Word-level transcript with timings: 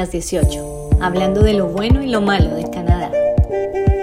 Bienvenidos 0.00 0.32
a 0.32 0.40
las 0.40 0.40
18, 0.40 0.90
hablando 1.02 1.42
de 1.42 1.52
lo 1.52 1.66
bueno 1.66 2.02
y 2.02 2.10
lo 2.10 2.22
malo 2.22 2.54
de 2.54 2.70
Canadá. 2.70 3.12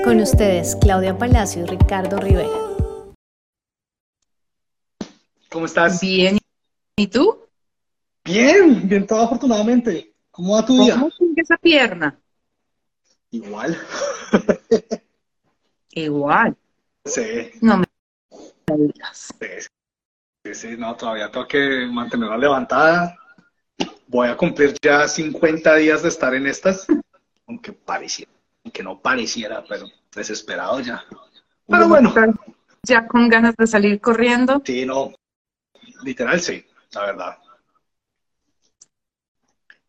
Con 0.04 0.20
ustedes, 0.20 0.76
Claudia 0.80 1.18
Palacio 1.18 1.64
y 1.64 1.66
Ricardo 1.66 2.18
Rivera. 2.18 2.50
¿Cómo 5.50 5.66
estás? 5.66 6.00
Bien. 6.00 6.38
¿Y 6.98 7.08
tú? 7.08 7.40
Bien, 8.24 8.88
bien 8.88 9.08
todo 9.08 9.24
afortunadamente. 9.24 10.14
¿Cómo 10.30 10.54
va 10.54 10.66
tu 10.66 10.84
día? 10.84 10.94
¿Cómo 10.94 11.10
sigue 11.10 11.42
esa 11.42 11.58
pierna? 11.58 12.20
Igual. 13.32 13.76
Igual. 15.94 16.56
Sí. 17.06 17.50
No 17.62 17.78
me 17.78 17.86
digas. 18.78 19.34
Sí, 20.44 20.54
sí, 20.54 20.76
no, 20.78 20.96
todavía 20.96 21.32
tengo 21.32 21.48
que 21.48 21.88
mantenerla 21.92 22.38
levantada. 22.38 23.18
Voy 24.08 24.28
a 24.28 24.38
cumplir 24.38 24.76
ya 24.82 25.08
50 25.08 25.76
días 25.76 26.04
de 26.04 26.10
estar 26.10 26.34
en 26.34 26.48
estas, 26.48 26.88
aunque 27.46 27.74
pareciera, 27.74 28.32
aunque 28.64 28.84
no 28.84 29.02
pareciera, 29.02 29.64
pero 29.68 29.86
desesperado 30.16 30.80
ya. 30.80 31.04
Pero 31.68 31.88
bueno, 31.90 32.14
Ya 32.84 33.08
con 33.08 33.28
ganas 33.28 33.56
de 33.58 33.68
salir 33.68 34.00
corriendo. 34.00 34.62
sí, 34.66 34.86
no, 34.86 35.14
literal 36.04 36.40
sí, 36.40 36.66
la 36.94 37.06
verdad. 37.06 37.38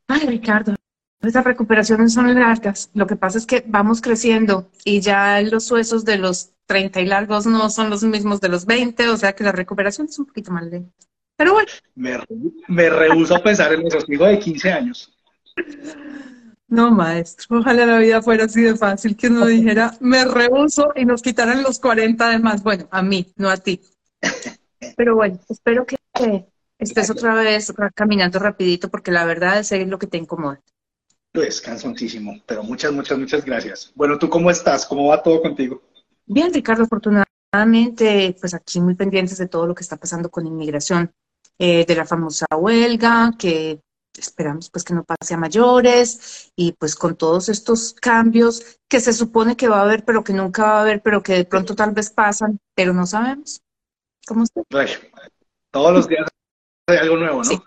Ay, 0.09 0.27
Ricardo, 0.27 0.75
estas 1.21 1.45
recuperaciones 1.45 2.15
son 2.15 2.35
largas. 2.35 2.91
Lo 2.95 3.07
que 3.07 3.15
pasa 3.15 3.39
es 3.39 3.47
que 3.47 3.63
vamos 3.67 4.01
creciendo 4.01 4.71
y 4.85 5.01
ya 5.01 5.41
los 5.43 5.71
huesos 5.71 6.05
de 6.05 6.19
los 6.19 6.51
30 6.67 7.01
y 7.01 7.07
largos 7.07 7.47
no 7.47 7.71
son 7.71 7.91
los 7.91 8.03
mismos 8.03 8.41
de 8.41 8.49
los 8.49 8.67
20, 8.67 9.09
o 9.11 9.17
sea 9.17 9.35
que 9.35 9.45
la 9.45 9.53
recuperación 9.53 10.09
es 10.09 10.19
un 10.19 10.27
poquito 10.27 10.51
más 10.51 10.65
lenta. 10.65 10.93
Pero 11.39 11.53
bueno, 11.53 11.69
Me, 11.95 12.19
me 12.67 12.91
rehúso 12.91 13.37
a 13.37 13.43
pensar 13.43 13.73
en 13.73 13.87
eso, 13.87 14.01
sigo 14.01 14.27
de 14.27 14.41
15 14.41 14.73
años. 14.73 15.17
no, 16.67 16.91
maestro. 16.91 17.61
Ojalá 17.61 17.87
la 17.87 17.99
vida 17.99 18.21
fuera 18.21 18.45
así 18.45 18.61
de 18.61 18.77
fácil, 18.77 19.17
que 19.17 19.29
uno 19.29 19.47
dijera, 19.47 19.95
me 20.01 20.25
rehuso 20.25 20.93
y 20.97 21.05
nos 21.05 21.23
quitaran 21.23 21.63
los 21.63 21.79
40 21.79 22.29
de 22.31 22.39
más. 22.41 22.63
Bueno, 22.65 22.89
a 22.91 23.03
mí, 23.03 23.33
no 23.37 23.49
a 23.49 23.57
ti. 23.57 23.81
Pero 24.97 25.15
bueno, 25.15 25.39
espero 25.49 25.87
que 25.87 25.97
estés 26.77 27.09
otra 27.09 27.35
vez 27.35 27.73
caminando 27.95 28.41
rapidito, 28.41 28.91
porque 28.91 29.13
la 29.13 29.25
verdad 29.25 29.61
es 29.61 29.71
lo 29.87 29.99
que 29.99 30.09
te 30.09 30.19
incomoda. 30.19 30.61
Pues 31.33 31.61
cansoncísimo, 31.61 32.43
pero 32.47 32.65
muchas, 32.65 32.91
muchas, 32.93 33.17
muchas 33.17 33.45
gracias. 33.45 33.93
Bueno, 33.95 34.19
¿tú 34.19 34.29
cómo 34.29 34.51
estás? 34.51 34.85
¿Cómo 34.87 35.07
va 35.07 35.23
todo 35.23 35.41
contigo? 35.41 35.83
Bien, 36.27 36.53
Ricardo, 36.53 36.83
afortunadamente, 36.83 38.37
pues 38.41 38.55
aquí 38.55 38.81
muy 38.81 38.95
pendientes 38.95 39.39
de 39.39 39.47
todo 39.47 39.67
lo 39.67 39.75
que 39.75 39.83
está 39.83 39.97
pasando 39.97 40.31
con 40.31 40.47
inmigración, 40.47 41.13
eh, 41.59 41.85
de 41.85 41.95
la 41.95 42.07
famosa 42.07 42.47
huelga, 42.57 43.33
que 43.39 43.81
esperamos 44.17 44.71
pues 44.71 44.85
que 44.85 44.95
no 44.95 45.05
pase 45.05 45.35
a 45.35 45.39
mayores, 45.39 46.53
y 46.57 46.73
pues 46.73 46.97
con 46.97 47.17
todos 47.17 47.49
estos 47.49 47.95
cambios 47.95 48.81
que 48.89 49.01
se 49.01 49.13
supone 49.13 49.57
que 49.57 49.69
va 49.69 49.79
a 49.79 49.83
haber, 49.83 50.05
pero 50.05 50.25
que 50.25 50.33
nunca 50.33 50.65
va 50.65 50.79
a 50.79 50.83
haber, 50.83 51.03
pero 51.03 51.23
que 51.23 51.35
de 51.35 51.45
pronto 51.45 51.75
tal 51.75 51.93
vez 51.93 52.11
pasan, 52.11 52.59
pero 52.75 52.93
no 52.93 53.07
sabemos. 53.07 53.61
¿Cómo? 54.27 54.45
Ay, 54.71 54.89
todos 55.71 55.93
los 55.93 56.09
días 56.09 56.27
hay 56.87 56.99
algo 56.99 57.17
nuevo, 57.17 57.39
¿no? 57.39 57.45
Sí. 57.45 57.59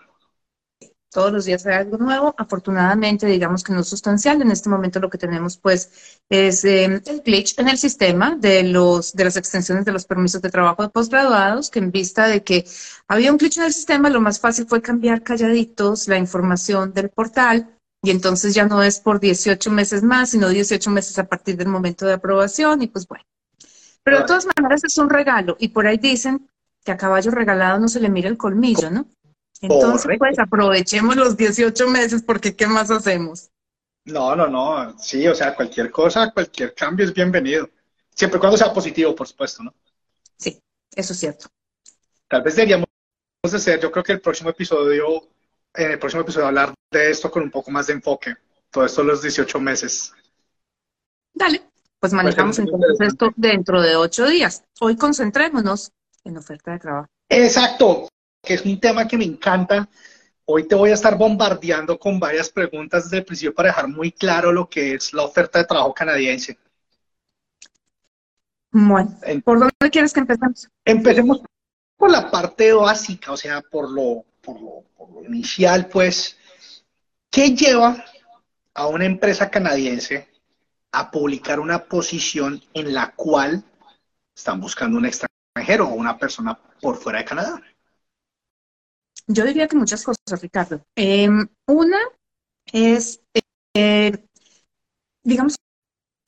Todos 1.12 1.30
los 1.30 1.44
días 1.44 1.66
hay 1.66 1.74
algo 1.74 1.98
nuevo. 1.98 2.34
Afortunadamente, 2.38 3.26
digamos 3.26 3.62
que 3.62 3.72
no 3.72 3.80
es 3.80 3.88
sustancial. 3.88 4.40
En 4.40 4.50
este 4.50 4.70
momento 4.70 4.98
lo 4.98 5.10
que 5.10 5.18
tenemos, 5.18 5.58
pues, 5.58 6.18
es 6.30 6.64
eh, 6.64 6.84
el 6.84 7.20
glitch 7.22 7.58
en 7.58 7.68
el 7.68 7.76
sistema 7.76 8.34
de, 8.34 8.62
los, 8.62 9.12
de 9.12 9.24
las 9.24 9.36
extensiones 9.36 9.84
de 9.84 9.92
los 9.92 10.06
permisos 10.06 10.40
de 10.40 10.50
trabajo 10.50 10.82
de 10.82 10.88
posgraduados, 10.88 11.70
que 11.70 11.80
en 11.80 11.92
vista 11.92 12.26
de 12.26 12.42
que 12.42 12.64
había 13.08 13.30
un 13.30 13.36
glitch 13.36 13.58
en 13.58 13.64
el 13.64 13.74
sistema, 13.74 14.08
lo 14.08 14.22
más 14.22 14.40
fácil 14.40 14.66
fue 14.66 14.80
cambiar 14.80 15.22
calladitos 15.22 16.08
la 16.08 16.16
información 16.16 16.94
del 16.94 17.10
portal. 17.10 17.78
Y 18.02 18.10
entonces 18.10 18.54
ya 18.54 18.64
no 18.64 18.82
es 18.82 18.98
por 18.98 19.20
18 19.20 19.70
meses 19.70 20.02
más, 20.02 20.30
sino 20.30 20.48
18 20.48 20.90
meses 20.90 21.18
a 21.18 21.28
partir 21.28 21.56
del 21.58 21.68
momento 21.68 22.06
de 22.06 22.14
aprobación. 22.14 22.82
Y 22.82 22.88
pues 22.88 23.06
bueno. 23.06 23.24
Pero 24.02 24.20
de 24.20 24.24
todas 24.24 24.46
maneras 24.56 24.82
es 24.82 24.96
un 24.96 25.10
regalo. 25.10 25.56
Y 25.60 25.68
por 25.68 25.86
ahí 25.86 25.98
dicen 25.98 26.48
que 26.84 26.92
a 26.92 26.96
caballo 26.96 27.30
regalado 27.30 27.78
no 27.78 27.88
se 27.88 28.00
le 28.00 28.08
mira 28.08 28.28
el 28.28 28.36
colmillo, 28.36 28.90
¿no? 28.90 29.06
Entonces, 29.62 30.02
Correcto. 30.02 30.24
pues 30.26 30.38
aprovechemos 30.40 31.16
los 31.16 31.36
18 31.36 31.88
meses 31.88 32.22
porque 32.22 32.54
¿qué 32.56 32.66
más 32.66 32.90
hacemos? 32.90 33.50
No, 34.04 34.34
no, 34.34 34.48
no. 34.48 34.98
Sí, 34.98 35.26
o 35.28 35.34
sea, 35.34 35.54
cualquier 35.54 35.90
cosa, 35.90 36.32
cualquier 36.32 36.74
cambio 36.74 37.06
es 37.06 37.14
bienvenido. 37.14 37.70
Siempre 38.10 38.38
y 38.38 38.40
cuando 38.40 38.58
sea 38.58 38.72
positivo, 38.72 39.14
por 39.14 39.28
supuesto, 39.28 39.62
¿no? 39.62 39.72
Sí, 40.36 40.60
eso 40.94 41.12
es 41.12 41.18
cierto. 41.20 41.46
Tal 42.28 42.42
vez 42.42 42.56
deberíamos 42.56 42.86
hacer, 43.44 43.80
yo 43.80 43.92
creo 43.92 44.02
que 44.02 44.12
el 44.12 44.20
próximo 44.20 44.50
episodio, 44.50 45.28
en 45.74 45.92
el 45.92 45.98
próximo 45.98 46.22
episodio 46.22 46.48
hablar 46.48 46.74
de 46.90 47.10
esto 47.10 47.30
con 47.30 47.44
un 47.44 47.50
poco 47.50 47.70
más 47.70 47.86
de 47.86 47.92
enfoque. 47.92 48.34
Todo 48.68 48.84
esto 48.84 49.04
los 49.04 49.22
18 49.22 49.60
meses. 49.60 50.12
Dale, 51.34 51.62
pues 52.00 52.12
manejamos 52.12 52.58
entonces 52.58 53.00
esto 53.00 53.30
dentro 53.36 53.80
de 53.80 53.94
ocho 53.94 54.26
días. 54.26 54.64
Hoy 54.80 54.96
concentrémonos 54.96 55.92
en 56.24 56.36
oferta 56.36 56.72
de 56.72 56.78
trabajo. 56.80 57.06
Exacto, 57.28 58.08
que 58.42 58.54
es 58.54 58.64
un 58.64 58.78
tema 58.80 59.06
que 59.06 59.16
me 59.16 59.24
encanta. 59.24 59.88
Hoy 60.44 60.66
te 60.66 60.74
voy 60.74 60.90
a 60.90 60.94
estar 60.94 61.16
bombardeando 61.16 61.98
con 61.98 62.18
varias 62.18 62.50
preguntas 62.50 63.04
desde 63.04 63.18
el 63.18 63.24
principio 63.24 63.54
para 63.54 63.68
dejar 63.68 63.88
muy 63.88 64.10
claro 64.10 64.50
lo 64.52 64.68
que 64.68 64.94
es 64.94 65.12
la 65.12 65.22
oferta 65.22 65.60
de 65.60 65.64
trabajo 65.66 65.94
canadiense. 65.94 66.58
Bueno, 68.72 69.16
En- 69.22 69.42
¿por 69.42 69.60
dónde 69.60 69.90
quieres 69.90 70.12
que 70.12 70.20
empecemos? 70.20 70.68
Empecemos 70.84 71.42
por 71.96 72.10
la 72.10 72.30
parte 72.30 72.72
básica, 72.72 73.30
o 73.32 73.36
sea, 73.36 73.60
por 73.62 73.88
lo, 73.88 74.24
por 74.40 74.60
lo, 74.60 74.82
por 74.96 75.10
lo 75.12 75.24
inicial, 75.24 75.86
pues, 75.86 76.36
¿qué 77.30 77.54
lleva 77.54 78.04
a 78.74 78.86
una 78.88 79.04
empresa 79.04 79.50
canadiense 79.50 80.28
a 80.90 81.10
publicar 81.10 81.60
una 81.60 81.84
posición 81.84 82.60
en 82.74 82.92
la 82.92 83.12
cual 83.14 83.62
están 84.34 84.60
buscando 84.60 84.98
un 84.98 85.06
extranjero 85.06 85.86
o 85.88 85.94
una 85.94 86.18
persona 86.18 86.58
por 86.80 86.96
fuera 86.96 87.20
de 87.20 87.24
Canadá? 87.24 87.62
Yo 89.26 89.44
diría 89.44 89.68
que 89.68 89.76
muchas 89.76 90.02
cosas, 90.04 90.40
Ricardo. 90.40 90.82
Eh, 90.96 91.28
una 91.66 91.98
es, 92.72 93.22
eh, 93.74 94.12
digamos, 95.24 95.56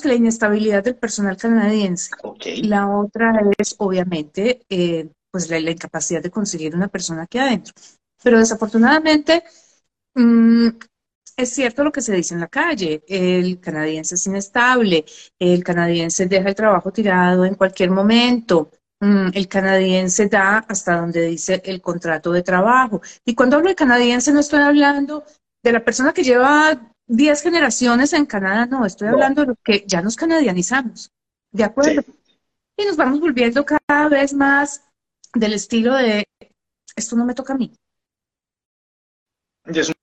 que 0.00 0.08
la 0.08 0.14
inestabilidad 0.14 0.84
del 0.84 0.96
personal 0.96 1.36
canadiense. 1.36 2.10
Ok. 2.22 2.44
La 2.64 2.88
otra 2.88 3.40
es, 3.58 3.74
obviamente, 3.78 4.62
eh, 4.68 5.10
pues 5.30 5.50
la, 5.50 5.60
la 5.60 5.70
incapacidad 5.72 6.22
de 6.22 6.30
conseguir 6.30 6.74
una 6.74 6.88
persona 6.88 7.22
aquí 7.22 7.38
adentro. 7.38 7.74
Pero 8.22 8.38
desafortunadamente, 8.38 9.44
mm, 10.14 10.68
es 11.36 11.50
cierto 11.50 11.84
lo 11.84 11.92
que 11.92 12.02
se 12.02 12.14
dice 12.14 12.34
en 12.34 12.40
la 12.40 12.48
calle. 12.48 13.04
El 13.08 13.60
canadiense 13.60 14.16
es 14.16 14.26
inestable, 14.26 15.04
el 15.38 15.64
canadiense 15.64 16.26
deja 16.26 16.48
el 16.50 16.54
trabajo 16.54 16.92
tirado 16.92 17.44
en 17.44 17.54
cualquier 17.56 17.90
momento. 17.90 18.70
Mm, 19.04 19.30
El 19.34 19.48
canadiense 19.48 20.28
da 20.28 20.58
hasta 20.68 20.96
donde 20.96 21.22
dice 21.22 21.60
el 21.64 21.80
contrato 21.80 22.32
de 22.32 22.42
trabajo. 22.42 23.00
Y 23.24 23.34
cuando 23.34 23.56
hablo 23.56 23.68
de 23.68 23.74
canadiense 23.74 24.32
no 24.32 24.40
estoy 24.40 24.60
hablando 24.60 25.24
de 25.62 25.72
la 25.72 25.84
persona 25.84 26.12
que 26.12 26.24
lleva 26.24 26.80
10 27.06 27.42
generaciones 27.42 28.12
en 28.12 28.26
Canadá, 28.26 28.66
no, 28.66 28.84
estoy 28.86 29.08
No. 29.08 29.14
hablando 29.14 29.42
de 29.42 29.48
los 29.48 29.56
que 29.62 29.84
ya 29.86 30.00
nos 30.02 30.16
canadianizamos. 30.16 31.10
¿De 31.52 31.64
acuerdo? 31.64 32.02
Sí. 32.02 32.12
Y 32.76 32.84
nos 32.86 32.96
vamos 32.96 33.20
volviendo 33.20 33.64
cada 33.64 34.08
vez 34.08 34.32
más 34.34 34.82
del 35.34 35.52
estilo 35.52 35.94
de, 35.94 36.26
esto 36.96 37.16
no 37.16 37.24
me 37.24 37.34
toca 37.34 37.52
a 37.52 37.56
mí. 37.56 37.72
Y 39.66 39.78
es 39.78 39.88
un 39.88 39.94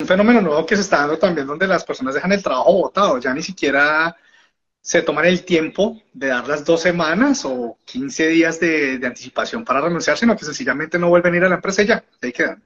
un 0.00 0.08
fenómeno 0.08 0.40
nuevo 0.42 0.66
que 0.66 0.74
se 0.74 0.82
está 0.82 0.98
dando 0.98 1.18
también 1.18 1.46
donde 1.46 1.66
las 1.68 1.84
personas 1.84 2.14
dejan 2.14 2.32
el 2.32 2.42
trabajo 2.42 2.72
botado, 2.74 3.18
ya 3.18 3.32
ni 3.32 3.42
siquiera 3.42 4.14
se 4.84 5.00
toman 5.00 5.24
el 5.24 5.44
tiempo 5.46 6.02
de 6.12 6.26
dar 6.28 6.46
las 6.46 6.62
dos 6.64 6.82
semanas 6.82 7.44
o 7.46 7.78
15 7.86 8.28
días 8.28 8.60
de, 8.60 8.98
de 8.98 9.06
anticipación 9.06 9.64
para 9.64 9.80
renunciar, 9.80 10.18
sino 10.18 10.36
que 10.36 10.44
sencillamente 10.44 10.98
no 10.98 11.08
vuelven 11.08 11.32
a 11.32 11.36
ir 11.38 11.44
a 11.44 11.48
la 11.48 11.54
empresa 11.56 11.82
y 11.82 11.86
ya, 11.86 12.04
ahí 12.20 12.32
quedan. 12.32 12.62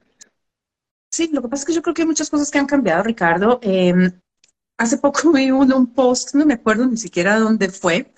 Sí, 1.11 1.29
lo 1.33 1.41
que 1.41 1.47
pasa 1.47 1.61
es 1.61 1.67
que 1.67 1.73
yo 1.73 1.81
creo 1.81 1.93
que 1.93 2.01
hay 2.03 2.07
muchas 2.07 2.29
cosas 2.29 2.51
que 2.51 2.59
han 2.59 2.65
cambiado, 2.67 3.03
Ricardo. 3.03 3.59
Eh, 3.63 3.93
hace 4.77 4.97
poco 4.97 5.31
vi 5.33 5.51
un, 5.51 5.71
un 5.73 5.93
post, 5.93 6.35
no 6.35 6.45
me 6.45 6.55
acuerdo 6.55 6.85
ni 6.87 6.97
siquiera 6.97 7.39
dónde 7.39 7.69
fue, 7.69 8.11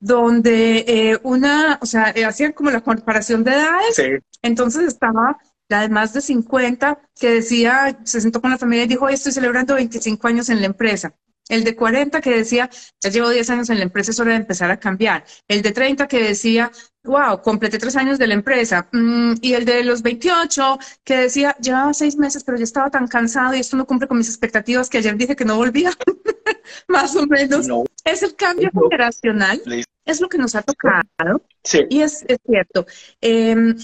donde 0.00 0.84
eh, 0.88 1.18
una, 1.24 1.78
o 1.82 1.86
sea, 1.86 2.12
eh, 2.16 2.24
hacían 2.24 2.52
como 2.52 2.70
la 2.70 2.82
comparación 2.82 3.44
de 3.44 3.52
edades. 3.52 3.96
Sí, 3.96 4.04
Entonces 4.42 4.84
estaba 4.84 5.38
la 5.68 5.82
de 5.82 5.88
más 5.90 6.12
de 6.14 6.20
50 6.20 7.00
que 7.18 7.30
decía, 7.30 8.00
se 8.04 8.20
sentó 8.20 8.40
con 8.40 8.50
la 8.50 8.58
familia 8.58 8.84
y 8.84 8.88
dijo, 8.88 9.06
"Hoy 9.06 9.14
estoy 9.14 9.32
celebrando 9.32 9.74
25 9.74 10.28
años 10.28 10.48
en 10.50 10.60
la 10.60 10.66
empresa. 10.66 11.14
El 11.50 11.64
de 11.64 11.76
40 11.76 12.20
que 12.22 12.30
decía, 12.30 12.70
ya 13.02 13.10
llevo 13.10 13.28
10 13.28 13.50
años 13.50 13.68
en 13.70 13.76
la 13.78 13.84
empresa, 13.84 14.10
es 14.12 14.20
hora 14.20 14.30
de 14.32 14.38
empezar 14.38 14.70
a 14.70 14.78
cambiar. 14.80 15.24
El 15.48 15.62
de 15.62 15.72
30 15.72 16.08
que 16.08 16.22
decía, 16.22 16.70
wow, 17.04 17.42
completé 17.42 17.78
tres 17.78 17.96
años 17.96 18.18
de 18.18 18.26
la 18.26 18.34
empresa. 18.34 18.88
Mm, 18.92 19.34
y 19.42 19.54
el 19.54 19.64
de 19.64 19.84
los 19.84 20.02
28 20.02 20.78
que 21.04 21.16
decía, 21.16 21.56
llevaba 21.60 21.92
seis 21.94 22.16
meses, 22.16 22.44
pero 22.44 22.56
ya 22.58 22.64
estaba 22.64 22.90
tan 22.90 23.06
cansado 23.08 23.54
y 23.54 23.60
esto 23.60 23.76
no 23.76 23.86
cumple 23.86 24.08
con 24.08 24.18
mis 24.18 24.28
expectativas 24.28 24.88
que 24.88 24.98
ayer 24.98 25.16
dije 25.16 25.36
que 25.36 25.44
no 25.44 25.56
volvía. 25.56 25.90
Más 26.88 27.14
o 27.16 27.26
menos. 27.26 27.66
no, 27.66 27.84
Es 28.04 28.22
el 28.22 28.34
cambio 28.36 28.70
No. 28.72 28.82
generacional, 28.82 29.60
es 30.04 30.20
lo 30.20 30.28
que 30.28 30.38
nos 30.38 30.54
ha 30.54 30.62
tocado. 30.62 31.42
sí, 31.64 31.86
Y 31.90 32.00
es, 32.02 32.24
es 32.28 32.38
cierto. 32.46 32.86
Eh, 33.20 33.74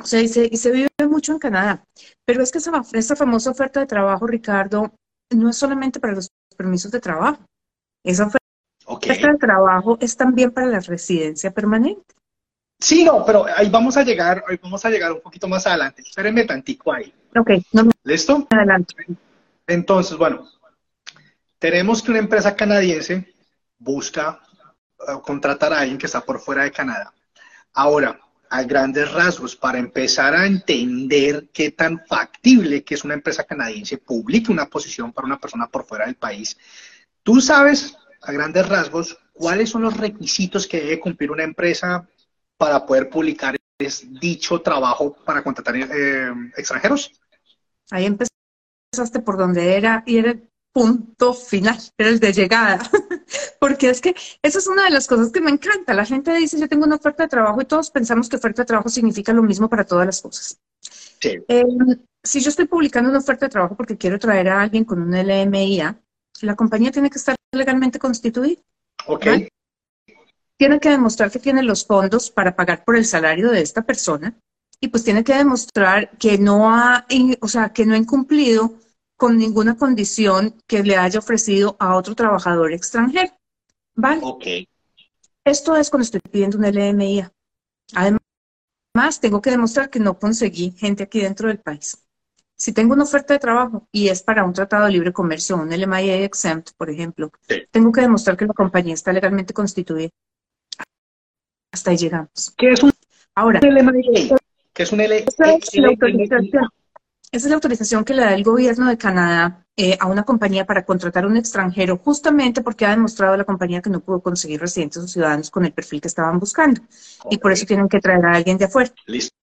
O 0.00 0.06
sea, 0.06 0.20
y 0.20 0.28
se, 0.28 0.70
vive 0.70 0.88
mucho 1.08 1.32
en 1.32 1.38
Canadá. 1.38 1.84
Pero 2.24 2.42
es 2.42 2.52
que 2.52 2.58
esa, 2.58 2.70
esa 2.92 3.16
famosa 3.16 3.50
oferta 3.50 3.80
de 3.80 3.86
trabajo, 3.86 4.26
Ricardo, 4.26 4.94
no 5.30 5.50
es 5.50 5.56
solamente 5.56 6.00
para 6.00 6.14
los 6.14 6.28
permisos 6.60 6.92
de 6.92 7.00
trabajo. 7.00 7.38
Esa 8.04 8.26
oferta 8.84 9.32
de 9.32 9.38
trabajo 9.38 9.96
es 9.98 10.14
también 10.14 10.50
para 10.50 10.66
la 10.66 10.80
residencia 10.80 11.50
permanente. 11.50 12.14
Sí, 12.78 13.02
no, 13.02 13.24
pero 13.24 13.46
ahí 13.56 13.70
vamos 13.70 13.96
a 13.96 14.02
llegar, 14.02 14.44
ahí 14.46 14.58
vamos 14.62 14.84
a 14.84 14.90
llegar 14.90 15.10
un 15.12 15.22
poquito 15.22 15.48
más 15.48 15.66
adelante. 15.66 16.02
Espérenme 16.02 16.44
tantico 16.44 16.92
ahí. 16.92 17.14
Ok, 17.34 17.50
¿Listo? 18.04 18.46
Adelante. 18.50 18.94
Entonces, 19.66 20.18
bueno, 20.18 20.46
tenemos 21.58 22.02
que 22.02 22.10
una 22.10 22.20
empresa 22.20 22.54
canadiense 22.54 23.32
busca 23.78 24.40
eh, 25.08 25.12
contratar 25.22 25.72
a 25.72 25.80
alguien 25.80 25.96
que 25.96 26.06
está 26.06 26.20
por 26.20 26.40
fuera 26.40 26.64
de 26.64 26.72
Canadá. 26.72 27.14
Ahora, 27.72 28.20
a 28.50 28.64
grandes 28.64 29.10
rasgos, 29.12 29.54
para 29.54 29.78
empezar 29.78 30.34
a 30.34 30.44
entender 30.44 31.48
qué 31.52 31.70
tan 31.70 32.04
factible 32.06 32.82
que 32.82 32.94
es 32.94 33.04
una 33.04 33.14
empresa 33.14 33.44
canadiense 33.44 33.98
publique 33.98 34.50
una 34.50 34.66
posición 34.66 35.12
para 35.12 35.26
una 35.26 35.38
persona 35.38 35.68
por 35.68 35.86
fuera 35.86 36.06
del 36.06 36.16
país, 36.16 36.58
tú 37.22 37.40
sabes, 37.40 37.96
a 38.20 38.32
grandes 38.32 38.68
rasgos, 38.68 39.16
cuáles 39.32 39.70
son 39.70 39.82
los 39.82 39.96
requisitos 39.96 40.66
que 40.66 40.80
debe 40.80 41.00
cumplir 41.00 41.30
una 41.30 41.44
empresa 41.44 42.08
para 42.56 42.84
poder 42.84 43.08
publicar 43.08 43.56
dicho 44.20 44.60
trabajo 44.60 45.16
para 45.24 45.42
contratar 45.42 45.76
eh, 45.76 46.32
extranjeros? 46.56 47.12
Ahí 47.90 48.06
empezaste 48.06 49.20
por 49.20 49.38
donde 49.38 49.76
era 49.76 50.02
y 50.06 50.18
era 50.18 50.32
el 50.32 50.48
punto 50.72 51.34
final, 51.34 51.78
era 51.96 52.10
el 52.10 52.20
de 52.20 52.32
llegada. 52.32 52.80
Porque 53.60 53.90
es 53.90 54.00
que 54.00 54.14
esa 54.42 54.58
es 54.58 54.66
una 54.66 54.84
de 54.84 54.90
las 54.90 55.06
cosas 55.06 55.30
que 55.30 55.40
me 55.40 55.50
encanta. 55.50 55.94
La 55.94 56.04
gente 56.04 56.34
dice, 56.34 56.58
yo 56.58 56.68
tengo 56.68 56.84
una 56.84 56.96
oferta 56.96 57.24
de 57.24 57.28
trabajo 57.28 57.60
y 57.60 57.64
todos 57.64 57.90
pensamos 57.90 58.28
que 58.28 58.36
oferta 58.36 58.62
de 58.62 58.66
trabajo 58.66 58.88
significa 58.88 59.32
lo 59.32 59.42
mismo 59.42 59.68
para 59.68 59.84
todas 59.84 60.06
las 60.06 60.20
cosas. 60.20 60.58
Eh, 61.22 61.64
si 62.22 62.40
yo 62.40 62.48
estoy 62.48 62.66
publicando 62.66 63.10
una 63.10 63.18
oferta 63.18 63.46
de 63.46 63.50
trabajo 63.50 63.76
porque 63.76 63.96
quiero 63.96 64.18
traer 64.18 64.48
a 64.48 64.62
alguien 64.62 64.84
con 64.84 65.02
un 65.02 65.14
LMIA, 65.14 66.00
la 66.42 66.56
compañía 66.56 66.90
tiene 66.90 67.10
que 67.10 67.18
estar 67.18 67.36
legalmente 67.52 67.98
constituida. 67.98 68.60
Ok 69.06 69.26
tiene 70.60 70.78
que 70.78 70.90
demostrar 70.90 71.30
que 71.30 71.38
tiene 71.38 71.62
los 71.62 71.86
fondos 71.86 72.30
para 72.30 72.54
pagar 72.54 72.84
por 72.84 72.94
el 72.94 73.06
salario 73.06 73.50
de 73.50 73.62
esta 73.62 73.80
persona 73.80 74.34
y 74.78 74.88
pues 74.88 75.02
tiene 75.02 75.24
que 75.24 75.34
demostrar 75.34 76.10
que 76.18 76.36
no 76.36 76.70
ha, 76.70 77.06
o 77.40 77.48
sea, 77.48 77.70
que 77.70 77.86
no 77.86 77.94
ha 77.94 77.96
incumplido 77.96 78.74
con 79.20 79.36
ninguna 79.36 79.76
condición 79.76 80.56
que 80.66 80.82
le 80.82 80.96
haya 80.96 81.18
ofrecido 81.18 81.76
a 81.78 81.94
otro 81.94 82.14
trabajador 82.14 82.72
extranjero. 82.72 83.30
¿Vale? 83.94 84.22
Ok. 84.24 84.46
Esto 85.44 85.76
es 85.76 85.90
cuando 85.90 86.04
estoy 86.04 86.22
pidiendo 86.22 86.56
un 86.56 86.64
LMIA. 86.64 87.30
Además, 87.94 89.20
tengo 89.20 89.42
que 89.42 89.50
demostrar 89.50 89.90
que 89.90 90.00
no 90.00 90.18
conseguí 90.18 90.70
gente 90.72 91.02
aquí 91.02 91.20
dentro 91.20 91.48
del 91.48 91.58
país. 91.58 92.02
Si 92.56 92.72
tengo 92.72 92.94
una 92.94 93.04
oferta 93.04 93.34
de 93.34 93.40
trabajo 93.40 93.86
y 93.92 94.08
es 94.08 94.22
para 94.22 94.42
un 94.42 94.54
tratado 94.54 94.86
de 94.86 94.92
libre 94.92 95.12
comercio, 95.12 95.56
un 95.56 95.68
LMIA 95.68 96.24
exempt, 96.24 96.70
por 96.78 96.88
ejemplo, 96.88 97.30
tengo 97.70 97.92
que 97.92 98.00
demostrar 98.00 98.38
que 98.38 98.46
la 98.46 98.54
compañía 98.54 98.94
está 98.94 99.12
legalmente 99.12 99.52
constituida 99.52 100.08
hasta 101.72 101.90
ahí 101.90 101.98
llegamos. 101.98 102.54
¿Qué 102.56 102.70
es 102.70 102.82
un 102.82 102.90
Ahora, 103.34 103.60
¿Qué 103.60 104.82
es 104.82 104.92
un 104.92 105.00
L 105.00 105.24
esa 105.26 105.54
es, 105.54 105.74
la 105.74 105.88
autorización, 105.88 106.68
esa 107.32 107.46
es 107.46 107.50
la 107.50 107.54
autorización 107.54 108.04
que 108.04 108.14
le 108.14 108.22
da 108.22 108.34
el 108.34 108.42
gobierno 108.42 108.88
de 108.88 108.98
Canadá 108.98 109.64
eh, 109.76 109.96
a 110.00 110.06
una 110.06 110.24
compañía 110.24 110.66
para 110.66 110.84
contratar 110.84 111.24
a 111.24 111.28
un 111.28 111.36
extranjero, 111.36 111.96
justamente 111.96 112.60
porque 112.60 112.84
ha 112.84 112.90
demostrado 112.90 113.34
a 113.34 113.36
la 113.36 113.44
compañía 113.44 113.80
que 113.80 113.90
no 113.90 114.00
pudo 114.00 114.20
conseguir 114.20 114.60
residentes 114.60 114.98
o 115.02 115.08
ciudadanos 115.08 115.50
con 115.50 115.64
el 115.64 115.72
perfil 115.72 116.00
que 116.00 116.08
estaban 116.08 116.40
buscando. 116.40 116.82
Y 117.30 117.38
por 117.38 117.52
eso 117.52 117.66
tienen 117.66 117.88
que 117.88 118.00
traer 118.00 118.24
a 118.26 118.32
alguien 118.34 118.58
de 118.58 118.64
afuera. 118.64 118.92
Listo. 119.06 119.36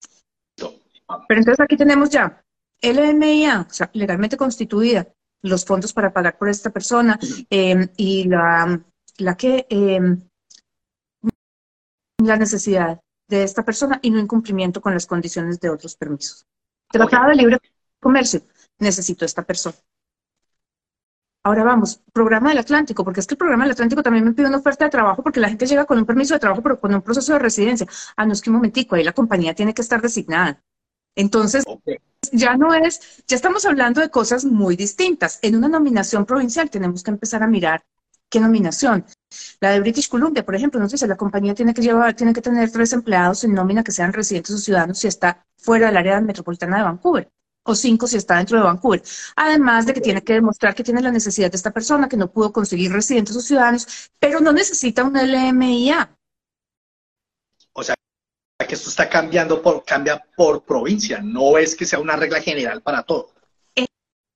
Pero 0.56 1.40
entonces 1.40 1.60
aquí 1.60 1.76
tenemos 1.76 2.10
ya 2.10 2.44
LMIA, 2.82 3.66
o 3.68 3.72
sea, 3.72 3.90
legalmente 3.94 4.36
constituida, 4.36 5.08
los 5.42 5.64
fondos 5.64 5.92
para 5.92 6.12
pagar 6.12 6.36
por 6.36 6.50
esta 6.50 6.70
persona 6.70 7.18
eh, 7.48 7.88
y 7.96 8.24
la, 8.24 8.80
la 9.16 9.36
que... 9.36 9.66
Eh, 9.70 10.00
la 12.20 12.36
necesidad 12.36 13.00
de 13.28 13.44
esta 13.44 13.64
persona 13.64 14.00
y 14.02 14.10
no 14.10 14.18
incumplimiento 14.18 14.80
con 14.80 14.92
las 14.92 15.06
condiciones 15.06 15.60
de 15.60 15.70
otros 15.70 15.96
permisos. 15.96 16.44
Tratado 16.90 17.28
de 17.28 17.36
libre 17.36 17.58
comercio, 18.00 18.42
necesito 18.78 19.24
esta 19.24 19.42
persona. 19.42 19.76
Ahora 21.44 21.64
vamos, 21.64 22.02
programa 22.12 22.50
del 22.50 22.58
Atlántico, 22.58 23.04
porque 23.04 23.20
es 23.20 23.26
que 23.26 23.34
el 23.34 23.38
programa 23.38 23.64
del 23.64 23.72
Atlántico 23.72 24.02
también 24.02 24.24
me 24.24 24.32
pide 24.32 24.48
una 24.48 24.58
oferta 24.58 24.84
de 24.84 24.90
trabajo 24.90 25.22
porque 25.22 25.40
la 25.40 25.48
gente 25.48 25.66
llega 25.66 25.86
con 25.86 25.96
un 25.96 26.04
permiso 26.04 26.34
de 26.34 26.40
trabajo, 26.40 26.62
pero 26.62 26.78
con 26.78 26.94
un 26.94 27.00
proceso 27.00 27.32
de 27.32 27.38
residencia. 27.38 27.86
Ah, 28.16 28.26
no, 28.26 28.32
es 28.32 28.42
que 28.42 28.50
un 28.50 28.56
momentico, 28.56 28.96
ahí 28.96 29.04
la 29.04 29.12
compañía 29.12 29.54
tiene 29.54 29.72
que 29.72 29.80
estar 29.82 30.02
designada. 30.02 30.62
Entonces, 31.14 31.64
ya 32.32 32.56
no 32.56 32.74
es, 32.74 33.24
ya 33.26 33.36
estamos 33.36 33.64
hablando 33.64 34.00
de 34.00 34.10
cosas 34.10 34.44
muy 34.44 34.76
distintas. 34.76 35.38
En 35.40 35.56
una 35.56 35.68
nominación 35.68 36.26
provincial 36.26 36.68
tenemos 36.70 37.02
que 37.02 37.12
empezar 37.12 37.42
a 37.42 37.46
mirar 37.46 37.82
qué 38.28 38.40
nominación. 38.40 39.06
La 39.60 39.70
de 39.70 39.80
British 39.80 40.08
Columbia, 40.08 40.44
por 40.44 40.54
ejemplo, 40.54 40.78
no 40.80 40.88
sé 40.88 40.98
si 40.98 41.06
la 41.06 41.16
compañía 41.16 41.54
tiene 41.54 41.72
que 41.72 41.80
llevar, 41.82 42.14
tiene 42.14 42.34
que 42.34 42.42
tener 42.42 42.70
tres 42.70 42.92
empleados 42.92 43.44
en 43.44 43.54
nómina 43.54 43.82
que 43.82 43.92
sean 43.92 44.12
residentes 44.12 44.54
o 44.54 44.58
ciudadanos 44.58 44.98
si 44.98 45.08
está 45.08 45.46
fuera 45.56 45.86
del 45.86 45.96
área 45.96 46.20
metropolitana 46.20 46.78
de 46.78 46.82
Vancouver 46.82 47.32
o 47.70 47.74
cinco 47.74 48.06
si 48.06 48.16
está 48.16 48.36
dentro 48.36 48.56
de 48.58 48.64
Vancouver. 48.64 49.02
Además 49.36 49.86
de 49.86 49.94
que 49.94 50.00
tiene 50.00 50.22
que 50.22 50.34
demostrar 50.34 50.74
que 50.74 50.84
tiene 50.84 51.02
la 51.02 51.12
necesidad 51.12 51.50
de 51.50 51.56
esta 51.56 51.70
persona, 51.70 52.08
que 52.08 52.16
no 52.16 52.30
pudo 52.30 52.52
conseguir 52.52 52.92
residentes 52.92 53.36
o 53.36 53.40
ciudadanos, 53.40 54.10
pero 54.18 54.40
no 54.40 54.52
necesita 54.52 55.04
un 55.04 55.14
LMIA. 55.14 56.16
O 57.72 57.82
sea, 57.82 57.94
que 58.66 58.74
esto 58.74 58.90
está 58.90 59.08
cambiando 59.08 59.62
por, 59.62 59.84
cambia 59.84 60.24
por 60.36 60.64
provincia, 60.64 61.20
no 61.22 61.58
es 61.58 61.76
que 61.76 61.86
sea 61.86 62.00
una 62.00 62.16
regla 62.16 62.40
general 62.40 62.82
para 62.82 63.02
todo. 63.02 63.32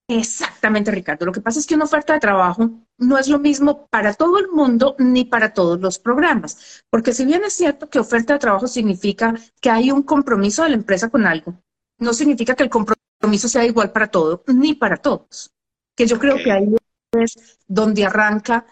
Exactamente, 0.08 0.90
Ricardo. 0.90 1.24
Lo 1.26 1.32
que 1.32 1.40
pasa 1.40 1.58
es 1.58 1.66
que 1.66 1.74
una 1.74 1.84
oferta 1.84 2.12
de 2.12 2.20
trabajo 2.20 2.70
no 2.98 3.18
es 3.18 3.28
lo 3.28 3.38
mismo 3.38 3.86
para 3.86 4.12
todo 4.12 4.38
el 4.38 4.48
mundo 4.48 4.94
ni 4.98 5.24
para 5.24 5.54
todos 5.54 5.80
los 5.80 5.98
programas. 5.98 6.82
Porque 6.90 7.14
si 7.14 7.24
bien 7.24 7.44
es 7.44 7.54
cierto 7.54 7.88
que 7.88 7.98
oferta 7.98 8.34
de 8.34 8.38
trabajo 8.38 8.66
significa 8.66 9.34
que 9.60 9.70
hay 9.70 9.90
un 9.90 10.02
compromiso 10.02 10.64
de 10.64 10.70
la 10.70 10.76
empresa 10.76 11.08
con 11.08 11.26
algo, 11.26 11.54
no 11.98 12.12
significa 12.12 12.54
que 12.54 12.64
el 12.64 12.70
compromiso 12.70 13.01
sea 13.48 13.64
igual 13.64 13.92
para 13.92 14.08
todos 14.08 14.40
ni 14.46 14.74
para 14.74 14.96
todos. 14.96 15.50
Que 15.94 16.06
yo 16.06 16.18
creo 16.18 16.36
que 16.36 16.52
ahí 16.52 16.74
es 17.12 17.58
donde 17.66 18.04
arranca 18.04 18.66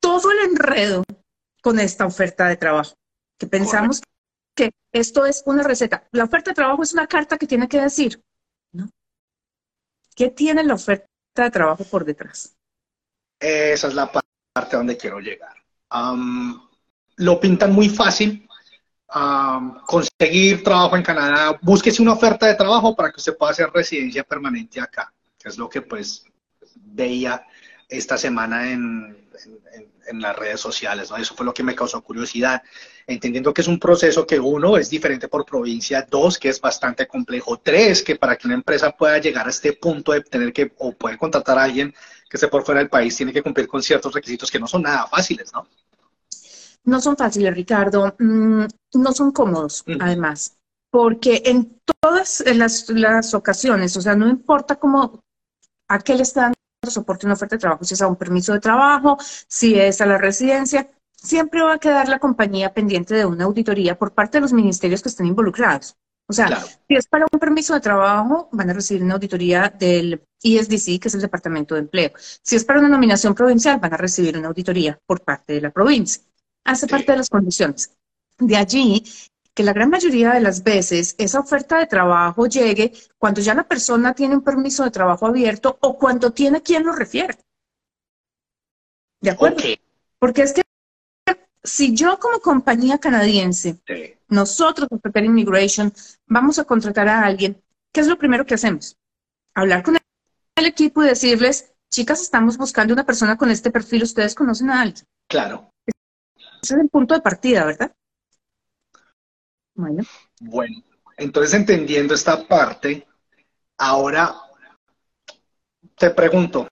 todo 0.00 0.30
el 0.30 0.50
enredo 0.50 1.04
con 1.62 1.80
esta 1.80 2.06
oferta 2.06 2.48
de 2.48 2.56
trabajo. 2.56 2.94
Que 3.38 3.46
pensamos 3.46 4.02
que 4.54 4.70
esto 4.92 5.26
es 5.26 5.42
una 5.46 5.62
receta. 5.62 6.06
La 6.12 6.24
oferta 6.24 6.50
de 6.50 6.54
trabajo 6.54 6.82
es 6.82 6.92
una 6.92 7.06
carta 7.06 7.38
que 7.38 7.46
tiene 7.46 7.68
que 7.68 7.80
decir, 7.80 8.22
¿Qué 10.16 10.30
tiene 10.30 10.64
la 10.64 10.74
oferta 10.74 11.06
de 11.34 11.50
trabajo 11.50 11.84
por 11.84 12.04
detrás? 12.04 12.56
Esa 13.38 13.88
es 13.88 13.94
la 13.94 14.10
parte 14.10 14.76
donde 14.76 14.96
quiero 14.96 15.20
llegar. 15.20 15.54
lo 17.16 17.38
pintan 17.38 17.72
muy 17.72 17.90
fácil. 17.90 18.45
Conseguir 19.86 20.62
trabajo 20.64 20.96
en 20.96 21.02
Canadá, 21.02 21.58
búsquese 21.62 22.02
una 22.02 22.14
oferta 22.14 22.46
de 22.46 22.54
trabajo 22.54 22.94
para 22.94 23.10
que 23.10 23.18
usted 23.18 23.36
pueda 23.36 23.52
hacer 23.52 23.70
residencia 23.72 24.24
permanente 24.24 24.80
acá, 24.80 25.12
que 25.38 25.48
es 25.48 25.56
lo 25.56 25.68
que 25.68 25.82
pues 25.82 26.24
veía 26.74 27.44
esta 27.88 28.18
semana 28.18 28.70
en, 28.72 29.28
en, 30.08 30.20
las 30.20 30.36
redes 30.36 30.60
sociales. 30.60 31.10
¿no? 31.10 31.16
Eso 31.16 31.34
fue 31.34 31.46
lo 31.46 31.54
que 31.54 31.62
me 31.62 31.74
causó 31.74 32.00
curiosidad, 32.02 32.62
entendiendo 33.06 33.54
que 33.54 33.60
es 33.60 33.68
un 33.68 33.78
proceso 33.78 34.26
que 34.26 34.40
uno 34.40 34.76
es 34.76 34.90
diferente 34.90 35.28
por 35.28 35.44
provincia, 35.44 36.06
dos, 36.08 36.38
que 36.38 36.48
es 36.48 36.60
bastante 36.60 37.06
complejo, 37.06 37.58
tres, 37.58 38.02
que 38.02 38.16
para 38.16 38.36
que 38.36 38.48
una 38.48 38.54
empresa 38.54 38.90
pueda 38.90 39.18
llegar 39.18 39.46
a 39.46 39.50
este 39.50 39.72
punto 39.74 40.12
de 40.12 40.22
tener 40.22 40.52
que 40.52 40.72
o 40.78 40.92
puede 40.92 41.16
contratar 41.16 41.58
a 41.58 41.64
alguien 41.64 41.94
que 42.28 42.36
esté 42.36 42.48
por 42.48 42.64
fuera 42.64 42.80
del 42.80 42.90
país, 42.90 43.16
tiene 43.16 43.32
que 43.32 43.42
cumplir 43.42 43.68
con 43.68 43.82
ciertos 43.82 44.12
requisitos 44.12 44.50
que 44.50 44.58
no 44.58 44.66
son 44.66 44.82
nada 44.82 45.06
fáciles, 45.06 45.52
¿no? 45.52 45.68
No 46.86 47.00
son 47.00 47.16
fáciles, 47.16 47.54
Ricardo. 47.54 48.14
Mm, 48.18 48.64
no 48.94 49.12
son 49.12 49.32
cómodos, 49.32 49.84
además, 50.00 50.56
porque 50.90 51.42
en 51.44 51.80
todas 52.00 52.42
las, 52.54 52.88
las 52.88 53.34
ocasiones, 53.34 53.96
o 53.96 54.00
sea, 54.00 54.16
no 54.16 54.28
importa 54.28 54.76
cómo, 54.76 55.20
a 55.88 55.98
qué 55.98 56.14
le 56.14 56.22
están 56.22 56.54
soporte 56.88 57.26
una 57.26 57.34
oferta 57.34 57.56
de 57.56 57.60
trabajo, 57.60 57.84
si 57.84 57.94
es 57.94 58.02
a 58.02 58.06
un 58.06 58.16
permiso 58.16 58.52
de 58.52 58.60
trabajo, 58.60 59.18
si 59.48 59.78
es 59.78 60.00
a 60.00 60.06
la 60.06 60.18
residencia, 60.18 60.88
siempre 61.16 61.62
va 61.62 61.74
a 61.74 61.78
quedar 61.78 62.08
la 62.08 62.20
compañía 62.20 62.72
pendiente 62.72 63.14
de 63.14 63.26
una 63.26 63.44
auditoría 63.44 63.98
por 63.98 64.12
parte 64.12 64.38
de 64.38 64.42
los 64.42 64.52
ministerios 64.52 65.02
que 65.02 65.08
estén 65.08 65.26
involucrados. 65.26 65.96
O 66.28 66.32
sea, 66.32 66.64
si 66.88 66.96
es 66.96 67.06
para 67.06 67.26
un 67.30 67.38
permiso 67.38 67.74
de 67.74 67.80
trabajo, 67.80 68.48
van 68.52 68.70
a 68.70 68.72
recibir 68.72 69.02
una 69.02 69.14
auditoría 69.14 69.72
del 69.76 70.22
ISDC, 70.42 71.00
que 71.00 71.08
es 71.08 71.14
el 71.14 71.20
Departamento 71.20 71.74
de 71.74 71.82
Empleo. 71.82 72.12
Si 72.16 72.56
es 72.56 72.64
para 72.64 72.80
una 72.80 72.88
nominación 72.88 73.34
provincial, 73.34 73.78
van 73.78 73.94
a 73.94 73.96
recibir 73.96 74.36
una 74.36 74.48
auditoría 74.48 74.98
por 75.06 75.22
parte 75.22 75.52
de 75.52 75.60
la 75.60 75.70
provincia. 75.70 76.22
Hace 76.66 76.86
parte 76.86 77.12
de 77.12 77.18
las 77.18 77.30
condiciones. 77.30 77.92
De 78.38 78.56
allí 78.56 79.04
que 79.54 79.62
la 79.62 79.72
gran 79.72 79.88
mayoría 79.88 80.34
de 80.34 80.40
las 80.40 80.62
veces 80.62 81.14
esa 81.16 81.40
oferta 81.40 81.78
de 81.78 81.86
trabajo 81.86 82.46
llegue 82.46 82.92
cuando 83.16 83.40
ya 83.40 83.54
la 83.54 83.66
persona 83.66 84.14
tiene 84.14 84.34
un 84.34 84.42
permiso 84.42 84.84
de 84.84 84.90
trabajo 84.90 85.26
abierto 85.26 85.78
o 85.80 85.96
cuando 85.96 86.32
tiene 86.32 86.60
quien 86.62 86.84
lo 86.84 86.92
refiere. 86.92 87.38
¿De 89.22 89.30
acuerdo? 89.30 89.62
Porque 90.18 90.42
es 90.42 90.52
que 90.52 90.62
si 91.62 91.94
yo 91.96 92.18
como 92.18 92.40
compañía 92.40 92.98
canadiense, 92.98 93.80
Sí. 93.86 94.14
nosotros, 94.28 94.88
Prepare 95.02 95.26
Immigration, 95.26 95.92
vamos 96.26 96.58
a 96.58 96.64
contratar 96.64 97.08
a 97.08 97.24
alguien, 97.24 97.62
¿qué 97.92 98.02
es 98.02 98.06
lo 98.06 98.18
primero 98.18 98.44
que 98.44 98.54
hacemos? 98.54 98.96
Hablar 99.54 99.82
con 99.82 99.96
el 100.56 100.66
equipo 100.66 101.02
y 101.02 101.06
decirles, 101.06 101.72
chicas, 101.90 102.20
estamos 102.20 102.58
buscando 102.58 102.92
una 102.92 103.04
persona 103.04 103.36
con 103.36 103.50
este 103.50 103.70
perfil, 103.70 104.02
ustedes 104.02 104.34
conocen 104.34 104.70
a 104.70 104.82
alguien. 104.82 105.06
Claro. 105.28 105.72
Ese 106.62 106.74
es 106.74 106.80
el 106.80 106.88
punto 106.88 107.14
de 107.14 107.20
partida, 107.20 107.64
¿verdad? 107.64 107.94
Bueno, 109.74 110.04
Bueno, 110.40 110.82
entonces 111.16 111.54
entendiendo 111.54 112.14
esta 112.14 112.46
parte, 112.46 113.06
ahora 113.78 114.34
te 115.96 116.10
pregunto, 116.10 116.68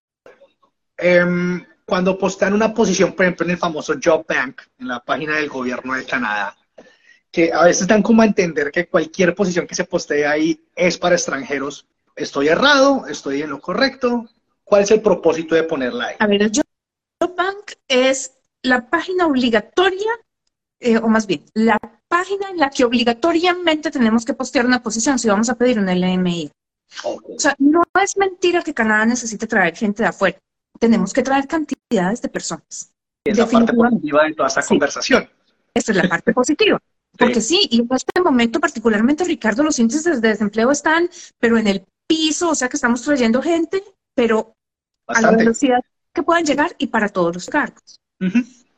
em, 0.97 1.65
cuando 1.85 2.19
postean 2.19 2.55
una 2.55 2.73
posición, 2.73 3.13
por 3.13 3.25
ejemplo, 3.25 3.45
en 3.45 3.53
el 3.53 3.59
famoso 3.59 3.95
Job 4.03 4.25
Bank, 4.27 4.63
en 4.79 4.89
la 4.89 5.01
página 5.01 5.37
del 5.37 5.49
gobierno 5.49 5.95
de 5.95 6.05
Canadá, 6.05 6.57
que 7.31 7.53
a 7.53 7.65
veces 7.65 7.87
dan 7.87 8.03
como 8.03 8.23
a 8.23 8.27
entender 8.27 8.71
que 8.71 8.87
cualquier 8.87 9.35
posición 9.35 9.67
que 9.67 9.75
se 9.75 9.85
postee 9.85 10.25
ahí 10.25 10.65
es 10.75 10.97
para 10.97 11.17
extranjeros. 11.17 11.87
¿Estoy 12.17 12.49
errado? 12.49 13.07
¿Estoy 13.09 13.43
en 13.43 13.51
lo 13.51 13.61
correcto? 13.61 14.29
¿Cuál 14.63 14.83
es 14.83 14.91
el 14.93 15.03
propósito 15.03 15.55
de 15.55 15.65
ponerla 15.65 16.07
ahí? 16.07 16.17
a 16.19 16.27
ver, 16.27 16.43
el 16.43 16.51
Job 16.55 16.65
Job 17.21 17.35
Bank 17.37 17.73
es 17.89 18.35
la 18.65 18.89
página 18.89 19.27
obligatoria, 19.27 20.11
eh, 20.81 20.99
o 20.99 21.09
más 21.09 21.27
bien, 21.27 21.45
la 21.55 21.79
página 22.09 22.51
en 22.51 22.59
la 22.59 22.71
que 22.71 22.85
obligatoriamente 22.85 23.91
tenemos 23.91 24.25
que 24.25 24.35
postear 24.35 24.67
una 24.67 24.83
posición 24.83 25.19
si 25.19 25.29
vamos 25.29 25.49
a 25.49 25.55
pedir 25.55 25.79
un 25.79 25.89
LMI. 25.89 26.51
O 27.05 27.21
sea, 27.39 27.55
no 27.59 27.83
es 28.03 28.17
mentira 28.17 28.63
que 28.63 28.75
Canadá 28.75 29.05
necesite 29.07 29.47
traer 29.47 29.77
gente 29.77 30.03
de 30.03 30.09
afuera. 30.09 30.39
Tenemos 30.79 31.13
que 31.13 31.23
traer 31.23 31.47
cantidades 31.47 32.23
de 32.23 32.29
personas. 32.29 32.93
Es 33.25 33.39
la 33.39 33.47
parte 33.47 33.73
positiva 33.73 34.25
de 34.25 34.35
toda 34.35 34.49
esta 34.49 34.63
Sí. 34.63 34.69
conversación. 34.69 35.29
Esa 35.75 35.93
es 35.93 35.99
la 35.99 36.09
parte 36.09 36.33
positiva. 36.35 36.79
Porque 37.19 37.41
sí, 37.41 37.69
y 37.71 37.81
en 37.81 37.89
este 37.91 38.21
momento 38.21 38.61
particularmente, 38.61 39.25
Ricardo, 39.25 39.63
los 39.63 39.79
índices 39.79 40.21
de 40.21 40.29
desempleo 40.29 40.71
están, 40.71 41.09
pero 41.39 41.59
en 41.59 41.69
el 41.69 41.85
piso, 42.09 42.51
o 42.51 42.55
sea 42.55 42.69
que 42.69 42.77
estamos 42.77 43.03
trayendo 43.03 43.41
gente, 43.41 43.83
pero 44.15 44.53
a 45.07 45.21
la 45.21 45.31
velocidad 45.31 45.81
que 46.13 46.23
puedan 46.23 46.45
llegar 46.45 46.75
y 46.79 46.89
para 46.89 47.09
todos 47.09 47.35
los 47.35 47.47
cargos. 47.47 48.01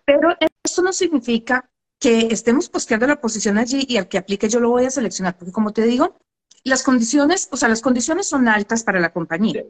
Pero 0.04 0.36
esto 0.64 0.82
no 0.82 0.92
significa 0.92 1.68
que 1.98 2.28
estemos 2.30 2.68
posteando 2.68 3.06
la 3.06 3.20
posición 3.20 3.58
allí 3.58 3.84
y 3.88 3.96
al 3.96 4.08
que 4.08 4.18
aplique 4.18 4.48
yo 4.48 4.60
lo 4.60 4.70
voy 4.70 4.84
a 4.84 4.90
seleccionar, 4.90 5.36
porque 5.36 5.52
como 5.52 5.72
te 5.72 5.82
digo, 5.82 6.16
las 6.64 6.82
condiciones, 6.82 7.48
o 7.50 7.56
sea, 7.56 7.68
las 7.68 7.80
condiciones 7.80 8.28
son 8.28 8.48
altas 8.48 8.82
para 8.82 9.00
la 9.00 9.12
compañía. 9.12 9.64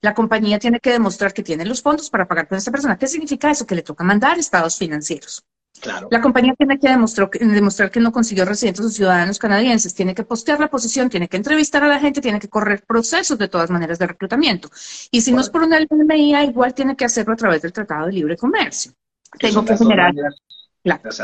La 0.00 0.14
compañía 0.14 0.58
tiene 0.58 0.80
que 0.80 0.90
demostrar 0.90 1.32
que 1.32 1.42
tiene 1.42 1.64
los 1.64 1.82
fondos 1.82 2.10
para 2.10 2.26
pagar 2.26 2.48
con 2.48 2.58
esta 2.58 2.70
persona. 2.70 2.98
¿Qué 2.98 3.06
significa 3.06 3.50
eso? 3.50 3.66
Que 3.66 3.76
le 3.76 3.82
toca 3.82 4.02
mandar 4.02 4.38
estados 4.38 4.76
financieros. 4.76 5.44
Claro. 5.80 6.08
La 6.10 6.20
compañía 6.20 6.54
tiene 6.58 6.78
que 6.80 6.88
demostrar, 6.88 7.30
que- 7.30 7.38
demostrar 7.38 7.90
que 7.92 8.00
no 8.00 8.10
consiguió 8.10 8.44
residentes 8.44 8.84
o 8.84 8.88
ciudadanos 8.88 9.38
canadienses, 9.38 9.94
tiene 9.94 10.14
que 10.14 10.24
postear 10.24 10.58
la 10.58 10.68
posición, 10.68 11.08
tiene 11.08 11.28
que 11.28 11.36
entrevistar 11.36 11.84
a 11.84 11.88
la 11.88 12.00
gente, 12.00 12.20
tiene 12.20 12.40
que 12.40 12.48
correr 12.48 12.82
procesos 12.84 13.38
de 13.38 13.46
todas 13.46 13.70
maneras 13.70 13.98
de 14.00 14.08
reclutamiento. 14.08 14.70
Y 15.12 15.20
si 15.20 15.30
no 15.30 15.40
es 15.40 15.50
por 15.50 15.62
una 15.62 15.78
LMIA, 15.78 16.44
igual 16.44 16.74
tiene 16.74 16.96
que 16.96 17.04
hacerlo 17.04 17.34
a 17.34 17.36
través 17.36 17.62
del 17.62 17.72
Tratado 17.72 18.06
de 18.06 18.12
Libre 18.12 18.36
Comercio. 18.36 18.92
Tengo 19.38 19.64
que 19.64 19.76
generar 19.76 20.14
es 20.14 21.20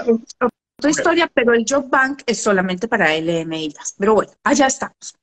otra 0.78 0.90
historia, 0.90 1.30
pero 1.32 1.54
el 1.54 1.64
Job 1.68 1.88
Bank 1.88 2.22
es 2.26 2.42
solamente 2.42 2.88
para 2.88 3.14
LMIs. 3.14 3.94
Pero 3.98 4.14
bueno, 4.14 4.32
allá 4.42 4.66
estamos. 4.66 5.14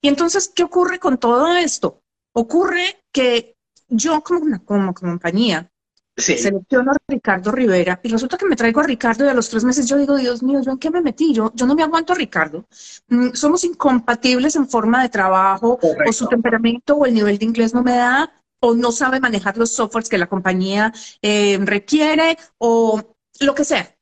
Y 0.00 0.08
entonces, 0.08 0.50
¿qué 0.54 0.64
ocurre 0.64 0.98
con 0.98 1.18
todo 1.18 1.54
esto? 1.54 2.00
Ocurre 2.34 3.02
que 3.12 3.54
yo 3.88 4.20
como, 4.22 4.40
una- 4.40 4.58
como 4.58 4.92
compañía 4.92 5.70
Sí. 6.16 6.36
selecciono 6.36 6.90
a 6.90 6.96
Ricardo 7.06 7.52
Rivera 7.52 8.00
y 8.02 8.08
resulta 8.08 8.36
que 8.36 8.44
me 8.44 8.56
traigo 8.56 8.80
a 8.80 8.82
Ricardo 8.82 9.24
y 9.24 9.28
a 9.28 9.34
los 9.34 9.48
tres 9.48 9.62
meses 9.62 9.86
yo 9.86 9.96
digo, 9.96 10.16
Dios 10.16 10.42
mío, 10.42 10.60
¿yo 10.60 10.72
en 10.72 10.78
qué 10.78 10.90
me 10.90 11.00
metí? 11.00 11.32
Yo, 11.32 11.52
yo 11.54 11.64
no 11.64 11.76
me 11.76 11.84
aguanto 11.84 12.12
a 12.12 12.16
Ricardo. 12.16 12.66
Mm, 13.06 13.34
somos 13.34 13.62
incompatibles 13.62 14.56
en 14.56 14.68
forma 14.68 15.00
de 15.02 15.10
trabajo 15.10 15.78
o 16.06 16.12
su 16.12 16.26
temperamento 16.26 16.96
o 16.96 17.06
el 17.06 17.14
nivel 17.14 17.38
de 17.38 17.44
inglés 17.44 17.72
no 17.72 17.84
me 17.84 17.92
da 17.96 18.32
o 18.60 18.74
no 18.74 18.92
sabe 18.92 19.20
manejar 19.20 19.56
los 19.56 19.72
softwares 19.72 20.08
que 20.08 20.18
la 20.18 20.28
compañía 20.28 20.92
eh, 21.22 21.58
requiere 21.62 22.38
o 22.58 23.14
lo 23.40 23.54
que 23.54 23.64
sea. 23.64 23.94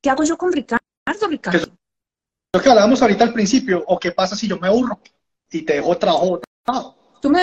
¿Qué 0.00 0.10
hago 0.10 0.24
yo 0.24 0.38
con 0.38 0.52
Ricardo, 0.52 0.80
Ricardo? 1.28 1.66
Lo 2.54 2.62
que 2.62 2.68
hablábamos 2.68 3.02
ahorita 3.02 3.24
al 3.24 3.32
principio, 3.34 3.84
o 3.86 3.98
qué 3.98 4.12
pasa 4.12 4.34
si 4.36 4.48
yo 4.48 4.58
me 4.58 4.68
aburro 4.68 5.00
y 5.50 5.62
te 5.62 5.74
dejo 5.74 5.96
trabajo 5.98 6.40
botado. 6.66 6.96
Tú 7.20 7.30
me 7.30 7.42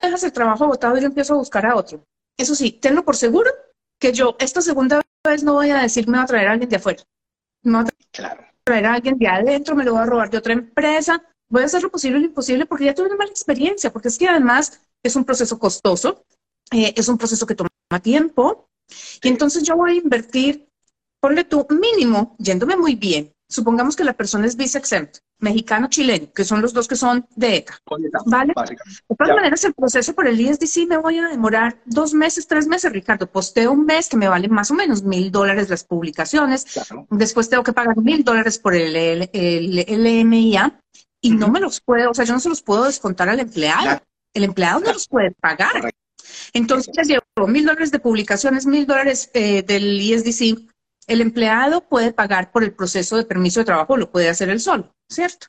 dejas 0.00 0.24
el 0.24 0.32
trabajo 0.32 0.66
botado 0.66 0.96
y 0.98 1.00
yo 1.00 1.06
empiezo 1.06 1.34
a 1.34 1.38
buscar 1.38 1.64
a 1.66 1.76
otro. 1.76 2.04
Eso 2.36 2.54
sí, 2.54 2.72
tenlo 2.72 3.04
por 3.04 3.16
seguro 3.16 3.50
que 3.98 4.12
yo 4.12 4.36
esta 4.38 4.60
segunda 4.60 5.00
vez 5.26 5.42
no 5.42 5.54
voy 5.54 5.70
a 5.70 5.80
decir 5.80 6.06
me 6.06 6.18
va 6.18 6.24
a 6.24 6.26
traer 6.26 6.48
a 6.48 6.52
alguien 6.52 6.68
de 6.68 6.76
afuera. 6.76 7.02
Me 7.62 7.72
va 7.72 7.80
a 7.80 7.86
Claro. 8.12 8.44
traer 8.64 8.86
a 8.86 8.94
alguien 8.94 9.18
de 9.18 9.26
adentro, 9.26 9.74
me 9.74 9.84
lo 9.84 9.92
voy 9.92 10.02
a 10.02 10.06
robar 10.06 10.30
de 10.30 10.38
otra 10.38 10.52
empresa. 10.52 11.22
Voy 11.48 11.62
a 11.62 11.66
hacer 11.66 11.82
lo 11.82 11.90
posible 11.90 12.18
y 12.18 12.22
lo 12.22 12.26
imposible 12.28 12.66
porque 12.66 12.84
ya 12.84 12.94
tuve 12.94 13.06
una 13.06 13.16
mala 13.16 13.30
experiencia, 13.30 13.92
porque 13.92 14.08
es 14.08 14.18
que 14.18 14.28
además 14.28 14.80
es 15.06 15.16
un 15.16 15.24
proceso 15.24 15.58
costoso, 15.58 16.24
eh, 16.70 16.92
es 16.96 17.08
un 17.08 17.18
proceso 17.18 17.46
que 17.46 17.54
toma 17.54 17.70
tiempo. 18.02 18.68
Y 19.22 19.28
entonces 19.28 19.62
yo 19.64 19.76
voy 19.76 19.92
a 19.92 19.94
invertir, 19.94 20.68
ponle 21.20 21.44
tú 21.44 21.66
mínimo, 21.70 22.36
yéndome 22.38 22.76
muy 22.76 22.94
bien. 22.94 23.32
Supongamos 23.48 23.94
que 23.94 24.02
la 24.04 24.12
persona 24.12 24.44
es 24.46 24.56
visa 24.56 24.78
exempt, 24.78 25.18
mexicano, 25.38 25.88
chileno, 25.88 26.32
que 26.32 26.44
son 26.44 26.60
los 26.62 26.72
dos 26.72 26.88
que 26.88 26.96
son 26.96 27.26
de 27.36 27.56
ETA. 27.58 27.78
Vale. 28.26 28.48
De 28.48 28.54
todas 29.16 29.28
Ya. 29.28 29.34
maneras, 29.36 29.62
el 29.64 29.72
proceso 29.74 30.14
por 30.14 30.26
el 30.26 30.40
ISDC 30.40 30.86
me 30.88 30.96
voy 30.96 31.18
a 31.18 31.28
demorar 31.28 31.80
dos 31.84 32.12
meses, 32.12 32.48
tres 32.48 32.66
meses, 32.66 32.92
Ricardo. 32.92 33.28
Posteo 33.30 33.70
un 33.72 33.84
mes 33.86 34.08
que 34.08 34.16
me 34.16 34.26
vale 34.28 34.48
más 34.48 34.72
o 34.72 34.74
menos 34.74 35.04
mil 35.04 35.30
dólares 35.30 35.68
las 35.70 35.84
publicaciones. 35.84 36.64
Claro. 36.64 37.06
Después 37.10 37.48
tengo 37.48 37.62
que 37.62 37.72
pagar 37.72 37.96
mil 37.98 38.24
dólares 38.24 38.58
por 38.58 38.74
el, 38.74 38.96
el, 38.96 39.30
el- 39.32 39.78
el 39.86 40.02
LMIA 40.04 40.80
y 41.20 41.30
no 41.30 41.46
me 41.48 41.60
los 41.60 41.80
puedo, 41.80 42.10
o 42.10 42.14
sea, 42.14 42.24
yo 42.24 42.32
no 42.34 42.40
se 42.40 42.48
los 42.48 42.62
puedo 42.62 42.82
descontar 42.84 43.28
al 43.28 43.38
empleado. 43.40 43.82
Claro. 43.82 44.02
El 44.36 44.44
empleado 44.44 44.80
no 44.80 44.92
los 44.92 45.08
puede 45.08 45.30
pagar. 45.30 45.90
Entonces 46.52 47.08
llevo 47.08 47.48
mil 47.48 47.64
dólares 47.64 47.90
de 47.90 47.98
publicaciones, 47.98 48.66
mil 48.66 48.86
dólares 48.86 49.30
eh, 49.32 49.62
del 49.62 49.98
ISDC. 49.98 50.58
El 51.06 51.22
empleado 51.22 51.88
puede 51.88 52.12
pagar 52.12 52.52
por 52.52 52.62
el 52.62 52.74
proceso 52.74 53.16
de 53.16 53.24
permiso 53.24 53.60
de 53.60 53.64
trabajo, 53.64 53.96
lo 53.96 54.10
puede 54.10 54.28
hacer 54.28 54.50
él 54.50 54.60
solo, 54.60 54.94
¿cierto? 55.08 55.46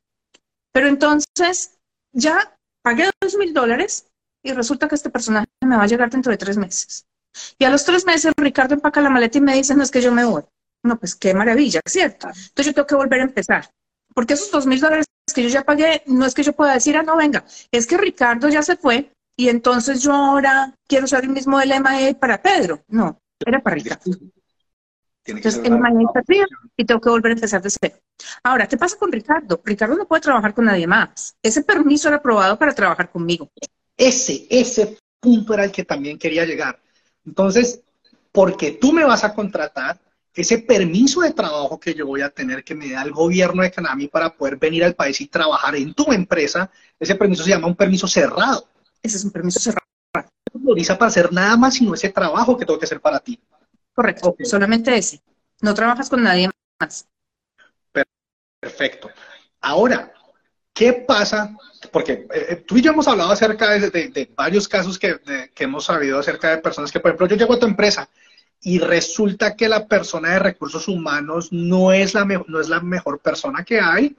Pero 0.72 0.88
entonces 0.88 1.77
ya 2.13 2.58
pagué 2.82 3.10
dos 3.20 3.36
mil 3.36 3.53
dólares 3.53 4.08
y 4.41 4.53
resulta 4.53 4.88
que 4.88 4.96
este 4.96 5.10
personaje 5.10 5.48
me 5.65 5.75
va 5.75 5.84
a 5.84 5.88
llegar 5.88 6.10
dentro 6.10 6.32
de 6.32 6.38
tres 6.38 6.56
meses. 6.56 7.06
Y 7.60 7.65
a 7.65 7.70
los 7.70 7.84
tres 7.84 8.06
meses 8.06 8.32
Ricardo 8.38 8.75
empaca 8.75 9.01
la 9.01 9.10
maleta 9.10 9.38
y 9.38 9.41
me 9.41 9.56
dice, 9.56 9.75
no 9.75 9.84
es 9.84 9.91
que 9.91 10.01
yo 10.01 10.13
me 10.13 10.24
voy. 10.24 10.44
No, 10.84 10.98
pues 10.98 11.13
qué 11.13 11.34
maravilla, 11.34 11.82
¿cierto? 11.86 12.27
Entonces 12.27 12.67
yo 12.67 12.74
tengo 12.74 12.88
que 12.88 12.96
volver 12.96 13.20
a 13.20 13.24
empezar. 13.24 13.70
Porque 14.13 14.36
esos 14.36 14.50
dos 14.50 14.65
mil 14.65 14.79
dólares 14.79 15.08
que 15.34 15.43
yo 15.43 15.50
ya 15.50 15.63
pagué, 15.63 16.03
no 16.07 16.25
es 16.25 16.34
que 16.34 16.43
yo 16.43 16.53
pueda 16.53 16.74
decir, 16.74 16.96
ah, 16.98 17.03
no, 17.03 17.17
venga, 17.17 17.46
es 17.72 17.86
que 17.86 17.98
Ricardo 17.98 18.50
ya 18.50 18.62
se 18.62 18.77
fue 18.77 19.12
y 19.36 19.50
entonces 19.50 20.01
yo 20.01 20.13
ahora 20.13 20.74
quiero 20.88 21.05
usar 21.05 21.24
el 21.24 21.29
mismo 21.29 21.60
LMA 21.62 22.19
para 22.19 22.41
Pedro. 22.41 22.84
No, 22.88 23.19
era 23.46 23.62
para 23.62 23.75
Ricardo. 23.75 24.12
Entonces, 25.25 25.62
el 25.63 25.77
mañana 25.77 26.05
está 26.07 26.24
frío 26.24 26.46
y 26.75 26.86
tengo 26.86 27.01
que 27.01 27.10
volver 27.10 27.31
a 27.31 27.36
empezar 27.36 27.62
de 27.62 27.69
cero. 27.69 27.98
Ahora, 28.43 28.67
¿qué 28.67 28.77
pasa 28.77 28.98
con 28.98 29.12
Ricardo? 29.12 29.62
Ricardo 29.63 29.96
no 29.96 30.07
puede 30.07 30.22
trabajar 30.22 30.53
con 30.53 30.65
nadie 30.65 30.88
más. 30.88 31.36
Ese 31.43 31.63
permiso 31.63 32.07
era 32.07 32.17
aprobado 32.17 32.57
para 32.57 32.74
trabajar 32.74 33.12
conmigo. 33.12 33.51
Ese, 33.98 34.48
ese 34.50 34.98
punto 35.19 35.53
era 35.53 35.65
el 35.65 35.72
que 35.72 35.84
también 35.84 36.17
quería 36.17 36.46
llegar. 36.46 36.79
Entonces, 37.25 37.81
porque 38.31 38.72
tú 38.72 38.93
me 38.93 39.03
vas 39.03 39.24
a 39.24 39.34
contratar, 39.34 40.00
ese 40.38 40.60
permiso 40.60 41.22
de 41.22 41.34
trabajo 41.34 41.79
que 41.79 41.96
yo 41.96 42.06
voy 42.06 42.22
a 42.22 42.29
tener 42.29 42.63
que 42.63 42.75
me 42.75 42.91
da 42.91 43.01
el 43.01 43.12
gobierno 43.12 43.63
de 43.63 43.72
mí 43.96 44.08
para 44.08 44.34
poder 44.36 44.58
venir 44.58 44.84
al 44.84 44.94
país 44.94 45.20
y 45.20 45.27
trabajar 45.27 45.75
en 45.75 45.94
tu 45.96 46.12
empresa, 46.13 46.70
ese 47.00 47.15
permiso 47.15 47.44
se 47.44 47.50
llama 47.50 47.65
un 47.67 47.75
permiso 47.75 48.08
cerrado. 48.08 48.67
Ese 49.01 49.17
es 49.17 49.25
un 49.25 49.32
permiso 49.32 49.60
cerrado. 49.60 49.86
No 50.13 50.60
autoriza 50.62 50.96
para 50.98 51.10
hacer 51.10 51.34
nada 51.34 51.58
más 51.58 51.74
sino 51.74 51.94
ese 51.96 52.10
trabajo 52.10 52.56
que 52.56 52.65
tengo 52.65 52.77
que 52.77 52.86
hacer 52.86 53.01
para 53.01 53.20
ti. 53.20 53.39
Correcto. 53.94 54.36
Solamente 54.44 54.96
ese. 54.96 55.22
No 55.62 55.74
trabajas 55.74 56.08
con 56.08 56.22
nadie 56.22 56.50
más. 56.79 57.08
Perfecto. 58.60 59.10
Ahora, 59.62 60.12
¿qué 60.74 60.94
pasa? 60.94 61.56
Porque 61.91 62.27
eh, 62.34 62.46
eh, 62.50 62.56
tú 62.67 62.77
y 62.77 62.82
yo 62.82 62.91
hemos 62.91 63.08
hablado 63.08 63.32
acerca 63.32 63.72
de, 63.72 63.89
de- 63.89 64.10
de 64.10 64.32
varios 64.36 64.67
casos 64.67 65.00
que, 65.00 65.15
de- 65.15 65.51
que 65.53 65.63
hemos 65.63 65.86
sabido 65.86 66.20
acerca 66.20 66.50
de 66.51 66.58
personas 66.60 66.91
que, 66.91 67.00
por 67.00 67.10
ejemplo, 67.10 67.27
yo 67.27 67.36
llego 67.38 67.53
a 67.53 67.60
tu 67.60 67.65
empresa 67.65 68.10
y 68.61 68.79
resulta 68.79 69.55
que 69.55 69.69
la 69.69 69.87
persona 69.87 70.31
de 70.33 70.39
recursos 70.39 70.87
humanos 70.87 71.51
no 71.51 71.91
es 71.91 72.13
la, 72.13 72.25
no 72.25 72.59
es 72.59 72.69
la 72.69 72.81
mejor 72.81 73.19
persona 73.19 73.63
que 73.63 73.79
hay. 73.79 74.15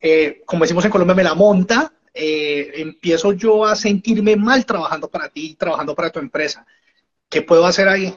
Eh, 0.00 0.42
como 0.46 0.64
decimos 0.64 0.84
en 0.84 0.90
Colombia, 0.90 1.14
me 1.14 1.24
la 1.24 1.34
monta. 1.34 1.92
eh, 2.14 2.72
empiezo 2.76 3.32
yo 3.32 3.64
a 3.64 3.76
sentirme 3.76 4.36
mal 4.36 4.64
trabajando 4.66 5.08
para 5.08 5.28
ti, 5.28 5.54
trabajando 5.54 5.94
para 5.94 6.10
tu 6.10 6.18
empresa. 6.18 6.66
¿Qué 7.28 7.42
puedo 7.42 7.64
hacer 7.66 7.88
ahí? 7.88 8.14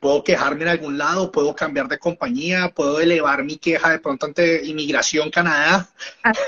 ¿Puedo 0.00 0.22
quejarme 0.22 0.62
en 0.62 0.68
algún 0.68 0.98
lado? 0.98 1.32
¿Puedo 1.32 1.54
cambiar 1.54 1.88
de 1.88 1.98
compañía? 1.98 2.72
¿Puedo 2.74 3.00
elevar 3.00 3.42
mi 3.44 3.56
queja 3.56 3.90
de 3.90 3.98
pronto 4.00 4.26
ante 4.26 4.64
Inmigración 4.64 5.30
Canadá? 5.30 5.88
Aquí 6.22 6.38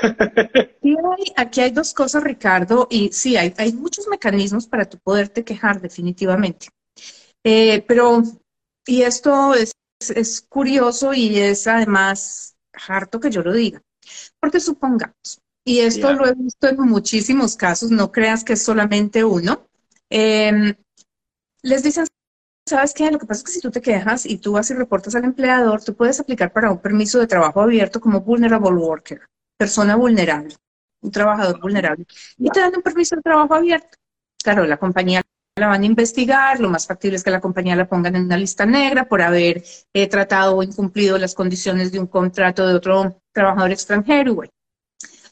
hay, 0.83 1.33
aquí 1.37 1.61
hay 1.62 1.71
dos 1.71 1.95
cosas, 1.95 2.23
Ricardo, 2.23 2.87
y 2.90 3.11
sí, 3.12 3.37
hay, 3.37 3.54
hay 3.56 3.73
muchos 3.73 4.09
mecanismos 4.09 4.66
para 4.66 4.85
tú 4.85 4.99
poderte 5.02 5.45
quejar, 5.45 5.80
definitivamente. 5.80 6.68
Eh, 7.45 7.83
pero, 7.87 8.23
y 8.87 9.02
esto 9.02 9.55
es 9.55 9.73
es 10.14 10.43
curioso 10.43 11.14
y 11.14 11.38
es 11.38 11.66
además 11.66 12.57
harto 12.88 13.21
que 13.21 13.31
yo 13.31 13.43
lo 13.43 13.52
diga. 13.52 13.83
Porque 14.40 14.61
supongamos, 14.61 15.40
y 15.64 15.81
esto 15.81 16.12
lo 16.12 16.26
he 16.26 16.35
visto 16.35 16.69
en 16.69 16.78
muchísimos 16.81 17.57
casos, 17.57 17.90
no 17.90 18.12
creas 18.12 18.45
que 18.45 18.52
es 18.52 18.62
solamente 18.62 19.25
uno, 19.25 19.66
em, 20.11 20.75
les 21.62 21.83
dicen, 21.83 22.07
¿sabes 22.69 22.95
qué? 22.95 23.11
Lo 23.11 23.19
que 23.19 23.26
pasa 23.26 23.38
es 23.40 23.45
que 23.45 23.52
si 23.52 23.61
tú 23.61 23.71
te 23.71 23.81
quejas 23.81 24.26
y 24.26 24.38
tú 24.38 24.52
vas 24.52 24.71
y 24.71 24.75
reportas 24.75 25.14
al 25.16 25.25
empleador, 25.25 25.83
tú 25.83 25.97
puedes 25.97 26.21
aplicar 26.21 26.52
para 26.52 26.71
un 26.71 26.81
permiso 26.81 27.19
de 27.19 27.26
trabajo 27.26 27.61
abierto 27.61 28.00
como 28.00 28.21
vulnerable 28.21 28.71
worker, 28.71 29.23
persona 29.57 29.97
vulnerable, 29.97 30.55
un 31.00 31.11
trabajador 31.11 31.61
vulnerable, 31.61 32.07
y 32.38 32.50
te 32.50 32.61
dan 32.61 32.76
un 32.76 32.83
permiso 32.83 33.16
de 33.16 33.23
trabajo 33.23 33.55
abierto. 33.55 33.99
Claro, 34.40 34.64
la 34.64 34.76
compañía 34.76 35.23
la 35.59 35.69
van 35.69 35.83
a 35.83 35.87
investigar, 35.87 36.61
lo 36.61 36.69
más 36.69 36.87
factible 36.87 37.17
es 37.17 37.25
que 37.25 37.31
la 37.31 37.41
compañía 37.41 37.75
la 37.75 37.89
pongan 37.89 38.15
en 38.15 38.25
una 38.27 38.37
lista 38.37 38.67
negra 38.67 39.09
por 39.09 39.23
haber 39.23 39.65
eh, 39.95 40.07
tratado 40.07 40.57
o 40.57 40.63
incumplido 40.63 41.17
las 41.17 41.35
condiciones 41.35 41.91
de 41.91 41.99
un 41.99 42.07
contrato 42.07 42.67
de 42.67 42.75
otro 42.75 43.23
trabajador 43.33 43.71
extranjero. 43.71 44.43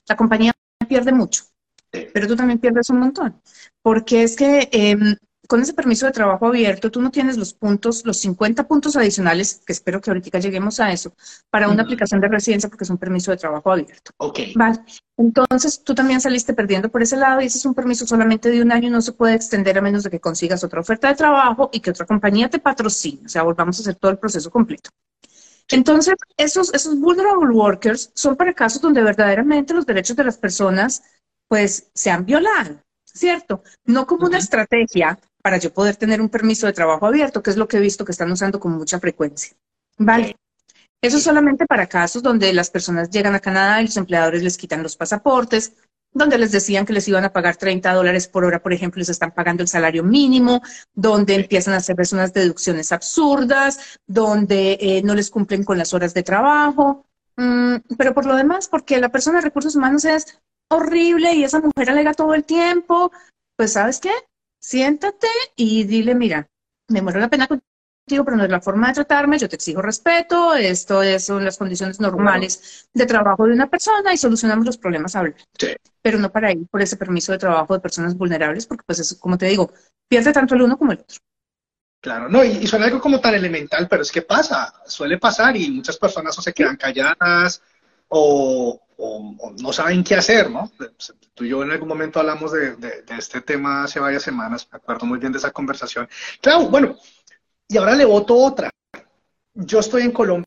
la 0.09 0.17
compañía 0.17 0.53
pierde 0.89 1.13
mucho, 1.13 1.45
pero 1.91 2.27
tú 2.27 2.37
también 2.37 2.59
pierdes 2.59 2.89
un 2.89 3.01
montón, 3.01 3.41
porque 3.83 4.23
es 4.23 4.35
que 4.35 4.69
em, 4.73 5.15
con 5.49 5.61
ese 5.61 5.75
permiso 5.75 6.07
de 6.07 6.13
trabajo 6.13 6.47
abierto, 6.47 6.91
tú 6.91 7.01
no 7.03 7.11
tienes 7.11 7.37
los 7.37 7.53
puntos, 7.55 8.05
los 8.05 8.19
50 8.19 8.67
puntos 8.67 8.97
adicionales, 8.97 9.63
que 9.67 9.73
espero 9.73 10.01
que 10.01 10.11
ahorita 10.11 10.39
lleguemos 10.39 10.81
a 10.81 10.93
eso, 10.93 11.13
para 11.51 11.69
una 11.69 11.83
aplicación 11.83 12.21
de 12.21 12.29
residencia 12.29 12.69
porque 12.69 12.85
es 12.85 12.91
un 12.91 12.99
permiso 12.99 13.31
de 13.31 13.37
trabajo 13.37 13.73
abierto. 13.73 14.13
Ok. 14.19 14.41
Vale. 14.55 14.81
Entonces, 15.17 15.83
tú 15.85 15.95
también 15.95 16.21
saliste 16.21 16.55
perdiendo 16.55 16.89
por 16.89 17.03
ese 17.03 17.17
lado 17.17 17.41
y 17.41 17.47
ese 17.47 17.59
es 17.59 17.65
un 17.65 17.75
permiso 17.75 18.07
solamente 18.07 18.51
de 18.51 18.63
un 18.63 18.73
año 18.73 18.89
y 18.89 18.91
no 18.91 19.01
se 19.01 19.13
puede 19.13 19.35
extender 19.35 19.79
a 19.79 19.83
menos 19.83 20.03
de 20.03 20.11
que 20.11 20.21
consigas 20.21 20.65
otra 20.65 20.81
oferta 20.81 21.09
de 21.09 21.15
trabajo 21.15 21.71
y 21.73 21.81
que 21.81 21.91
otra 21.91 22.07
compañía 22.07 22.51
te 22.51 22.59
patrocine. 22.59 23.23
O 23.27 23.29
sea, 23.29 23.43
volvamos 23.43 23.79
a 23.79 23.83
hacer 23.83 23.95
todo 23.97 24.11
el 24.11 24.19
proceso 24.19 24.51
completo. 24.51 24.91
Entonces, 25.71 26.15
esos, 26.37 26.73
esos 26.75 26.99
vulnerable 26.99 27.55
workers 27.55 28.11
son 28.15 28.37
para 28.37 28.53
casos 28.53 28.83
donde 28.83 29.03
verdaderamente 29.03 29.73
los 29.73 29.87
derechos 29.87 30.17
de 30.17 30.25
las 30.25 30.37
personas 30.37 31.03
pues 31.49 31.91
se 31.95 32.11
han 32.11 32.25
violado, 32.25 32.81
¿cierto? 33.05 33.63
No 33.85 34.07
como 34.07 34.27
una 34.27 34.39
estrategia 34.39 35.19
para 35.45 35.59
yo 35.59 35.75
poder 35.75 35.97
tener 35.97 36.23
un 36.23 36.31
permiso 36.31 36.67
de 36.67 36.73
trabajo 36.73 37.07
abierto, 37.07 37.43
que 37.43 37.51
es 37.51 37.59
lo 37.59 37.69
que 37.69 37.77
he 37.77 37.81
visto 37.81 38.03
que 38.07 38.13
están 38.13 38.33
usando 38.33 38.59
con 38.59 38.73
mucha 38.73 38.99
frecuencia. 38.99 39.55
Vale. 39.99 40.37
Eso 41.03 41.19
es 41.19 41.23
solamente 41.23 41.67
para 41.67 41.87
casos 41.87 42.23
donde 42.23 42.51
las 42.55 42.71
personas 42.71 43.11
llegan 43.11 43.35
a 43.35 43.41
Canadá 43.41 43.83
y 43.83 43.85
los 43.85 43.97
empleadores 43.99 44.43
les 44.43 44.57
quitan 44.57 44.83
los 44.83 44.97
pasaportes, 44.97 45.75
donde 46.15 46.39
les 46.39 46.51
decían 46.51 46.87
que 46.87 46.95
les 46.95 47.07
iban 47.09 47.25
a 47.25 47.33
pagar 47.35 47.57
30 47.57 47.93
dólares 47.93 48.27
por 48.27 48.47
hora, 48.47 48.63
por 48.63 48.73
ejemplo, 48.73 49.01
les 49.01 49.11
están 49.11 49.33
pagando 49.33 49.63
el 49.63 49.69
salario 49.69 50.03
mínimo, 50.03 50.63
donde 50.95 51.35
empiezan 51.35 51.75
a 51.75 51.77
hacerles 51.77 52.15
unas 52.15 52.33
deducciones 52.33 52.91
absurdas, 52.91 53.99
donde 54.07 54.79
eh, 54.81 55.03
no 55.03 55.15
les 55.15 55.29
cumplen 55.29 55.63
con 55.63 55.77
las 55.77 55.93
horas 55.93 56.15
de 56.15 56.23
trabajo. 56.23 57.05
Mm, 57.37 57.77
pero 57.99 58.15
por 58.15 58.25
lo 58.25 58.35
demás, 58.35 58.67
porque 58.69 58.99
la 58.99 59.11
persona 59.11 59.41
de 59.41 59.45
recursos 59.45 59.77
humanos 59.77 60.07
es 60.07 60.41
horrible 60.71 61.35
y 61.35 61.45
esa 61.45 61.61
mujer 61.61 61.91
alega 61.91 62.15
todo 62.15 62.33
el 62.33 62.45
tiempo, 62.45 63.13
pues 63.59 63.75
¿sabes 63.75 64.01
qué? 64.01 64.13
Siéntate 64.65 65.29
y 65.57 65.85
dile, 65.85 66.15
mira, 66.15 66.49
me 66.89 67.03
muero 67.03 67.21
la 67.21 67.29
pena 67.29 67.47
contigo, 67.47 68.25
pero 68.25 68.37
no 68.37 68.45
es 68.45 68.51
la 68.51 68.63
forma 68.63 68.89
de 68.89 68.95
tratarme, 68.95 69.39
yo 69.39 69.47
te 69.47 69.57
exijo 69.57 69.83
respeto, 69.83 70.55
esto 70.55 71.03
es, 71.03 71.27
son 71.27 71.45
las 71.45 71.59
condiciones 71.59 72.01
normales 72.01 72.89
de 72.95 73.05
trabajo 73.05 73.47
de 73.47 73.53
una 73.53 73.69
persona 73.69 74.15
y 74.15 74.17
solucionamos 74.17 74.65
los 74.65 74.79
problemas 74.79 75.15
a 75.15 75.19
hablar. 75.19 75.37
Pero 76.01 76.19
no 76.19 76.33
para 76.33 76.51
ir 76.51 76.67
por 76.69 76.81
ese 76.81 76.97
permiso 76.97 77.33
de 77.33 77.39
trabajo 77.39 77.75
de 77.75 77.81
personas 77.81 78.17
vulnerables, 78.17 78.67
porque 78.67 78.85
pues 78.87 79.01
eso, 79.01 79.19
como 79.21 79.37
te 79.37 79.47
digo, 79.47 79.71
pierde 80.09 80.33
tanto 80.33 80.55
el 80.55 80.63
uno 80.63 80.79
como 80.79 80.93
el 80.93 81.01
otro. 81.01 81.19
Claro, 82.01 82.31
no, 82.31 82.43
y, 82.43 82.49
y, 82.49 82.67
suena 82.67 82.87
algo 82.87 83.01
como 83.01 83.21
tan 83.21 83.35
elemental, 83.35 83.87
pero 83.89 84.03
es 84.03 84.13
que 84.13 84.23
pasa, 84.23 84.75
suele 84.87 85.19
pasar 85.19 85.57
y 85.57 85.71
muchas 85.71 85.99
personas 85.99 86.39
o 86.39 86.43
se 86.43 86.53
quedan 86.53 86.77
calladas 86.77 87.63
o, 88.15 88.81
no 89.61 89.73
saben 89.73 90.05
qué 90.05 90.15
hacer, 90.15 90.51
¿no? 90.51 90.71
Tú 91.35 91.45
y 91.45 91.49
yo 91.49 91.63
en 91.63 91.73
algún 91.73 91.89
momento 91.89 92.21
hablamos 92.21 92.53
de, 92.53 92.77
este 93.19 93.41
tema 93.41 93.85
hace 93.85 93.99
varias 93.99 94.23
semanas, 94.23 94.69
me 94.71 94.77
acuerdo 94.77 95.07
muy 95.07 95.19
bien 95.19 95.33
de 95.33 95.39
esa 95.39 95.51
conversación. 95.51 96.09
Claro, 96.41 96.69
bueno, 96.69 96.97
y 97.69 97.77
ahora 97.77 97.95
le 97.95 98.05
voto 98.05 98.37
otra. 98.37 98.71
Yo 99.55 99.81
estoy 99.81 100.03
en 100.03 100.13
Colombia, 100.13 100.45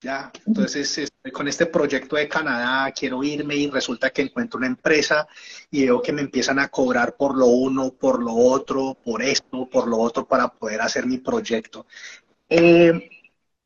ya, 0.00 0.30
entonces 0.46 0.98
estoy 0.98 1.32
con 1.32 1.48
este 1.48 1.66
proyecto 1.66 2.16
de 2.16 2.28
Canadá, 2.28 2.92
quiero 2.92 3.22
irme 3.22 3.56
y 3.56 3.70
resulta 3.70 4.10
que 4.10 4.22
encuentro 4.22 4.58
una 4.58 4.66
empresa 4.66 5.26
y 5.70 5.84
veo 5.84 6.02
que 6.02 6.12
me 6.12 6.22
empiezan 6.22 6.58
a 6.58 6.68
cobrar 6.68 7.16
por 7.16 7.36
lo 7.36 7.46
uno, 7.46 7.90
por 7.92 8.22
lo 8.22 8.34
otro, 8.34 8.96
por 9.02 9.22
esto, 9.22 9.68
por 9.70 9.86
lo 9.86 9.98
otro, 9.98 10.26
para 10.26 10.48
poder 10.48 10.80
hacer 10.82 11.06
mi 11.06 11.18
proyecto. 11.18 11.86
Eh, 12.48 13.08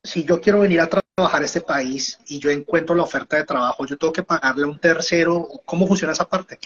si 0.03 0.25
yo 0.25 0.41
quiero 0.41 0.61
venir 0.61 0.81
a 0.81 0.87
trabajar 0.87 1.08
a 1.27 1.41
este 1.41 1.61
país 1.61 2.19
y 2.27 2.39
yo 2.39 2.51
encuentro 2.51 2.95
la 2.95 3.03
oferta 3.03 3.37
de 3.37 3.45
trabajo, 3.45 3.87
yo 3.87 3.97
tengo 3.97 4.13
que 4.13 4.23
pagarle 4.23 4.65
a 4.65 4.69
un 4.69 4.79
tercero. 4.79 5.49
¿Cómo 5.65 5.87
funciona 5.87 6.13
esa 6.13 6.29
parte? 6.29 6.59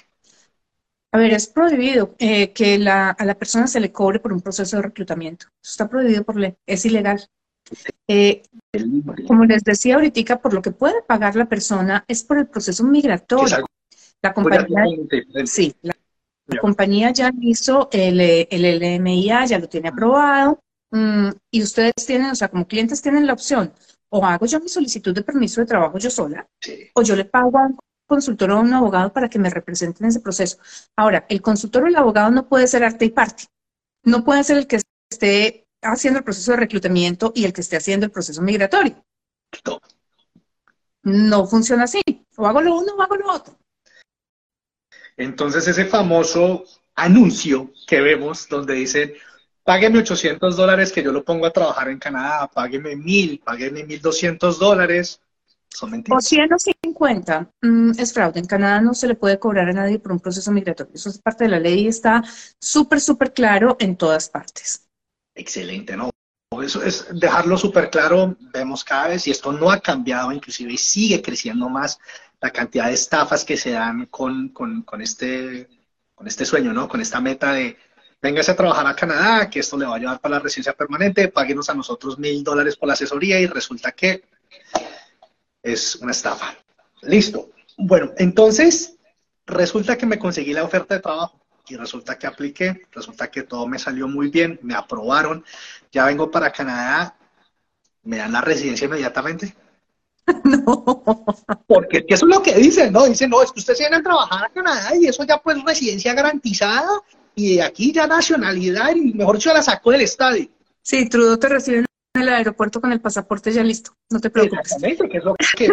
A 1.12 1.18
ver, 1.18 1.32
es 1.32 1.46
prohibido 1.46 2.14
eh, 2.18 2.52
que 2.52 2.74
a 2.88 3.24
la 3.24 3.34
persona 3.34 3.66
se 3.66 3.80
le 3.80 3.92
cobre 3.92 4.18
por 4.18 4.32
un 4.32 4.40
proceso 4.40 4.76
de 4.76 4.82
reclutamiento. 4.82 5.46
Eso 5.62 5.72
está 5.72 5.88
prohibido 5.88 6.24
por 6.24 6.36
ley, 6.36 6.54
es 6.66 6.84
ilegal. 6.84 7.26
Eh, 8.08 8.42
como 9.26 9.44
les 9.44 9.62
decía 9.62 9.94
ahorita, 9.94 10.40
por 10.40 10.54
lo 10.54 10.62
que 10.62 10.72
puede 10.72 11.02
pagar 11.02 11.36
la 11.36 11.48
persona 11.48 12.04
es 12.08 12.22
por 12.22 12.38
el 12.38 12.46
proceso 12.46 12.84
migratorio. 12.84 13.64
La 14.22 14.32
compañía, 14.32 14.84
sí, 15.44 15.74
la, 15.82 15.94
compañía 16.60 17.10
ya 17.10 17.30
hizo 17.40 17.88
el, 17.92 18.20
el 18.20 18.80
LMIA, 18.80 19.46
ya 19.46 19.58
lo 19.58 19.68
tiene 19.68 19.88
aprobado, 19.88 20.60
Mm, 20.92 21.30
y 21.50 21.62
ustedes 21.62 21.94
tienen, 22.06 22.30
o 22.30 22.34
sea, 22.34 22.48
como 22.48 22.68
clientes 22.68 23.00
tienen 23.00 23.26
la 23.26 23.32
opción, 23.32 23.72
o 24.14 24.24
hago 24.26 24.44
yo 24.46 24.60
mi 24.60 24.68
solicitud 24.68 25.14
de 25.14 25.22
permiso 25.22 25.60
de 25.60 25.66
trabajo 25.66 25.98
yo 25.98 26.10
sola, 26.10 26.46
o 26.94 27.02
yo 27.02 27.16
le 27.16 27.24
pago 27.24 27.58
a 27.58 27.66
un 27.66 27.78
consultor 28.06 28.50
o 28.50 28.56
a 28.56 28.60
un 28.60 28.72
abogado 28.74 29.10
para 29.10 29.28
que 29.28 29.38
me 29.38 29.48
representen 29.48 30.04
en 30.04 30.10
ese 30.10 30.20
proceso. 30.20 30.58
Ahora, 30.96 31.24
el 31.30 31.40
consultor 31.40 31.84
o 31.84 31.86
el 31.86 31.96
abogado 31.96 32.30
no 32.30 32.46
puede 32.46 32.66
ser 32.66 32.84
arte 32.84 33.06
y 33.06 33.10
parte. 33.10 33.44
No 34.04 34.22
puede 34.22 34.44
ser 34.44 34.58
el 34.58 34.66
que 34.66 34.80
esté 35.10 35.66
haciendo 35.80 36.18
el 36.18 36.24
proceso 36.24 36.50
de 36.50 36.58
reclutamiento 36.58 37.32
y 37.34 37.46
el 37.46 37.54
que 37.54 37.62
esté 37.62 37.76
haciendo 37.76 38.04
el 38.04 38.12
proceso 38.12 38.42
migratorio. 38.42 39.02
No 41.02 41.46
funciona 41.46 41.84
así. 41.84 42.02
O 42.36 42.46
hago 42.46 42.60
lo 42.60 42.76
uno 42.76 42.94
o 42.94 43.02
hago 43.02 43.16
lo 43.16 43.32
otro. 43.32 43.58
Entonces, 45.16 45.66
ese 45.68 45.86
famoso 45.86 46.64
anuncio 46.94 47.72
que 47.86 48.02
vemos 48.02 48.46
donde 48.48 48.74
dicen 48.74 49.14
págueme 49.64 50.00
800 50.00 50.56
dólares 50.56 50.92
que 50.92 51.02
yo 51.02 51.12
lo 51.12 51.24
pongo 51.24 51.46
a 51.46 51.52
trabajar 51.52 51.88
en 51.88 51.98
Canadá, 51.98 52.48
págueme 52.52 52.96
1000, 52.96 53.40
págueme 53.44 53.84
1200 53.84 54.58
dólares. 54.58 55.20
Son 55.68 55.90
mentiras. 55.90 56.18
O 56.18 56.20
150 56.20 57.50
mm, 57.62 57.92
es 57.98 58.12
fraude. 58.12 58.40
En 58.40 58.46
Canadá 58.46 58.80
no 58.80 58.92
se 58.94 59.08
le 59.08 59.14
puede 59.14 59.38
cobrar 59.38 59.68
a 59.68 59.72
nadie 59.72 59.98
por 59.98 60.12
un 60.12 60.20
proceso 60.20 60.52
migratorio. 60.52 60.92
Eso 60.94 61.08
es 61.08 61.18
parte 61.18 61.44
de 61.44 61.50
la 61.50 61.58
ley 61.58 61.80
y 61.80 61.88
está 61.88 62.22
súper, 62.60 63.00
súper 63.00 63.32
claro 63.32 63.76
en 63.80 63.96
todas 63.96 64.28
partes. 64.28 64.86
Excelente, 65.34 65.96
¿no? 65.96 66.10
Eso 66.62 66.82
es 66.82 67.06
dejarlo 67.12 67.56
súper 67.56 67.88
claro. 67.88 68.36
Vemos 68.52 68.84
cada 68.84 69.08
vez, 69.08 69.26
y 69.26 69.30
esto 69.30 69.52
no 69.52 69.70
ha 69.70 69.80
cambiado, 69.80 70.32
inclusive 70.32 70.76
sigue 70.76 71.22
creciendo 71.22 71.70
más 71.70 71.98
la 72.40 72.50
cantidad 72.50 72.88
de 72.88 72.94
estafas 72.94 73.44
que 73.44 73.56
se 73.56 73.70
dan 73.70 74.06
con, 74.06 74.50
con, 74.50 74.82
con 74.82 75.00
este, 75.00 75.68
con 76.14 76.26
este 76.26 76.44
sueño, 76.44 76.74
¿no? 76.74 76.88
Con 76.88 77.00
esta 77.00 77.20
meta 77.20 77.54
de 77.54 77.78
véngase 78.22 78.52
a 78.52 78.56
trabajar 78.56 78.86
a 78.86 78.94
Canadá, 78.94 79.50
que 79.50 79.58
esto 79.58 79.76
le 79.76 79.84
va 79.84 79.94
a 79.94 79.96
ayudar 79.96 80.20
para 80.20 80.36
la 80.36 80.40
residencia 80.40 80.72
permanente, 80.72 81.26
páguenos 81.28 81.68
a 81.68 81.74
nosotros 81.74 82.18
mil 82.18 82.44
dólares 82.44 82.76
por 82.76 82.86
la 82.86 82.92
asesoría 82.94 83.40
y 83.40 83.46
resulta 83.46 83.90
que 83.90 84.22
es 85.60 85.96
una 85.96 86.12
estafa. 86.12 86.56
Listo. 87.02 87.50
Bueno, 87.76 88.12
entonces 88.16 88.94
resulta 89.44 89.98
que 89.98 90.06
me 90.06 90.20
conseguí 90.20 90.52
la 90.52 90.62
oferta 90.62 90.94
de 90.94 91.00
trabajo 91.00 91.40
y 91.66 91.76
resulta 91.76 92.16
que 92.16 92.28
apliqué, 92.28 92.82
resulta 92.92 93.28
que 93.28 93.42
todo 93.42 93.66
me 93.66 93.78
salió 93.78 94.06
muy 94.06 94.28
bien, 94.28 94.58
me 94.62 94.74
aprobaron, 94.74 95.44
ya 95.90 96.04
vengo 96.06 96.30
para 96.30 96.52
Canadá, 96.52 97.16
me 98.04 98.18
dan 98.18 98.32
la 98.32 98.40
residencia 98.40 98.84
inmediatamente. 98.86 99.54
No. 100.44 100.84
Porque 101.66 102.04
eso 102.08 102.26
es 102.26 102.34
lo 102.34 102.40
que 102.40 102.54
dicen, 102.54 102.92
¿no? 102.92 103.04
Dicen, 103.06 103.28
no, 103.28 103.42
es 103.42 103.50
que 103.50 103.58
ustedes 103.58 103.80
vienen 103.80 104.00
a 104.00 104.02
trabajar 104.04 104.44
a 104.44 104.48
Canadá 104.50 104.94
y 104.94 105.06
eso 105.06 105.24
ya 105.24 105.38
pues 105.38 105.60
residencia 105.64 106.14
garantizada 106.14 106.88
y 107.34 107.56
de 107.56 107.62
aquí 107.62 107.92
ya 107.92 108.06
nacionalidad 108.06 108.94
y 108.94 109.14
mejor 109.14 109.36
dicho 109.36 109.52
la 109.52 109.62
sacó 109.62 109.90
del 109.90 110.02
estadio. 110.02 110.48
Sí, 110.82 111.08
Trudeau 111.08 111.38
te 111.38 111.48
recibe 111.48 111.78
en 111.78 112.22
el 112.22 112.28
aeropuerto 112.28 112.80
con 112.80 112.92
el 112.92 113.00
pasaporte 113.00 113.52
ya 113.52 113.62
listo, 113.62 113.94
no 114.10 114.20
te 114.20 114.30
preocupes. 114.30 114.72
Exactamente, 114.72 115.08
que 115.08 115.18
es 115.18 115.24
lo 115.24 115.34
que, 115.34 115.68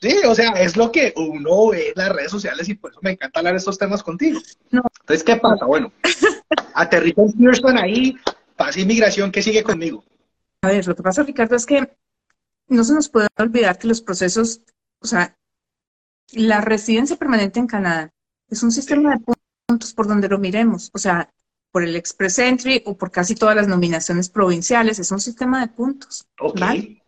sí, 0.00 0.16
o 0.26 0.34
sea, 0.34 0.50
es 0.52 0.76
lo 0.76 0.92
que 0.92 1.12
uno 1.16 1.68
ve 1.68 1.88
en 1.88 1.94
las 1.96 2.10
redes 2.10 2.30
sociales 2.30 2.68
y 2.68 2.74
por 2.74 2.90
eso 2.90 3.00
me 3.02 3.12
encanta 3.12 3.40
hablar 3.40 3.54
de 3.54 3.58
estos 3.58 3.78
temas 3.78 4.02
contigo. 4.02 4.40
No. 4.70 4.82
Entonces, 5.00 5.24
¿qué 5.24 5.36
pasa? 5.36 5.64
Bueno, 5.64 5.92
aterriza 6.74 7.22
en 7.22 7.32
Houston 7.38 7.78
ahí, 7.78 8.16
pasa 8.56 8.80
inmigración, 8.80 9.32
¿qué 9.32 9.42
sigue 9.42 9.62
conmigo? 9.62 10.04
A 10.62 10.68
ver, 10.68 10.86
lo 10.86 10.94
que 10.94 11.02
pasa, 11.02 11.22
Ricardo, 11.22 11.56
es 11.56 11.66
que 11.66 11.96
no 12.68 12.84
se 12.84 12.94
nos 12.94 13.08
puede 13.08 13.28
olvidar 13.38 13.78
que 13.78 13.88
los 13.88 14.02
procesos, 14.02 14.60
o 15.00 15.06
sea, 15.06 15.36
la 16.32 16.60
residencia 16.60 17.16
permanente 17.16 17.60
en 17.60 17.66
Canadá 17.66 18.10
es 18.48 18.62
un 18.62 18.72
sistema 18.72 19.14
de 19.14 19.24
por 19.92 20.08
donde 20.08 20.28
lo 20.28 20.38
miremos. 20.38 20.90
O 20.94 20.98
sea, 20.98 21.30
por 21.72 21.82
el 21.82 21.96
Express 21.96 22.38
Entry 22.38 22.82
o 22.86 22.96
por 22.96 23.10
casi 23.10 23.34
todas 23.34 23.54
las 23.54 23.68
nominaciones 23.68 24.30
provinciales. 24.30 24.98
Es 24.98 25.10
un 25.12 25.20
sistema 25.20 25.60
de 25.60 25.68
puntos. 25.68 26.26
¿vale? 26.58 27.02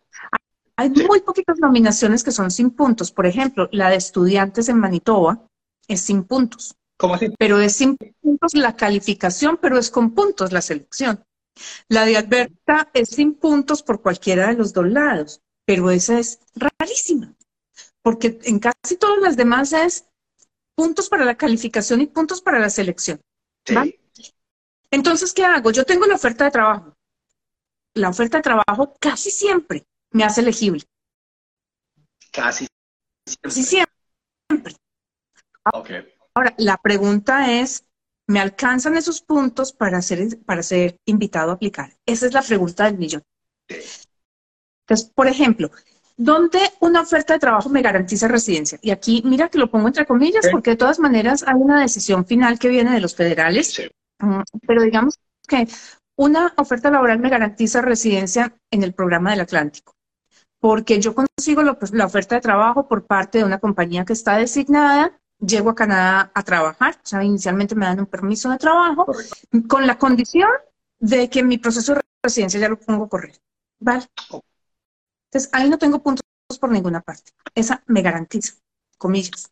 Hay 0.75 0.89
muy 0.91 1.21
poquitas 1.21 1.57
nominaciones 1.59 2.23
que 2.23 2.31
son 2.31 2.51
sin 2.51 2.71
puntos. 2.71 3.11
Por 3.11 3.25
ejemplo, 3.25 3.67
la 3.71 3.89
de 3.89 3.95
estudiantes 3.95 4.69
en 4.69 4.77
Manitoba 4.77 5.45
es 5.87 6.01
sin 6.01 6.23
puntos. 6.23 6.75
¿Cómo 6.97 7.15
así? 7.15 7.33
Pero 7.37 7.59
es 7.59 7.75
sin 7.75 7.97
puntos 7.97 8.53
la 8.53 8.75
calificación, 8.75 9.57
pero 9.61 9.77
es 9.77 9.89
con 9.89 10.11
puntos 10.11 10.51
la 10.51 10.61
selección. 10.61 11.23
La 11.87 12.05
de 12.05 12.17
Alberta 12.17 12.89
es 12.93 13.09
sin 13.09 13.33
puntos 13.33 13.83
por 13.83 14.01
cualquiera 14.01 14.47
de 14.47 14.55
los 14.55 14.73
dos 14.73 14.87
lados, 14.87 15.41
pero 15.65 15.89
esa 15.91 16.19
es 16.19 16.39
rarísima, 16.55 17.33
porque 18.01 18.39
en 18.43 18.59
casi 18.59 18.97
todas 18.97 19.19
las 19.19 19.35
demás 19.35 19.73
es 19.73 20.05
puntos 20.79 21.09
para 21.09 21.25
la 21.25 21.35
calificación 21.35 21.99
y 21.99 22.07
puntos 22.07 22.41
para 22.41 22.57
la 22.57 22.69
selección. 22.69 23.19
Entonces, 24.89 25.33
¿qué 25.33 25.43
hago? 25.43 25.71
Yo 25.71 25.83
tengo 25.83 26.05
la 26.05 26.15
oferta 26.15 26.45
de 26.45 26.51
trabajo. 26.51 26.95
La 27.95 28.07
oferta 28.07 28.37
de 28.37 28.43
trabajo 28.43 28.95
casi 28.97 29.29
siempre 29.29 29.83
me 30.11 30.23
hace 30.23 30.39
elegible. 30.39 30.83
Casi 32.31 32.65
siempre. 33.25 33.41
Casi 33.41 33.63
siempre. 33.63 34.75
Ahora, 36.33 36.55
la 36.57 36.77
pregunta 36.77 37.51
es, 37.51 37.83
¿me 38.27 38.39
alcanzan 38.39 38.95
esos 38.95 39.21
puntos 39.21 39.73
para 39.73 40.01
ser, 40.01 40.39
para 40.45 40.63
ser 40.63 40.95
invitado 41.03 41.51
a 41.51 41.55
aplicar? 41.55 41.93
Esa 42.05 42.25
es 42.25 42.33
la 42.33 42.41
pregunta 42.41 42.85
del 42.85 42.97
millón. 42.97 43.23
Entonces, 43.67 45.11
por 45.13 45.27
ejemplo, 45.27 45.71
¿dónde 46.19 46.59
una 46.81 47.01
oferta 47.01 47.33
de 47.33 47.39
trabajo 47.39 47.69
me 47.69 47.81
garantiza 47.81 48.27
residencia? 48.27 48.77
Y 48.81 48.91
aquí, 48.91 49.23
mira 49.25 49.47
que 49.47 49.57
lo 49.57 49.71
pongo 49.71 49.87
entre 49.87 50.05
comillas, 50.05 50.47
porque 50.51 50.71
de 50.71 50.77
todas 50.77 50.99
maneras 50.99 51.43
hay 51.47 51.55
una 51.55 51.81
decisión 51.81 52.25
final 52.25 52.59
que 52.59 52.67
viene 52.67 52.91
de 52.91 52.99
los 52.99 53.15
federales. 53.15 53.81
Mm, 54.19 54.41
pero 54.67 54.83
digamos 54.83 55.17
que 55.47 55.67
una 56.17 56.53
oferta 56.57 56.91
laboral 56.91 57.19
me 57.19 57.29
garantiza 57.29 57.81
residencia 57.81 58.53
en 58.69 58.83
el 58.83 58.93
programa 58.93 59.31
del 59.31 59.39
Atlántico 59.41 59.95
porque 60.59 60.99
yo 60.99 61.15
consigo 61.15 61.61
pues, 61.79 61.91
la 61.91 62.05
oferta 62.05 62.35
de 62.35 62.41
trabajo 62.41 62.87
por 62.87 63.05
parte 63.05 63.37
de 63.37 63.43
una 63.45 63.59
compañía 63.59 64.05
que 64.05 64.13
está 64.13 64.37
designada, 64.37 65.17
llego 65.39 65.69
a 65.69 65.75
Canadá 65.75 66.31
a 66.33 66.43
trabajar, 66.43 66.95
o 66.95 67.07
sea, 67.07 67.23
inicialmente 67.23 67.75
me 67.75 67.85
dan 67.85 67.99
un 67.99 68.05
permiso 68.05 68.49
de 68.49 68.57
trabajo 68.57 69.07
con 69.67 69.87
la 69.87 69.97
condición 69.97 70.49
de 70.99 71.29
que 71.29 71.43
mi 71.43 71.57
proceso 71.57 71.95
de 71.95 72.01
residencia 72.21 72.59
ya 72.59 72.67
lo 72.67 72.77
pongo 72.77 73.05
a 73.05 73.09
correr, 73.09 73.39
¿vale? 73.79 74.05
Entonces, 75.31 75.49
ahí 75.53 75.69
no 75.69 75.77
tengo 75.77 76.01
puntos 76.01 76.23
por 76.59 76.71
ninguna 76.71 77.01
parte. 77.01 77.31
Esa 77.55 77.83
me 77.85 78.01
garantiza, 78.01 78.55
comillas. 78.97 79.51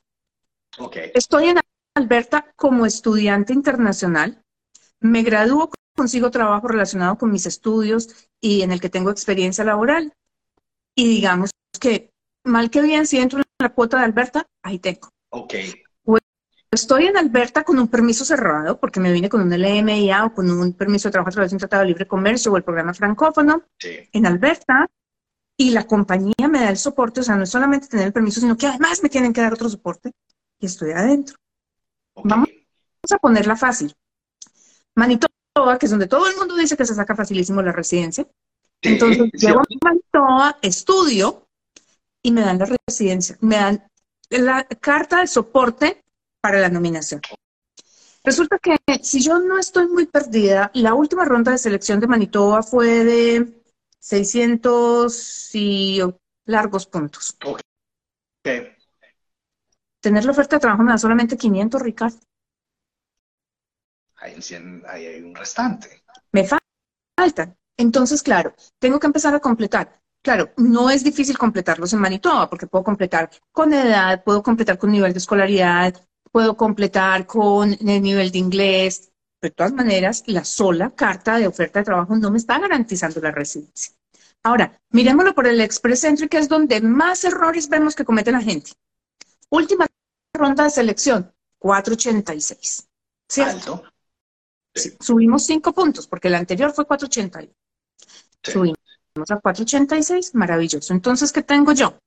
Okay. 0.78 1.12
Estoy 1.14 1.50
en 1.50 1.60
Alberta 1.96 2.54
como 2.56 2.86
estudiante 2.86 3.54
internacional, 3.54 4.44
me 5.00 5.24
gradúo, 5.24 5.72
consigo 5.96 6.30
trabajo 6.32 6.68
relacionado 6.68 7.18
con 7.18 7.32
mis 7.32 7.46
estudios 7.46 8.30
y 8.40 8.62
en 8.62 8.72
el 8.72 8.80
que 8.80 8.90
tengo 8.90 9.10
experiencia 9.10 9.64
laboral 9.64 10.14
y 10.96 11.08
digamos 11.08 11.52
que 11.80 12.12
mal 12.44 12.70
que 12.70 12.82
bien, 12.82 13.06
si 13.06 13.18
entro 13.18 13.40
en 13.40 13.46
la 13.60 13.70
cuota 13.70 13.98
de 13.98 14.06
Alberta, 14.06 14.48
ahí 14.64 14.80
tengo. 14.80 15.10
Ok. 15.30 15.54
Pues, 16.04 16.22
estoy 16.72 17.08
en 17.08 17.18
Alberta 17.18 17.64
con 17.64 17.78
un 17.78 17.88
permiso 17.88 18.26
cerrado, 18.26 18.80
porque 18.80 19.00
me 19.00 19.12
vine 19.12 19.30
con 19.30 19.42
un 19.42 19.50
LMIA 19.52 20.26
o 20.26 20.34
con 20.34 20.50
un 20.50 20.74
permiso 20.74 21.08
de 21.08 21.12
trabajo 21.12 21.30
a 21.30 21.34
través 21.34 21.52
de 21.52 21.56
un 21.56 21.60
tratado 21.60 21.82
de 21.82 21.90
libre 21.90 22.08
comercio 22.08 22.52
o 22.52 22.58
el 22.58 22.64
programa 22.64 22.94
francófono 22.94 23.64
en 23.82 24.26
Alberta, 24.26 24.88
y 25.58 25.72
la 25.72 25.88
compañía 25.88 26.48
me 26.48 26.60
da 26.60 26.70
el 26.70 26.78
soporte, 26.78 27.22
o 27.22 27.24
sea, 27.24 27.36
no 27.36 27.44
es 27.44 27.50
solamente 27.50 27.88
tener 27.88 28.06
el 28.06 28.14
permiso, 28.14 28.40
sino 28.40 28.56
que 28.56 28.68
además 28.68 29.02
me 29.02 29.10
tienen 29.10 29.34
que 29.34 29.42
dar 29.42 29.54
otro 29.54 29.68
soporte, 29.68 30.12
y 30.60 30.68
estoy 30.68 30.92
adentro. 30.92 31.36
Vamos 32.24 32.50
a 33.12 33.18
ponerla 33.18 33.56
fácil. 33.56 33.94
Manitoba, 34.96 35.78
que 35.80 35.88
es 35.88 35.90
donde 35.90 36.08
todo 36.08 36.28
el 36.30 36.38
mundo 36.38 36.56
dice 36.56 36.78
que 36.78 36.86
se 36.86 36.94
saca 36.94 37.16
facilísimo 37.16 37.62
la 37.62 37.72
residencia, 37.72 38.28
entonces, 38.82 39.32
llego 39.34 39.60
a 39.60 39.64
Manitoba, 39.84 40.60
estudio 40.62 41.48
y 42.22 42.32
me 42.32 42.42
dan 42.42 42.60
la 42.60 42.68
residencia, 42.88 43.38
me 43.42 43.56
dan 43.56 43.90
la 44.30 44.64
carta 44.66 45.22
de 45.22 45.28
soporte 45.28 46.04
para 46.42 46.60
la 46.60 46.70
nominación. 46.70 47.22
Resulta 48.24 48.60
que 48.60 48.78
si 49.02 49.22
yo 49.22 49.40
no 49.40 49.58
estoy 49.58 49.88
muy 49.88 50.06
perdida, 50.06 50.70
la 50.74 50.94
última 50.94 51.26
ronda 51.26 51.54
de 51.54 51.58
selección 51.58 52.00
de 52.00 52.08
Manitoba 52.08 52.62
fue 52.62 53.04
de 53.04 53.57
600 54.00 55.56
y 55.56 56.02
largos 56.46 56.88
puntos. 56.88 57.38
Tener 60.00 60.26
la 60.26 60.32
oferta 60.32 60.56
de 60.56 60.62
trabajo 60.62 60.84
me 60.84 60.92
da 60.92 60.98
solamente 60.98 61.38
500, 61.38 61.82
Ricardo. 61.82 62.18
Hay, 64.18 64.36
hay 64.88 65.22
un 65.22 65.36
restante. 65.36 66.04
Me 66.32 66.46
faltan. 66.46 67.58
Entonces, 67.78 68.24
claro, 68.24 68.56
tengo 68.80 69.00
que 69.00 69.08
empezar 69.08 69.36
a 69.36 69.40
completar. 69.40 70.02
Claro, 70.22 70.52
no 70.58 70.90
es 70.90 71.04
difícil 71.04 71.38
completarlos 71.38 71.94
en 71.94 72.00
Manitoba 72.00 72.50
porque 72.50 72.68
puedo 72.68 72.84
completar 72.84 73.30
con 73.52 73.74
edad, 73.74 74.24
puedo 74.24 74.42
completar 74.44 74.78
con 74.78 74.92
nivel 74.92 75.14
de 75.14 75.20
escolaridad, 75.20 75.94
puedo 76.32 76.58
completar 76.58 77.26
con 77.26 77.74
el 77.74 78.02
nivel 78.02 78.32
de 78.32 78.38
inglés. 78.40 79.12
De 79.42 79.52
todas 79.52 79.74
maneras, 79.74 80.24
la 80.28 80.44
sola 80.44 80.92
carta 80.92 81.38
de 81.38 81.48
oferta 81.48 81.80
de 81.80 81.86
trabajo 81.86 82.16
no 82.16 82.32
me 82.32 82.38
está 82.38 82.58
garantizando 82.58 83.22
la 83.22 83.32
residencia. 83.32 83.94
Ahora, 84.44 84.80
miremoslo 84.92 85.36
por 85.36 85.48
el 85.48 85.62
Express 85.62 86.06
Entry, 86.06 86.28
que 86.28 86.38
es 86.38 86.48
donde 86.50 86.82
más 86.82 87.24
errores 87.24 87.70
vemos 87.70 87.96
que 87.96 88.06
comete 88.06 88.32
la 88.32 88.42
gente. 88.42 88.72
Última 89.50 89.86
ronda 90.34 90.64
de 90.64 90.70
selección, 90.70 91.32
486. 91.60 92.88
¿Cierto? 93.30 93.84
subimos 95.00 95.46
cinco 95.46 95.74
puntos, 95.74 96.08
porque 96.08 96.28
el 96.28 96.36
anterior 96.36 96.72
fue 96.72 96.86
481. 96.86 97.52
Subimos 98.44 98.78
a 99.32 99.40
486, 99.40 100.36
maravilloso. 100.36 100.94
Entonces, 100.94 101.32
¿qué 101.32 101.42
tengo 101.42 101.72
yo? 101.72 101.98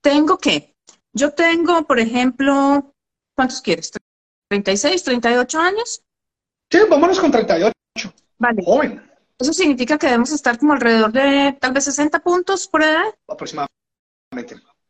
Tengo 0.00 0.38
que, 0.38 0.76
yo 1.12 1.32
tengo, 1.32 1.84
por 1.86 1.98
ejemplo, 1.98 2.94
¿cuántos 3.34 3.60
quieres? 3.60 3.92
¿36, 4.48 5.02
38 5.02 5.58
años? 5.58 6.04
Sí, 6.70 6.78
vámonos 6.88 7.20
con 7.20 7.30
38. 7.30 7.72
Vale. 8.38 8.62
Joven. 8.64 9.02
Eso 9.38 9.52
significa 9.52 9.98
que 9.98 10.06
debemos 10.06 10.32
estar 10.32 10.58
como 10.58 10.72
alrededor 10.72 11.12
de 11.12 11.56
tal 11.60 11.72
vez 11.72 11.84
60 11.84 12.20
puntos 12.20 12.68
por 12.68 12.82
edad. 12.82 13.04
Aproximadamente. 13.28 13.70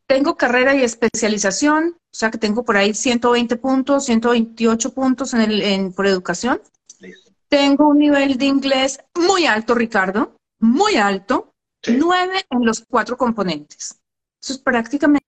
Tengo 0.07 0.37
carrera 0.37 0.75
y 0.75 0.83
especialización, 0.83 1.97
o 1.97 2.15
sea 2.15 2.29
que 2.29 2.37
tengo 2.37 2.63
por 2.63 2.77
ahí 2.77 2.93
120 2.93 3.55
puntos, 3.57 4.05
128 4.05 4.93
puntos 4.93 5.33
en 5.33 5.41
el, 5.41 5.61
en, 5.61 5.93
por 5.93 6.05
educación. 6.05 6.61
Tengo 7.47 7.87
un 7.87 7.99
nivel 7.99 8.37
de 8.37 8.45
inglés 8.45 8.99
muy 9.15 9.45
alto, 9.45 9.73
Ricardo 9.73 10.35
muy 10.59 10.95
alto, 10.95 11.53
nueve 11.87 12.45
en 12.49 12.65
los 12.65 12.83
cuatro 12.87 13.17
componentes. 13.17 13.99
Eso 14.41 14.53
es 14.53 14.59
prácticamente 14.59 15.23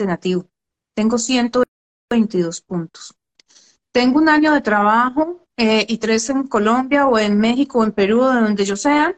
nativo. 0.00 0.46
Tengo 0.94 1.18
122 1.18 2.60
puntos. 2.62 3.14
Tengo 3.92 4.18
un 4.18 4.28
año 4.28 4.52
de 4.52 4.60
trabajo 4.60 5.46
eh, 5.58 5.84
y 5.88 5.98
tres 5.98 6.30
en 6.30 6.44
Colombia 6.44 7.06
o 7.06 7.18
en 7.18 7.38
México 7.38 7.80
o 7.80 7.84
en 7.84 7.92
Perú, 7.92 8.24
de 8.24 8.40
donde 8.40 8.64
yo 8.64 8.76
sea. 8.76 9.14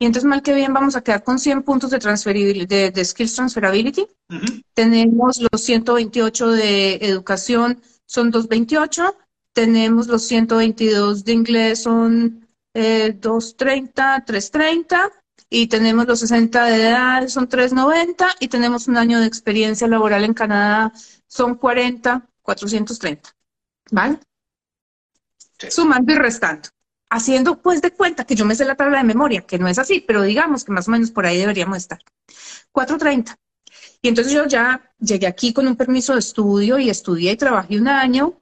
Y 0.00 0.06
entonces, 0.06 0.28
mal 0.28 0.42
que 0.42 0.54
bien, 0.54 0.72
vamos 0.72 0.96
a 0.96 1.02
quedar 1.02 1.22
con 1.22 1.38
100 1.38 1.62
puntos 1.62 1.90
de, 1.90 1.98
de, 1.98 2.90
de 2.90 3.04
Skills 3.04 3.34
Transferability. 3.34 4.06
Tenemos 4.72 5.40
los 5.52 5.60
128 5.60 6.50
de 6.52 6.94
educación, 7.02 7.82
son 8.06 8.30
228. 8.30 9.16
Tenemos 9.52 10.06
los 10.06 10.22
122 10.22 11.24
de 11.24 11.32
inglés, 11.32 11.82
son 11.82 12.48
230, 12.72 14.16
eh, 14.16 14.22
330 14.24 15.12
y 15.50 15.66
tenemos 15.66 16.06
los 16.06 16.20
60 16.20 16.64
de 16.64 16.88
edad, 16.88 17.28
son 17.28 17.48
390 17.48 18.36
y 18.40 18.48
tenemos 18.48 18.86
un 18.86 18.96
año 18.96 19.20
de 19.20 19.26
experiencia 19.26 19.88
laboral 19.88 20.24
en 20.24 20.34
Canadá, 20.34 20.92
son 21.26 21.56
40, 21.56 22.26
430. 22.42 23.30
¿Vale? 23.90 24.20
Sumando 25.68 26.12
y 26.12 26.16
restando. 26.16 26.68
Haciendo 27.10 27.60
pues 27.60 27.80
de 27.80 27.90
cuenta 27.90 28.24
que 28.24 28.34
yo 28.34 28.44
me 28.44 28.54
sé 28.54 28.64
la 28.64 28.76
tabla 28.76 28.98
de 28.98 29.04
memoria, 29.04 29.42
que 29.42 29.58
no 29.58 29.66
es 29.66 29.78
así, 29.78 30.00
pero 30.00 30.22
digamos 30.22 30.64
que 30.64 30.72
más 30.72 30.88
o 30.88 30.90
menos 30.90 31.10
por 31.10 31.26
ahí 31.26 31.38
deberíamos 31.38 31.78
estar. 31.78 31.98
430. 32.72 33.36
Y 34.02 34.08
entonces 34.08 34.32
yo 34.32 34.46
ya 34.46 34.92
llegué 34.98 35.26
aquí 35.26 35.52
con 35.52 35.66
un 35.66 35.76
permiso 35.76 36.12
de 36.12 36.20
estudio 36.20 36.78
y 36.78 36.90
estudié 36.90 37.32
y 37.32 37.36
trabajé 37.36 37.78
un 37.78 37.88
año 37.88 38.40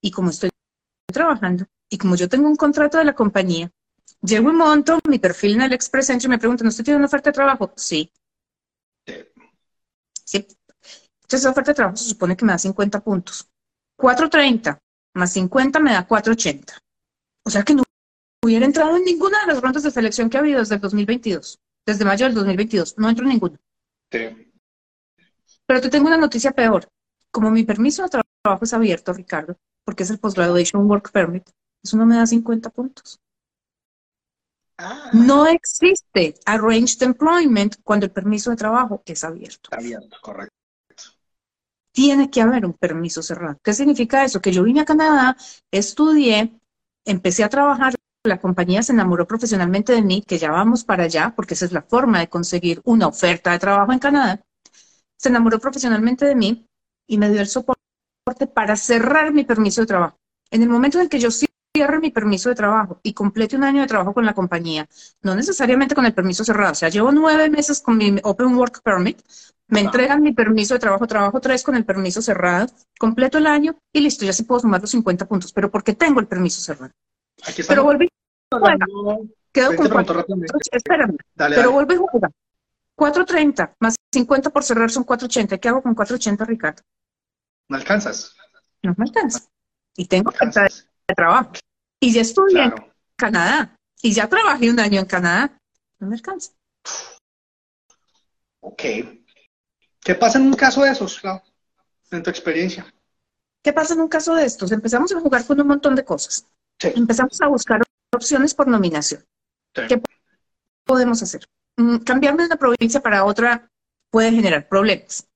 y 0.00 0.10
como 0.10 0.30
estoy 0.30 0.50
trabajando, 1.12 1.66
y 1.88 1.98
como 1.98 2.16
yo 2.16 2.28
tengo 2.28 2.48
un 2.48 2.56
contrato 2.56 2.98
de 2.98 3.04
la 3.04 3.14
compañía, 3.14 3.70
llego 4.20 4.50
y 4.50 4.52
monto 4.52 4.98
mi 5.08 5.18
perfil 5.18 5.54
en 5.54 5.62
el 5.62 5.72
Express 5.72 6.10
Entry 6.10 6.26
y 6.26 6.30
me 6.30 6.38
preguntan, 6.38 6.66
¿usted 6.66 6.84
tiene 6.84 6.98
una 6.98 7.06
oferta 7.06 7.30
de 7.30 7.34
trabajo? 7.34 7.72
Sí. 7.76 8.10
Sí. 10.24 10.38
Entonces, 10.38 11.40
esa 11.40 11.50
oferta 11.50 11.70
de 11.70 11.74
trabajo 11.76 11.96
se 11.96 12.10
supone 12.10 12.36
que 12.36 12.44
me 12.44 12.52
da 12.52 12.58
50 12.58 13.00
puntos. 13.00 13.48
430 13.96 14.83
más 15.14 15.32
50 15.32 15.80
me 15.80 15.92
da 15.92 16.06
480. 16.06 16.78
O 17.46 17.50
sea 17.50 17.62
que 17.62 17.74
no 17.74 17.82
hubiera 18.42 18.66
entrado 18.66 18.96
en 18.96 19.04
ninguna 19.04 19.40
de 19.40 19.46
las 19.52 19.60
rondas 19.62 19.82
de 19.82 19.90
selección 19.90 20.28
que 20.28 20.36
ha 20.36 20.40
habido 20.40 20.60
desde 20.60 20.76
el 20.76 20.80
2022. 20.80 21.58
Desde 21.86 22.04
mayo 22.04 22.26
del 22.26 22.34
2022. 22.34 22.98
No 22.98 23.08
entro 23.08 23.24
en 23.24 23.30
ninguna. 23.30 23.58
Sí. 24.10 24.52
Pero 25.66 25.80
te 25.80 25.88
tengo 25.90 26.06
una 26.08 26.16
noticia 26.16 26.52
peor. 26.52 26.88
Como 27.30 27.50
mi 27.50 27.64
permiso 27.64 28.02
de 28.02 28.10
trabajo 28.10 28.64
es 28.64 28.72
abierto, 28.72 29.12
Ricardo, 29.12 29.56
porque 29.84 30.02
es 30.04 30.10
el 30.10 30.18
Post-Graduation 30.18 30.88
Work 30.88 31.10
Permit, 31.10 31.48
Eso 31.82 31.96
no 31.96 32.06
me 32.06 32.16
da 32.16 32.26
50 32.26 32.70
puntos. 32.70 33.18
Ah, 34.78 35.10
No 35.12 35.46
existe 35.46 36.34
arranged 36.46 37.02
employment 37.02 37.76
cuando 37.82 38.06
el 38.06 38.12
permiso 38.12 38.50
de 38.50 38.56
trabajo 38.56 39.02
es 39.04 39.22
abierto. 39.24 39.70
abierto, 39.72 40.16
correcto. 40.20 40.53
Tiene 41.94 42.28
que 42.28 42.40
haber 42.40 42.66
un 42.66 42.72
permiso 42.72 43.22
cerrado. 43.22 43.56
¿Qué 43.62 43.72
significa 43.72 44.24
eso? 44.24 44.40
Que 44.40 44.50
yo 44.50 44.64
vine 44.64 44.80
a 44.80 44.84
Canadá, 44.84 45.36
estudié, 45.70 46.58
empecé 47.04 47.44
a 47.44 47.48
trabajar, 47.48 47.94
la 48.24 48.40
compañía 48.40 48.82
se 48.82 48.92
enamoró 48.92 49.28
profesionalmente 49.28 49.92
de 49.92 50.02
mí, 50.02 50.20
que 50.26 50.38
ya 50.38 50.50
vamos 50.50 50.82
para 50.82 51.04
allá, 51.04 51.32
porque 51.36 51.54
esa 51.54 51.66
es 51.66 51.72
la 51.72 51.82
forma 51.82 52.18
de 52.18 52.28
conseguir 52.28 52.80
una 52.84 53.06
oferta 53.06 53.52
de 53.52 53.60
trabajo 53.60 53.92
en 53.92 54.00
Canadá. 54.00 54.42
Se 55.16 55.28
enamoró 55.28 55.60
profesionalmente 55.60 56.26
de 56.26 56.34
mí 56.34 56.66
y 57.06 57.16
me 57.16 57.30
dio 57.30 57.40
el 57.40 57.46
soporte 57.46 58.46
para 58.52 58.74
cerrar 58.74 59.32
mi 59.32 59.44
permiso 59.44 59.82
de 59.82 59.86
trabajo. 59.86 60.18
En 60.50 60.62
el 60.62 60.68
momento 60.68 60.98
en 61.00 61.08
que 61.08 61.20
yo 61.20 61.30
cierre 61.74 61.98
mi 61.98 62.10
permiso 62.10 62.48
de 62.48 62.54
trabajo 62.54 63.00
y 63.02 63.12
complete 63.14 63.56
un 63.56 63.64
año 63.64 63.80
de 63.80 63.88
trabajo 63.88 64.14
con 64.14 64.24
la 64.24 64.32
compañía, 64.32 64.88
no 65.22 65.34
necesariamente 65.34 65.94
con 65.96 66.06
el 66.06 66.14
permiso 66.14 66.44
cerrado, 66.44 66.70
o 66.70 66.74
sea, 66.76 66.88
llevo 66.88 67.10
nueve 67.10 67.50
meses 67.50 67.80
con 67.80 67.96
mi 67.96 68.16
Open 68.22 68.54
Work 68.54 68.80
Permit, 68.82 69.20
me 69.66 69.80
entregan 69.80 70.22
mi 70.22 70.32
permiso 70.32 70.74
de 70.74 70.80
trabajo, 70.80 71.06
trabajo 71.08 71.40
tres 71.40 71.64
con 71.64 71.74
el 71.74 71.84
permiso 71.84 72.22
cerrado, 72.22 72.68
completo 72.98 73.38
el 73.38 73.48
año 73.48 73.76
y 73.92 74.00
listo, 74.00 74.24
ya 74.24 74.32
se 74.32 74.44
puedo 74.44 74.60
sumar 74.60 74.80
los 74.80 74.90
50 74.90 75.26
puntos, 75.26 75.52
pero 75.52 75.68
porque 75.68 75.94
tengo 75.94 76.20
el 76.20 76.28
permiso 76.28 76.60
cerrado. 76.60 76.92
Aquí 77.44 77.62
Pero 77.66 77.82
volví, 77.82 78.08
hablando. 78.52 79.22
quedo 79.52 79.74
con 79.74 79.88
cuatro, 79.88 80.24
espérame, 80.70 81.16
Dale, 81.34 81.56
pero 81.56 81.70
dale. 81.70 81.84
vuelvo 81.86 81.92
y 81.92 82.06
juega. 82.08 82.30
4.30 82.96 83.74
más 83.80 83.96
50 84.12 84.50
por 84.50 84.62
cerrar 84.62 84.88
son 84.88 85.04
4.80. 85.04 85.58
¿Qué 85.58 85.68
hago 85.68 85.82
con 85.82 85.96
4.80, 85.96 86.46
Ricardo? 86.46 86.82
No 87.68 87.76
alcanzas. 87.76 88.36
No 88.84 88.94
me 88.96 89.04
alcanza. 89.06 89.40
Y 89.96 90.06
tengo 90.06 90.30
falta 90.30 90.68
de 91.08 91.14
trabajo. 91.14 91.52
Y 92.00 92.12
ya 92.12 92.20
estudié 92.20 92.64
en. 92.64 92.74
Canadá. 93.16 93.76
Y 94.02 94.12
ya 94.12 94.28
trabajé 94.28 94.70
un 94.70 94.80
año 94.80 95.00
en 95.00 95.06
Canadá. 95.06 95.58
No 95.98 96.08
me 96.08 96.16
alcanza. 96.16 96.52
Ok. 98.60 98.82
¿Qué 100.00 100.14
pasa 100.14 100.38
en 100.38 100.46
un 100.46 100.54
caso 100.54 100.82
de 100.82 100.90
esos, 100.90 101.18
Clau? 101.20 101.40
En 102.10 102.22
tu 102.22 102.30
experiencia. 102.30 102.92
¿Qué 103.62 103.72
pasa 103.72 103.94
en 103.94 104.00
un 104.00 104.08
caso 104.08 104.34
de 104.34 104.44
estos? 104.44 104.72
Empezamos 104.72 105.12
a 105.12 105.20
jugar 105.20 105.46
con 105.46 105.60
un 105.60 105.66
montón 105.66 105.94
de 105.94 106.04
cosas. 106.04 106.46
Sí. 106.78 106.92
Empezamos 106.94 107.40
a 107.40 107.46
buscar 107.46 107.82
opciones 108.14 108.54
por 108.54 108.68
nominación. 108.68 109.24
Sí. 109.74 109.82
¿Qué 109.88 110.02
podemos 110.84 111.22
hacer? 111.22 111.46
Mm, 111.76 111.98
Cambiarme 111.98 112.42
de 112.42 112.46
una 112.48 112.56
provincia 112.56 113.00
para 113.00 113.24
otra 113.24 113.70
puede 114.10 114.30
generar 114.30 114.68
problemas, 114.68 115.26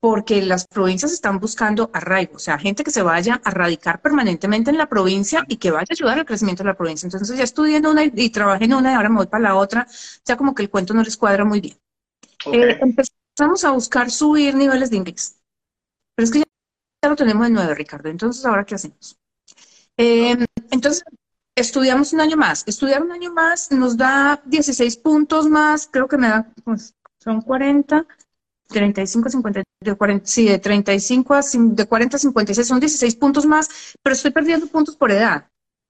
porque 0.00 0.42
las 0.42 0.66
provincias 0.66 1.12
están 1.12 1.38
buscando 1.38 1.90
arraigo, 1.92 2.36
o 2.36 2.38
sea, 2.38 2.58
gente 2.58 2.82
que 2.82 2.90
se 2.90 3.02
vaya 3.02 3.40
a 3.44 3.50
radicar 3.50 4.00
permanentemente 4.00 4.70
en 4.70 4.78
la 4.78 4.88
provincia 4.88 5.44
y 5.46 5.58
que 5.58 5.70
vaya 5.70 5.86
a 5.90 5.94
ayudar 5.94 6.18
al 6.18 6.24
crecimiento 6.24 6.62
de 6.62 6.68
la 6.70 6.76
provincia. 6.76 7.06
Entonces 7.06 7.36
ya 7.36 7.44
estudié 7.44 7.76
en 7.76 7.86
una 7.86 8.04
y, 8.04 8.12
y 8.14 8.30
trabajé 8.30 8.64
en 8.64 8.74
una 8.74 8.92
y 8.92 8.94
ahora 8.94 9.10
me 9.10 9.16
voy 9.16 9.26
para 9.26 9.42
la 9.42 9.56
otra, 9.56 9.86
ya 10.24 10.36
como 10.36 10.54
que 10.54 10.62
el 10.62 10.70
cuento 10.70 10.94
no 10.94 11.02
les 11.02 11.16
cuadra 11.16 11.44
muy 11.44 11.60
bien. 11.60 11.76
Eh, 12.46 12.78
empezamos 12.80 13.64
a 13.64 13.70
buscar 13.72 14.10
subir 14.10 14.54
niveles 14.54 14.90
de 14.90 14.96
inglés. 14.96 15.38
Pero 16.14 16.24
es 16.24 16.30
que 16.30 16.38
ya, 16.38 17.08
lo 17.08 17.16
tenemos 17.16 17.46
en 17.46 17.54
nueve, 17.54 17.74
Ricardo. 17.74 18.08
Entonces, 18.08 18.44
¿ahora 18.44 18.64
qué 18.64 18.76
hacemos? 18.76 19.18
Eh, 19.96 20.36
entonces, 20.70 21.04
estudiamos 21.54 22.12
un 22.12 22.20
año 22.20 22.36
más. 22.36 22.64
Estudiar 22.66 23.02
un 23.02 23.12
año 23.12 23.32
más 23.32 23.70
nos 23.70 23.96
da 23.96 24.42
16 24.46 24.96
puntos 24.98 25.48
más, 25.48 25.88
creo 25.90 26.08
que 26.08 26.16
me 26.16 26.28
da, 26.28 26.52
pues, 26.64 26.94
son 27.18 27.42
40, 27.42 28.06
35, 28.68 29.28
50, 29.28 29.62
de 29.82 29.94
40, 29.94 30.26
sí, 30.26 30.46
de 30.46 30.58
35 30.58 31.34
a, 31.34 31.40
de 31.42 31.86
40 31.86 32.16
a 32.16 32.20
56, 32.20 32.68
son 32.68 32.80
16 32.80 33.16
puntos 33.16 33.46
más, 33.46 33.68
pero 34.02 34.14
estoy 34.14 34.30
perdiendo 34.30 34.66
puntos 34.66 34.96
por 34.96 35.10
edad. 35.10 35.48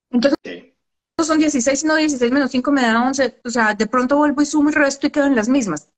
Entonces, 0.09 0.37
Sí. 0.43 0.73
son 1.21 1.37
16, 1.39 1.83
no 1.83 1.95
16 1.95 2.31
menos 2.31 2.51
5 2.51 2.71
me 2.71 2.81
da 2.81 3.05
11, 3.05 3.41
o 3.43 3.49
sea, 3.49 3.75
de 3.75 3.85
pronto 3.87 4.17
vuelvo 4.17 4.41
y 4.41 4.45
sumo 4.45 4.69
y 4.69 4.73
resto 4.73 5.07
y 5.07 5.11
quedo 5.11 5.25
en 5.25 5.35
las 5.35 5.49
mismas. 5.49 5.89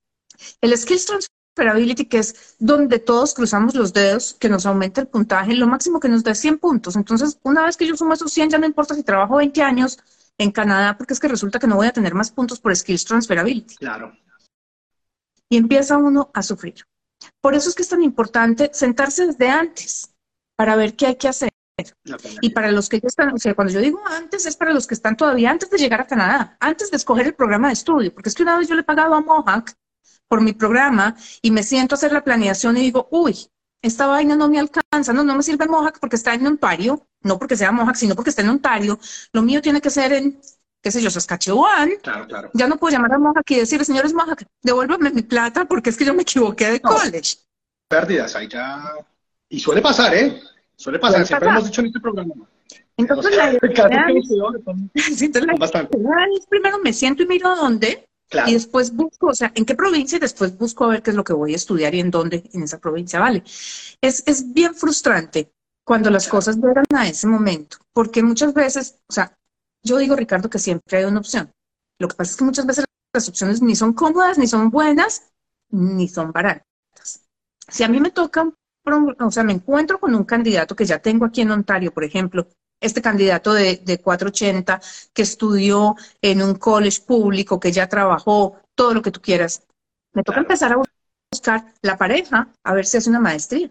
El 0.60 0.76
Skills 0.76 1.06
Transferability, 1.06 2.06
que 2.06 2.18
es 2.18 2.56
donde 2.60 2.98
todos 3.00 3.34
cruzamos 3.36 3.76
los 3.76 3.94
dedos, 3.94 4.34
que 4.34 4.50
nos 4.50 4.66
aumenta 4.66 5.00
el 5.00 5.08
puntaje, 5.08 5.54
lo 5.54 5.68
máximo 5.68 6.00
que 6.00 6.10
nos 6.10 6.24
da 6.24 6.32
es 6.32 6.40
100 6.40 6.58
puntos. 6.58 6.96
Entonces, 6.96 7.40
una 7.44 7.64
vez 7.64 7.78
que 7.78 7.86
yo 7.88 7.96
sumo 7.96 8.14
esos 8.14 8.34
100, 8.34 8.50
ya 8.50 8.58
no 8.58 8.66
importa 8.66 8.96
si 8.96 9.04
trabajo 9.04 9.38
20 9.38 9.62
años 9.62 10.00
en 10.40 10.52
Canadá, 10.52 10.98
porque 10.98 11.14
es 11.14 11.20
que 11.20 11.28
resulta 11.28 11.60
que 11.60 11.68
no 11.68 11.76
voy 11.76 11.88
a 11.88 11.94
tener 11.94 12.16
más 12.16 12.32
puntos 12.32 12.60
por 12.60 12.76
Skills 12.76 13.06
Transferability. 13.06 13.76
Claro. 13.76 14.18
Y 15.48 15.58
empieza 15.58 15.96
uno 15.98 16.32
a 16.34 16.42
sufrir. 16.42 16.84
Por 17.42 17.56
eso 17.56 17.70
es 17.70 17.76
que 17.76 17.84
es 17.84 17.90
tan 17.90 18.02
importante 18.02 18.70
sentarse 18.74 19.28
desde 19.28 19.50
antes 19.50 20.14
para 20.56 20.76
ver 20.76 20.96
qué 20.96 21.08
hay 21.08 21.16
que 21.16 21.28
hacer. 21.28 21.50
Y 22.42 22.52
para 22.52 22.72
los 22.72 22.88
que 22.88 23.00
ya 23.00 23.08
están, 23.08 23.34
o 23.34 23.38
sea, 23.38 23.56
cuando 23.56 23.74
yo 23.74 23.80
digo 23.80 24.00
antes, 24.06 24.46
es 24.46 24.56
para 24.56 24.74
los 24.74 24.86
que 24.86 24.94
están 24.94 25.18
todavía 25.18 25.50
antes 25.50 25.70
de 25.70 25.78
llegar 25.78 26.02
a 26.02 26.08
Canadá, 26.08 26.56
antes 26.60 26.92
de 26.92 26.98
escoger 26.98 27.26
el 27.26 27.34
programa 27.34 27.68
de 27.68 27.74
estudio, 27.74 28.14
porque 28.14 28.30
es 28.30 28.36
que 28.36 28.44
una 28.44 28.58
vez 28.58 28.68
yo 28.68 28.76
le 28.76 28.82
he 28.82 28.86
pagado 28.86 29.16
a 29.16 29.22
Mohawk 29.22 29.72
por 30.28 30.42
mi 30.42 30.54
programa 30.54 31.16
y 31.42 31.50
me 31.52 31.64
siento 31.64 31.96
a 31.96 31.98
hacer 31.98 32.12
la 32.12 32.24
planeación 32.24 32.78
y 32.78 32.82
digo, 32.82 33.08
uy, 33.12 33.48
esta 33.82 34.08
vaina 34.08 34.36
no 34.36 34.50
me 34.50 34.60
alcanza, 34.60 35.14
no, 35.14 35.24
no 35.24 35.36
me 35.36 35.44
sirve 35.44 35.68
Mohawk 35.68 36.00
porque 36.00 36.16
está 36.16 36.34
en 36.34 36.46
Ontario, 36.46 37.08
no 37.22 37.40
porque 37.40 37.58
sea 37.58 37.72
Mohawk, 37.72 37.96
sino 37.96 38.16
porque 38.16 38.30
está 38.30 38.42
en 38.42 38.50
Ontario, 38.50 39.00
lo 39.34 39.42
mío 39.42 39.62
tiene 39.62 39.82
que 39.82 39.90
ser 39.90 40.14
en, 40.14 40.40
qué 40.84 40.92
sé 40.92 41.02
yo, 41.02 41.10
Saskatchewan, 41.10 41.92
Claro, 42.04 42.28
claro. 42.28 42.52
ya 42.54 42.68
no 42.68 42.78
puedo 42.78 42.92
llamar 42.92 43.14
a 43.14 43.18
Mohawk 43.18 43.50
y 43.50 43.56
decirle, 43.56 43.86
señores 43.86 44.14
Mohawk, 44.14 44.44
devuélveme 44.62 45.10
mi 45.12 45.22
plata 45.24 45.66
porque 45.66 45.90
es 45.90 45.98
que 45.98 46.06
yo 46.06 46.14
me 46.14 46.24
equivoqué 46.24 46.66
de 46.74 46.82
No. 46.84 46.90
college. 46.92 47.38
Pérdidas, 47.88 48.36
ahí 48.36 48.48
ya. 48.50 48.94
Y 49.50 49.60
suele 49.60 49.82
pasar, 49.82 50.14
¿eh? 50.16 50.42
Suele 50.76 51.00
pasar. 51.00 51.26
Suele 51.26 51.26
Siempre 51.28 51.48
pasar. 51.48 51.58
hemos 51.60 51.70
dicho 51.70 51.82
en 51.82 51.88
este 51.88 52.00
programa. 52.00 52.34
Entonces, 52.98 53.36
la 53.36 53.50
idea 53.54 53.60
sí, 54.96 55.26
entonces, 55.26 55.46
la 55.48 55.54
son 55.54 55.60
bastante. 55.60 55.98
idea 55.98 56.26
es 56.38 56.46
primero 56.48 56.80
me 56.80 56.94
siento 56.94 57.24
y 57.24 57.28
miro 57.28 57.56
dónde, 57.56 58.06
Claro. 58.30 58.50
Y 58.50 58.54
después 58.54 58.92
busco, 58.96 59.28
o 59.28 59.34
sea, 59.36 59.52
en 59.54 59.64
qué 59.64 59.76
provincia 59.76 60.16
y 60.16 60.20
después 60.20 60.58
busco 60.58 60.86
a 60.86 60.88
ver 60.88 61.04
qué 61.04 61.12
es 61.12 61.16
lo 61.16 61.24
que 61.24 61.34
voy 61.34 61.54
a 61.54 61.56
estudiar 61.56 61.94
y 61.94 62.00
en 62.00 62.10
dónde 62.10 62.44
en 62.52 62.64
esa 62.64 62.80
provincia, 62.80 63.20
¿vale? 63.20 63.44
Es, 64.02 64.24
es 64.26 64.52
bien 64.54 64.74
frustrante 64.74 65.52
cuando 65.84 66.10
las 66.10 66.28
cosas 66.28 66.56
llegan 66.58 66.86
a 66.96 67.08
ese 67.08 67.28
momento, 67.28 67.78
porque 67.94 68.24
muchas 68.24 68.52
veces, 68.56 68.96
o 69.08 69.14
sea, 69.14 69.38
yo 69.84 69.98
digo, 69.98 70.16
Ricardo, 70.16 70.50
que 70.50 70.60
siempre 70.60 70.98
hay 71.00 71.06
una 71.06 71.20
opción. 71.20 71.52
Lo 72.00 72.08
que 72.08 72.16
pasa 72.16 72.32
es 72.32 72.38
que 72.38 72.44
muchas 72.46 72.66
veces 72.66 72.86
las 73.14 73.30
opciones 73.30 73.62
ni 73.62 73.76
son 73.76 73.94
cómodas, 73.94 74.38
ni 74.38 74.48
son 74.48 74.70
buenas, 74.70 75.32
ni 75.70 76.08
son 76.08 76.32
baratas. 76.32 76.66
Si 77.68 77.84
a 77.84 77.88
mí 77.90 78.00
me 78.00 78.12
toca, 78.12 78.52
o 79.20 79.32
sea, 79.32 79.44
me 79.44 79.54
encuentro 79.54 80.00
con 80.00 80.14
un 80.16 80.24
candidato 80.24 80.76
que 80.76 80.86
ya 80.86 81.00
tengo 81.00 81.26
aquí 81.26 81.42
en 81.42 81.52
Ontario, 81.52 81.94
por 81.94 82.04
ejemplo, 82.04 82.48
este 82.82 83.02
candidato 83.02 83.54
de, 83.54 83.78
de 83.78 84.00
480 84.02 84.82
que 85.14 85.22
estudió 85.22 85.96
en 86.22 86.42
un 86.42 86.56
college 86.56 87.02
público, 87.06 87.60
que 87.60 87.72
ya 87.72 87.88
trabajó, 87.88 88.58
todo 88.76 88.94
lo 88.94 89.02
que 89.02 89.12
tú 89.12 89.22
quieras. 89.22 89.64
Me 90.14 90.24
toca 90.24 90.36
Claro. 90.36 90.42
empezar 90.42 90.74
a 90.74 90.82
buscar 91.32 91.74
la 91.82 91.98
pareja 91.98 92.50
a 92.64 92.74
ver 92.74 92.86
si 92.86 92.98
hace 92.98 93.10
una 93.10 93.20
maestría. 93.20 93.70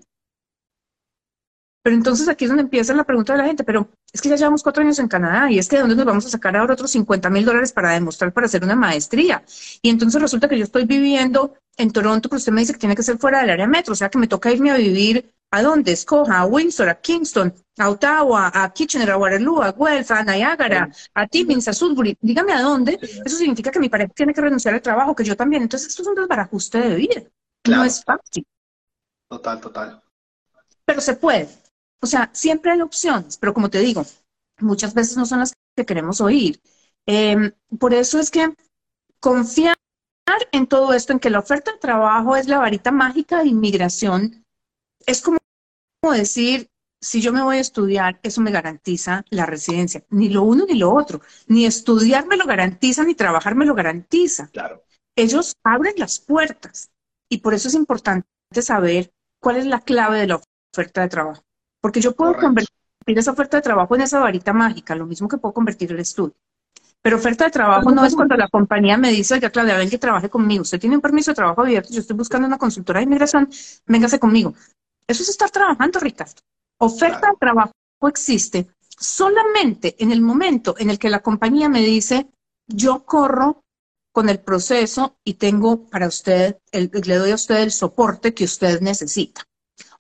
Pero 1.83 1.97
entonces 1.97 2.29
aquí 2.29 2.45
es 2.45 2.51
donde 2.51 2.63
empieza 2.63 2.95
la 2.95 3.05
pregunta 3.05 3.33
de 3.33 3.39
la 3.41 3.47
gente, 3.47 3.65
pero 3.65 3.89
es 4.13 4.21
que 4.21 4.29
ya 4.29 4.37
llevamos 4.37 4.63
cuatro 4.63 4.83
años 4.83 4.99
en 4.99 5.09
Canadá 5.09 5.51
y 5.51 5.59
es 5.59 5.69
que 5.69 5.77
de 5.77 5.83
dónde 5.83 5.97
nos 5.97 6.05
vamos 6.05 6.27
a 6.27 6.29
sacar 6.29 6.57
ahora 6.57 6.75
otros 6.75 6.91
50 6.91 7.31
mil 7.31 7.45
dólares 7.45 7.73
para 7.73 7.93
demostrar 7.93 8.33
para 8.33 8.47
hacer 8.47 8.63
una 8.63 8.77
maestría. 8.77 9.43
Y 9.81 9.89
entonces 9.89 10.21
resulta 10.21 10.49
que 10.49 10.59
yo 10.59 10.65
estoy 10.65 10.85
viviendo 10.85 11.55
en 11.77 11.91
Toronto, 11.91 12.29
pero 12.29 12.39
usted 12.39 12.53
me 12.53 12.61
dice 12.61 12.75
que 12.75 12.79
tiene 12.79 12.95
que 12.95 13.03
ser 13.03 13.19
fuera 13.19 13.41
del 13.41 13.51
área 13.51 13.67
metro, 13.67 13.93
o 13.93 13.97
sea 13.97 14.11
que 14.11 14.19
me 14.19 14.27
toca 14.29 14.53
irme 14.53 14.71
a 14.71 14.77
vivir 14.77 15.35
a 15.51 15.63
dónde, 15.63 15.93
escoja, 15.93 16.39
a 16.39 16.47
Windsor, 16.47 16.89
a 16.89 16.95
Kingston, 17.01 17.53
a 17.79 17.91
Ottawa, 17.91 18.51
a 18.55 18.73
Kitchener, 18.73 19.11
a 19.11 19.19
Waterloo, 19.19 19.63
a 19.63 19.73
Guelph, 19.73 20.11
a 20.11 20.25
Niagara, 20.25 20.91
a 21.15 21.27
Timmins, 21.27 21.69
a 21.69 21.75
Sudbury, 21.75 22.17
dígame 22.21 22.53
a 22.53 22.63
dónde. 22.63 22.99
Eso 23.03 23.37
significa 23.37 23.71
que 23.71 23.79
mi 23.79 23.91
pareja 23.91 24.13
tiene 24.15 24.33
que 24.33 24.41
renunciar 24.41 24.75
al 24.75 24.83
trabajo, 24.83 25.15
que 25.15 25.25
yo 25.25 25.37
también. 25.37 25.63
Entonces 25.63 25.89
esto 25.89 26.03
es 26.03 26.09
un 26.09 26.15
desbarajuste 26.15 26.79
de 26.79 26.95
vida. 26.95 27.23
No 27.69 27.85
es 27.85 28.03
fácil, 28.03 28.47
Total, 29.29 29.61
total. 29.61 30.03
pero 30.85 31.01
se 31.01 31.15
puede. 31.15 31.49
O 32.03 32.07
sea, 32.07 32.31
siempre 32.33 32.73
hay 32.73 32.81
opciones, 32.81 33.39
pero 33.39 33.55
como 33.55 33.71
te 33.71 33.79
digo, 33.79 34.05
muchas 34.59 34.93
veces 34.93 35.17
no 35.17 35.25
son 35.25 35.39
las 35.39 35.55
que 35.77 35.87
queremos 35.87 36.21
oír. 36.21 36.61
Eh, 37.07 37.53
por 37.79 37.95
eso 37.95 38.19
es 38.19 38.31
que 38.31 38.53
confiar 39.21 39.77
en 40.51 40.67
todo 40.67 40.95
esto, 40.95 41.13
en 41.13 41.21
que 41.21 41.31
la 41.31 41.39
oferta 41.39 41.73
de 41.73 41.79
trabajo 41.79 42.37
es 42.37 42.49
la 42.49 42.59
varita 42.59 42.91
mágica 42.91 43.43
de 43.43 43.49
inmigración, 43.49 44.45
es 45.07 45.23
como 45.23 45.39
decir, 46.13 46.69
si 47.01 47.21
yo 47.21 47.33
me 47.33 47.43
voy 47.43 47.57
a 47.57 47.61
estudiar, 47.61 48.21
eso 48.23 48.41
me 48.41 48.53
garantiza 48.53 49.25
la 49.31 49.47
residencia. 49.47 50.05
Ni 50.11 50.29
lo 50.29 50.43
uno 50.43 50.67
ni 50.67 50.79
lo 50.79 50.95
otro. 50.95 51.21
Ni 51.49 51.67
estudiar 51.67 52.27
me 52.27 52.37
lo 52.37 52.47
garantiza, 52.47 53.05
ni 53.05 53.15
trabajar 53.15 53.55
me 53.55 53.67
lo 53.67 53.75
garantiza. 53.75 54.49
Claro. 54.49 54.85
Ellos 55.17 55.55
abren 55.65 55.95
las 55.97 56.21
puertas 56.21 56.91
y 57.29 57.39
por 57.39 57.55
eso 57.55 57.69
es 57.69 57.75
importante 57.75 58.27
saber 58.61 59.13
cuál 59.41 59.57
es 59.57 59.67
la 59.67 59.81
clave 59.81 60.21
de 60.21 60.29
la 60.29 60.41
oferta 60.73 61.03
de 61.03 61.09
trabajo. 61.09 61.43
Porque 61.83 62.01
yo 62.01 62.13
puedo 62.13 62.31
Correcto. 62.31 62.47
convertir 62.47 63.19
esa 63.19 63.33
oferta 63.33 63.59
de 63.59 63.63
trabajo 63.63 63.95
en 63.95 64.01
esa 64.01 64.21
varita 64.21 64.55
mágica, 64.55 64.95
lo 64.95 65.05
mismo 65.07 65.29
que 65.29 65.37
puedo 65.37 65.53
convertir 65.53 65.93
el 65.93 66.01
estudio. 66.01 66.35
Pero 67.03 67.17
oferta 67.17 67.45
de 67.45 67.51
trabajo 67.51 67.91
no 67.91 68.05
es 68.05 68.15
cuando 68.15 68.37
la 68.37 68.49
compañía 68.49 68.97
me 68.97 69.11
dice, 69.11 69.35
oiga, 69.35 69.51
Claudia, 69.51 69.77
ven 69.77 69.91
que 69.91 69.99
trabaje 69.99 70.31
conmigo. 70.31 70.63
Usted 70.63 70.79
tiene 70.79 70.95
un 70.97 71.03
permiso 71.03 71.33
de 71.33 71.35
trabajo 71.35 71.61
abierto, 71.61 71.93
yo 71.93 72.01
estoy 72.01 72.17
buscando 72.17 72.47
una 72.47 72.59
consultora 72.59 73.01
de 73.01 73.05
inmigración, 73.05 73.51
véngase 73.87 74.21
conmigo. 74.21 74.55
Eso 75.09 75.25
es 75.25 75.29
estar 75.29 75.51
trabajando, 75.51 75.99
Ricardo. 75.99 76.35
Oferta 76.79 77.19
Claro. 77.19 77.35
de 77.35 77.39
trabajo 77.39 77.73
existe 78.07 78.69
Solamente 79.03 79.97
en 79.99 80.13
el 80.13 80.21
momento 80.21 80.77
en 80.79 80.89
el 80.89 80.99
que 80.99 81.11
la 81.11 81.23
compañía 81.23 81.69
me 81.69 81.81
dice, 81.81 82.29
yo 82.69 83.05
corro 83.05 83.65
con 84.13 84.29
el 84.29 84.39
proceso 84.39 85.17
y 85.25 85.35
tengo 85.35 85.87
para 85.87 86.07
usted, 86.07 86.59
el, 86.71 86.89
le 86.93 87.17
doy 87.17 87.33
a 87.33 87.35
usted 87.35 87.57
el 87.63 87.73
soporte 87.73 88.33
que 88.33 88.45
usted 88.45 88.81
necesita. 88.81 89.43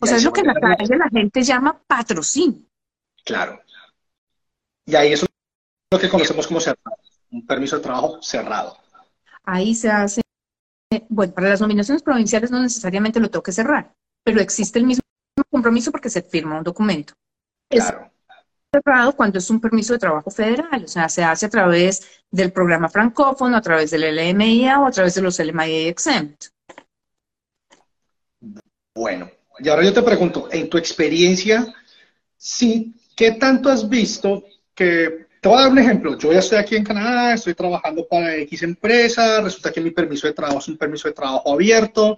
O 0.03 0.07
sea, 0.07 0.17
es 0.17 0.25
lo 0.25 0.33
que 0.33 0.43
la, 0.43 0.53
la 0.53 1.09
gente 1.11 1.43
llama 1.43 1.81
patrocinio. 1.87 2.61
Claro. 3.25 3.61
Y 4.85 4.97
ahí 4.97 5.12
es 5.12 5.25
lo 5.93 5.99
que 5.99 6.09
conocemos 6.09 6.49
como 6.49 6.59
cerrado, 6.59 6.97
un 7.31 7.47
permiso 7.47 7.77
de 7.77 7.83
trabajo 7.83 8.21
cerrado. 8.21 8.77
Ahí 9.45 9.77
se 9.77 9.88
hace, 9.88 10.21
bueno, 11.09 11.33
para 11.33 11.51
las 11.51 11.61
nominaciones 11.61 12.03
provinciales 12.03 12.51
no 12.51 12.61
necesariamente 12.61 13.21
lo 13.21 13.31
tengo 13.31 13.45
que 13.45 13.53
cerrar, 13.53 13.93
pero 14.25 14.41
existe 14.41 14.81
el 14.81 14.87
mismo 14.87 15.03
compromiso 15.51 15.93
porque 15.93 16.11
se 16.11 16.23
firma 16.23 16.59
un 16.59 16.65
documento. 16.65 17.15
Claro. 17.71 18.11
Es 18.73 18.81
cerrado 18.83 19.15
cuando 19.15 19.38
es 19.38 19.51
un 19.51 19.61
permiso 19.61 19.93
de 19.93 20.01
trabajo 20.01 20.33
federal, 20.33 20.83
o 20.85 20.88
sea, 20.88 21.09
se 21.09 21.23
hace 21.23 21.47
a 21.47 21.51
través 21.51 22.25
del 22.29 22.53
programa 22.53 22.88
francófono, 22.88 23.57
a 23.57 23.62
través 23.62 23.93
del 23.93 24.03
LMIA 24.17 24.81
o 24.81 24.87
a 24.87 24.91
través 24.91 25.15
de 25.15 25.23
los 25.23 25.38
LMIA 25.38 25.88
exempt. 25.88 26.47
Bueno, 28.95 29.31
y 29.59 29.69
ahora 29.69 29.85
yo 29.85 29.93
te 29.93 30.03
pregunto, 30.03 30.49
en 30.51 30.69
tu 30.69 30.79
experiencia, 30.79 31.75
sí, 32.37 32.95
¿qué 33.17 33.33
tanto 33.33 33.69
has 33.69 33.88
visto 33.88 34.45
que 34.75 35.27
te 35.43 35.49
voy 35.49 35.59
a 35.59 35.62
dar 35.62 35.73
un 35.73 35.79
ejemplo. 35.79 36.17
Yo 36.17 36.33
ya 36.33 36.38
estoy 36.38 36.59
aquí 36.59 36.77
en 36.77 36.85
Canadá, 36.85 37.35
estoy 37.35 37.55
trabajando 37.55 38.07
para 38.07 38.37
X 38.37 38.62
empresa, 38.62 39.41
resulta 39.41 39.73
que 39.73 39.81
mi 39.81 39.91
permiso 39.91 40.29
de 40.29 40.35
trabajo 40.35 40.61
es 40.61 40.69
un 40.69 40.79
permiso 40.79 41.09
de 41.09 41.15
trabajo 41.15 41.53
abierto 41.53 42.17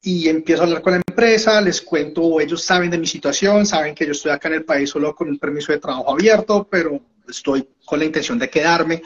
y 0.00 0.26
empiezo 0.26 0.62
a 0.62 0.64
hablar 0.64 0.80
con 0.80 0.92
la 0.92 1.02
empresa, 1.06 1.60
les 1.60 1.82
cuento, 1.82 2.40
ellos 2.40 2.64
saben 2.64 2.90
de 2.90 2.96
mi 2.96 3.06
situación, 3.06 3.66
saben 3.66 3.94
que 3.94 4.06
yo 4.06 4.12
estoy 4.12 4.32
acá 4.32 4.48
en 4.48 4.54
el 4.54 4.64
país 4.64 4.88
solo 4.88 5.14
con 5.14 5.28
un 5.28 5.38
permiso 5.38 5.70
de 5.70 5.80
trabajo 5.80 6.10
abierto, 6.10 6.66
pero 6.70 6.98
estoy 7.28 7.68
con 7.84 7.98
la 7.98 8.06
intención 8.06 8.38
de 8.38 8.48
quedarme. 8.48 9.02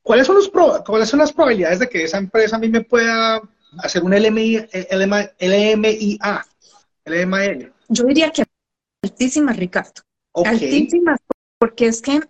¿Cuáles 0.00 0.24
son, 0.24 0.36
los 0.36 0.48
¿Cuáles 0.86 1.08
son 1.08 1.18
las 1.18 1.32
probabilidades 1.32 1.80
de 1.80 1.88
que 1.88 2.04
esa 2.04 2.18
empresa 2.18 2.54
a 2.54 2.60
mí 2.60 2.68
me 2.68 2.82
pueda 2.82 3.42
hacer 3.78 4.04
un 4.04 4.14
LMI, 4.14 4.64
LMIA? 5.40 6.46
Yo 7.88 8.04
diría 8.04 8.30
que 8.30 8.44
altísimas, 9.02 9.56
Ricardo. 9.56 10.02
Altísimas, 10.34 11.20
porque 11.58 11.86
es 11.86 12.00
que 12.02 12.20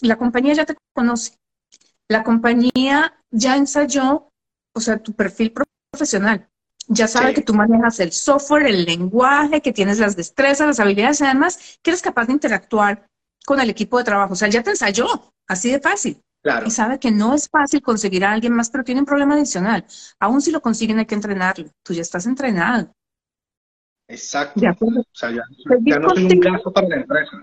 la 0.00 0.16
compañía 0.16 0.54
ya 0.54 0.64
te 0.64 0.76
conoce, 0.94 1.38
la 2.08 2.22
compañía 2.22 3.14
ya 3.30 3.56
ensayó, 3.56 4.28
o 4.74 4.80
sea, 4.80 4.98
tu 4.98 5.12
perfil 5.12 5.52
profesional, 5.92 6.48
ya 6.92 7.06
sabe 7.06 7.34
que 7.34 7.42
tú 7.42 7.54
manejas 7.54 8.00
el 8.00 8.10
software, 8.10 8.66
el 8.66 8.84
lenguaje, 8.84 9.60
que 9.60 9.72
tienes 9.72 10.00
las 10.00 10.16
destrezas, 10.16 10.66
las 10.66 10.80
habilidades 10.80 11.20
y 11.20 11.24
además 11.24 11.78
que 11.82 11.90
eres 11.90 12.02
capaz 12.02 12.26
de 12.26 12.32
interactuar 12.32 13.06
con 13.46 13.60
el 13.60 13.70
equipo 13.70 13.98
de 13.98 14.04
trabajo. 14.04 14.32
O 14.32 14.36
sea, 14.36 14.48
ya 14.48 14.62
te 14.62 14.70
ensayó, 14.70 15.06
así 15.46 15.70
de 15.70 15.80
fácil. 15.80 16.20
Claro. 16.42 16.66
Y 16.66 16.70
sabe 16.70 16.98
que 16.98 17.10
no 17.10 17.34
es 17.34 17.48
fácil 17.48 17.82
conseguir 17.82 18.24
a 18.24 18.32
alguien 18.32 18.54
más, 18.54 18.70
pero 18.70 18.82
tiene 18.82 19.00
un 19.00 19.06
problema 19.06 19.34
adicional. 19.34 19.84
Aún 20.18 20.40
si 20.40 20.50
lo 20.50 20.60
consiguen, 20.60 20.98
hay 20.98 21.06
que 21.06 21.14
entrenarlo. 21.14 21.70
Tú 21.84 21.92
ya 21.92 22.02
estás 22.02 22.26
entrenado. 22.26 22.92
Exacto. 24.10 24.60
O 24.60 25.04
sea, 25.12 25.30
ya, 25.30 25.44
no 25.98 26.10
soy 26.10 26.24
un 26.24 26.40
gasto 26.40 26.72
para 26.72 26.88
la 26.88 26.96
empresa, 26.96 27.40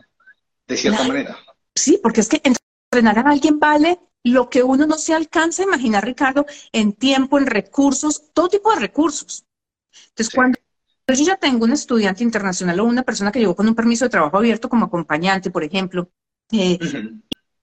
de 0.67 0.77
cierta 0.77 1.03
manera. 1.03 1.37
Sí, 1.73 1.99
porque 2.03 2.21
es 2.21 2.27
que 2.27 2.41
entrenar 2.43 3.19
a 3.19 3.31
alguien 3.31 3.59
vale 3.59 3.99
lo 4.23 4.49
que 4.49 4.63
uno 4.63 4.85
no 4.85 4.97
se 4.97 5.13
alcanza 5.13 5.63
a 5.63 5.65
imaginar, 5.65 6.03
Ricardo, 6.03 6.45
en 6.73 6.91
tiempo, 6.93 7.37
en 7.37 7.45
recursos, 7.45 8.33
todo 8.33 8.49
tipo 8.49 8.73
de 8.73 8.81
recursos. 8.81 9.45
Entonces, 10.09 10.33
cuando 10.33 10.59
yo 11.07 11.23
ya 11.23 11.37
tengo 11.37 11.63
un 11.63 11.71
estudiante 11.71 12.23
internacional 12.23 12.79
o 12.81 12.85
una 12.85 13.03
persona 13.03 13.31
que 13.31 13.39
llegó 13.39 13.55
con 13.55 13.67
un 13.67 13.75
permiso 13.75 14.03
de 14.03 14.09
trabajo 14.09 14.37
abierto 14.37 14.67
como 14.67 14.85
acompañante, 14.85 15.49
por 15.49 15.63
ejemplo, 15.63 16.09
eh, 16.51 16.77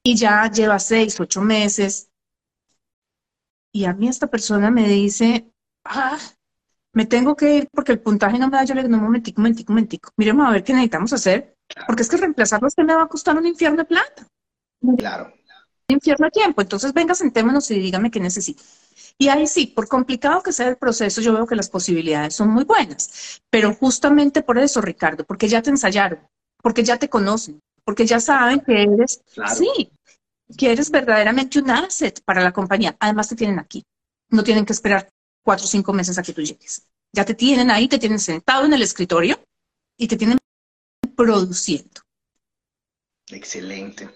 y 0.03 0.17
ya 0.17 0.51
lleva 0.51 0.79
seis, 0.79 1.21
ocho 1.21 1.43
meses, 1.43 2.09
y 3.71 3.85
a 3.85 3.93
mí 3.93 4.09
esta 4.09 4.29
persona 4.29 4.71
me 4.71 4.88
dice, 4.88 5.53
ah, 5.85 6.19
me 6.94 7.07
tengo 7.07 7.37
que 7.37 7.54
ir 7.57 7.68
porque 7.72 7.92
el 7.92 8.00
puntaje 8.00 8.38
no 8.38 8.48
me 8.48 8.57
da, 8.57 8.64
yo 8.64 8.74
le 8.74 8.83
digo, 8.83 8.90
no, 8.90 8.98
un 8.98 9.04
momentico, 9.04 9.40
un 9.40 9.44
momentico, 9.44 9.72
un 9.72 9.74
momentico, 9.74 10.11
miremos 10.16 10.46
a 10.46 10.50
ver 10.50 10.64
qué 10.64 10.72
necesitamos 10.72 11.12
hacer 11.12 11.54
porque 11.87 12.02
es 12.02 12.09
que 12.09 12.16
reemplazarlo 12.16 12.68
usted 12.68 12.85
me 12.85 12.94
va 12.94 13.02
a 13.02 13.09
costar 13.09 13.37
un 13.37 13.46
infierno 13.46 13.78
de 13.78 13.85
plata. 13.85 14.26
Claro. 14.98 15.33
Un 15.88 15.94
infierno 15.94 16.26
de 16.26 16.30
tiempo. 16.30 16.62
Entonces, 16.62 16.92
venga, 16.92 17.14
sentémonos 17.14 17.70
y 17.70 17.78
dígame 17.78 18.11
qué 18.11 18.20
necesita. 18.20 18.62
Y 19.18 19.28
ahí 19.28 19.46
sí, 19.46 19.66
por 19.66 19.88
complicado 19.88 20.42
que 20.42 20.52
sea 20.52 20.68
el 20.68 20.76
proceso, 20.76 21.20
yo 21.20 21.33
veo 21.33 21.46
que 21.46 21.57
las 21.57 21.68
posibilidades 21.68 22.35
son 22.35 22.48
muy 22.48 22.64
buenas. 22.64 23.40
Pero 23.50 23.74
justamente 23.74 24.42
por 24.42 24.59
eso, 24.59 24.80
Ricardo, 24.80 25.24
porque 25.24 25.48
ya 25.48 25.62
te 25.62 25.70
ensayaron, 25.70 26.20
porque 26.62 26.85
ya 26.85 26.98
te 26.98 27.09
conocen, 27.09 27.61
porque 27.85 28.07
ya 28.07 28.20
saben 28.20 28.61
que 28.61 28.83
eres, 28.83 29.22
sí, 29.57 29.90
que 30.57 30.72
eres 30.72 30.90
verdaderamente 30.90 31.59
un 31.59 31.70
asset 31.70 32.20
para 32.24 32.42
la 32.42 32.52
compañía. 32.52 32.96
Además, 32.98 33.28
te 33.28 33.37
tienen 33.37 33.59
aquí. 33.59 33.83
No 34.30 34.42
tienen 34.42 34.64
que 34.64 34.72
esperar 34.72 35.09
cuatro 35.44 35.66
o 35.66 35.68
cinco 35.68 35.92
meses 35.92 36.18
a 36.18 36.22
que 36.22 36.33
tú 36.33 36.40
llegues. 36.40 36.87
Ya 37.12 37.24
te 37.24 37.35
tienen 37.35 37.70
ahí, 37.70 37.87
te 37.87 37.98
tienen 37.98 38.18
sentado 38.18 38.64
en 38.64 38.72
el 38.72 38.83
escritorio 38.83 39.38
y 39.96 40.09
te 40.09 40.16
tienen 40.16 40.38
produciendo. 41.14 42.00
Excelente. 43.28 44.11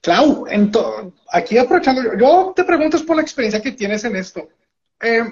Clau, 0.00 0.46
aquí 1.30 1.58
aprovechando, 1.58 2.16
yo 2.18 2.52
te 2.56 2.64
pregunto 2.64 3.04
por 3.04 3.16
la 3.16 3.22
experiencia 3.22 3.60
que 3.60 3.72
tienes 3.72 4.02
en 4.04 4.16
esto. 4.16 4.48
Eh, 5.00 5.22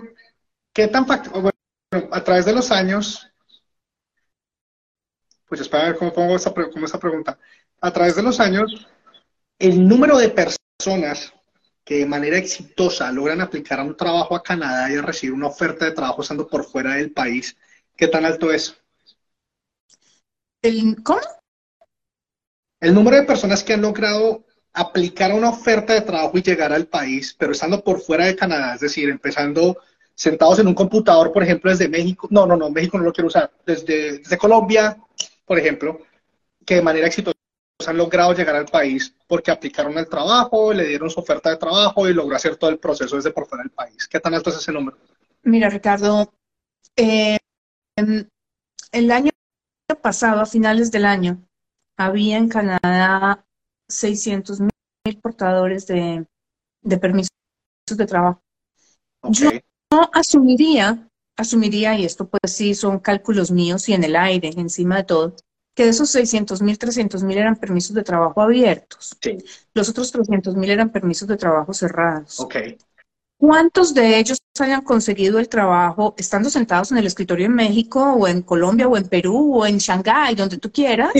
¿Qué 0.73 0.89
tan 0.89 1.07
bueno, 1.07 1.51
a 2.13 2.23
través 2.23 2.45
de 2.45 2.53
los 2.53 2.71
años, 2.71 3.27
pues 5.49 5.63
espera 5.63 5.85
a 5.85 5.87
ver 5.89 5.99
cómo 5.99 6.13
pongo 6.13 6.37
esa, 6.37 6.53
esa 6.85 7.01
pregunta. 7.01 7.39
A 7.81 7.91
través 7.91 8.15
de 8.15 8.23
los 8.23 8.39
años, 8.41 8.87
el 9.59 9.89
número 9.89 10.19
de 10.19 10.29
personas 10.29 11.33
que 11.89 12.01
de 12.01 12.07
manera 12.07 12.37
exitosa 12.37 13.11
logran 13.11 13.41
aplicar 13.41 13.81
a 13.81 13.83
un 13.83 13.97
trabajo 13.97 14.37
a 14.37 14.43
Canadá 14.43 14.93
y 14.93 14.97
a 14.97 15.01
recibir 15.01 15.33
una 15.33 15.47
oferta 15.47 15.87
de 15.87 15.93
trabajo 15.93 16.21
estando 16.21 16.47
por 16.47 16.63
fuera 16.67 16.97
del 16.97 17.13
país, 17.13 17.57
¿qué 17.97 18.09
tan 18.09 18.27
alto 18.27 18.53
es? 18.53 18.77
¿El, 20.61 21.03
¿Cómo? 21.03 21.21
El 22.79 22.93
número 22.93 23.17
de 23.17 23.23
personas 23.23 23.65
que 23.65 23.73
han 23.73 23.81
logrado 23.81 24.45
aplicar 24.75 25.33
una 25.33 25.49
oferta 25.49 25.95
de 25.95 26.03
trabajo 26.03 26.37
y 26.37 26.43
llegar 26.43 26.75
al 26.75 26.89
país, 26.89 27.35
pero 27.39 27.53
estando 27.53 27.83
por 27.83 28.03
fuera 28.03 28.27
de 28.27 28.37
Canadá, 28.37 28.75
es 28.75 28.81
decir, 28.81 29.09
empezando 29.09 29.79
sentados 30.15 30.59
en 30.59 30.67
un 30.67 30.75
computador, 30.75 31.33
por 31.33 31.43
ejemplo, 31.43 31.71
desde 31.71 31.89
México, 31.89 32.29
no, 32.31 32.45
no, 32.45 32.55
no, 32.55 32.69
México 32.69 32.99
no 32.99 33.05
lo 33.05 33.15
quiero 33.15 33.29
usar, 33.29 33.51
desde, 33.65 34.19
desde 34.19 34.37
Colombia, 34.37 34.99
por 35.47 35.59
ejemplo, 35.59 36.03
que 36.67 36.75
de 36.75 36.83
manera 36.83 37.07
exitosa 37.07 37.38
han 37.87 37.97
logrado 37.97 38.33
llegar 38.33 38.57
al 38.57 38.67
país 38.67 39.15
porque 39.27 39.51
aplicaron 39.51 39.97
el 39.99 40.09
trabajo, 40.09 40.73
le 40.73 40.87
dieron 40.87 41.11
su 41.11 41.21
oferta 41.21 41.51
de 41.51 41.57
trabajo 41.57 42.09
y 42.09 42.15
logró 42.15 42.35
hacer 42.35 42.57
todo 42.57 42.71
el 42.71 42.79
proceso 42.79 43.17
desde 43.17 43.31
por 43.31 43.47
fuera 43.47 43.63
del 43.63 43.71
país. 43.71 44.09
¿Qué 44.09 44.19
tan 44.19 44.35
alto 44.35 44.51
es 44.51 44.57
ese 44.57 44.73
número? 44.73 44.97
Mira, 45.43 45.71
Ricardo, 45.71 46.33
eh, 46.97 47.39
el 48.93 49.11
año 49.13 49.31
pasado, 50.03 50.41
a 50.41 50.47
finales 50.47 50.91
del 50.91 51.05
año, 51.05 51.41
había 51.97 52.37
en 52.37 52.49
Canadá 52.49 53.45
600 53.89 54.61
mil 54.61 55.21
portadores 55.23 55.87
de, 55.87 56.27
permisos 57.01 57.31
de 57.87 58.07
trabajo. 58.07 58.43
Yo 59.31 59.51
asumiría, 60.13 61.09
asumiría, 61.37 61.97
y 61.97 62.05
esto 62.05 62.29
pues 62.29 62.53
sí 62.53 62.75
son 62.75 62.99
cálculos 62.99 63.51
míos 63.51 63.89
y 63.89 63.95
en 63.95 64.05
el 64.05 64.17
aire, 64.17 64.51
encima 64.57 64.97
de 64.97 65.05
todo, 65.05 65.37
que 65.79 65.85
de 65.85 65.91
esos 65.91 66.11
600 66.11 66.61
mil, 66.61 66.77
300 66.77 67.23
mil 67.23 67.39
eran 67.39 67.55
permisos 67.55 67.95
de 67.95 68.03
trabajo 68.03 68.43
abiertos. 68.43 69.17
Los 69.75 69.89
otros 69.89 70.11
300 70.11 70.57
mil 70.57 70.71
eran 70.71 70.91
permisos 70.91 71.29
de 71.29 71.37
trabajo 71.37 71.73
cerrados. 71.73 72.41
Okay. 72.41 72.77
¿Cuántos 73.37 73.95
de 73.95 74.19
ellos 74.19 74.39
hayan 74.59 74.83
conseguido 74.83 75.39
el 75.39 75.49
trabajo 75.49 76.17
estando 76.19 76.51
sentados 76.51 76.91
en 76.91 76.99
el 76.99 77.07
escritorio 77.07 77.47
en 77.47 77.55
México 77.55 78.03
o 78.03 78.27
en 78.27 78.43
Colombia 78.43 78.89
o 78.89 78.97
en 78.97 79.07
Perú 79.09 79.55
o 79.55 79.67
en 79.67 79.79
Shanghái, 79.79 80.35
donde 80.35 80.59
tú 80.59 80.73
quieras? 80.73 81.13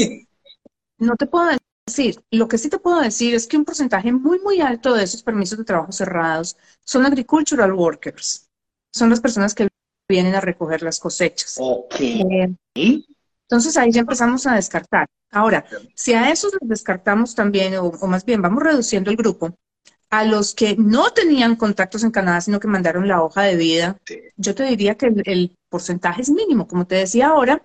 No 0.99 1.15
te 1.15 1.27
puedo 1.27 1.51
decir. 1.87 2.21
Lo 2.33 2.49
que 2.49 2.59
sí 2.59 2.69
te 2.69 2.81
puedo 2.81 3.01
decir 3.01 3.37
es 3.37 3.47
que 3.47 3.57
un 3.57 3.65
porcentaje 3.65 4.11
muy, 4.11 4.41
muy 4.41 4.61
alto 4.61 4.93
de 4.93 5.05
esos 5.05 5.23
permisos 5.23 5.57
de 5.57 5.65
trabajo 5.65 5.93
cerrados 5.93 6.57
son 6.85 7.07
agricultural 7.07 7.73
workers. 7.73 8.49
Son 8.93 9.09
las 9.09 9.21
personas 9.21 9.55
que 9.55 9.69
vienen 10.09 10.35
a 10.35 10.41
recoger 10.41 10.83
las 10.83 10.99
cosechas. 10.99 11.55
Ok. 11.61 11.95
Eh, 12.01 13.05
entonces 13.49 13.79
ahí 13.79 13.91
ya 13.91 14.01
empezamos 14.01 14.47
a 14.47 14.57
descartar. 14.57 15.09
Ahora, 15.31 15.65
si 15.95 16.13
a 16.13 16.31
esos 16.31 16.53
los 16.61 16.69
descartamos 16.69 17.35
también, 17.35 17.75
o 17.77 18.07
más 18.07 18.27
bien 18.27 18.43
vamos 18.43 18.63
reduciendo 18.63 19.11
el 19.11 19.17
grupo, 19.17 19.57
a 20.11 20.25
los 20.25 20.55
que 20.55 20.77
no 20.77 21.11
tenían 21.13 21.57
contactos 21.57 22.05
en 22.05 22.11
Canadá, 22.11 22.43
sino 22.43 22.61
que 22.61 22.69
mandaron 22.69 23.09
la 23.09 23.23
hoja 23.23 23.43
de 23.43 23.57
vida, 23.57 23.99
yo 24.37 24.55
te 24.55 24.65
diría 24.65 24.97
que 24.97 25.07
el, 25.25 25.57
porcentaje 25.71 26.23
es 26.23 26.31
mínimo. 26.31 26.67
Como 26.67 26.87
te 26.87 26.95
decía 26.95 27.29
ahora, 27.29 27.63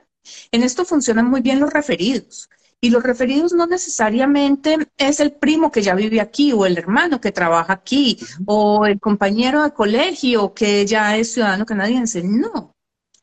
en 0.52 0.64
esto 0.64 0.84
funcionan 0.86 1.30
muy 1.30 1.42
bien 1.42 1.60
los 1.60 1.72
referidos. 1.72 2.50
Y 2.82 2.90
los 2.90 3.02
referidos 3.02 3.54
no 3.54 3.66
necesariamente 3.66 4.78
es 4.98 5.22
el 5.22 5.32
primo 5.32 5.72
que 5.72 5.82
ya 5.82 5.96
vive 5.96 6.20
aquí 6.20 6.52
o 6.52 6.66
el 6.66 6.78
hermano 6.78 7.22
que 7.22 7.32
trabaja 7.32 7.72
aquí 7.72 8.20
o 8.46 8.86
el 8.86 9.00
compañero 9.00 9.64
de 9.64 9.72
colegio 9.72 10.54
que 10.54 10.86
ya 10.86 11.16
es 11.16 11.32
ciudadano 11.34 11.66
canadiense. 11.66 12.24
No. 12.24 12.74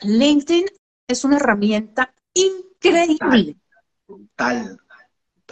LinkedIn 0.00 0.64
es 1.08 1.24
una 1.24 1.36
herramienta 1.36 2.14
increíble. 2.34 3.56
Tal. 4.36 4.78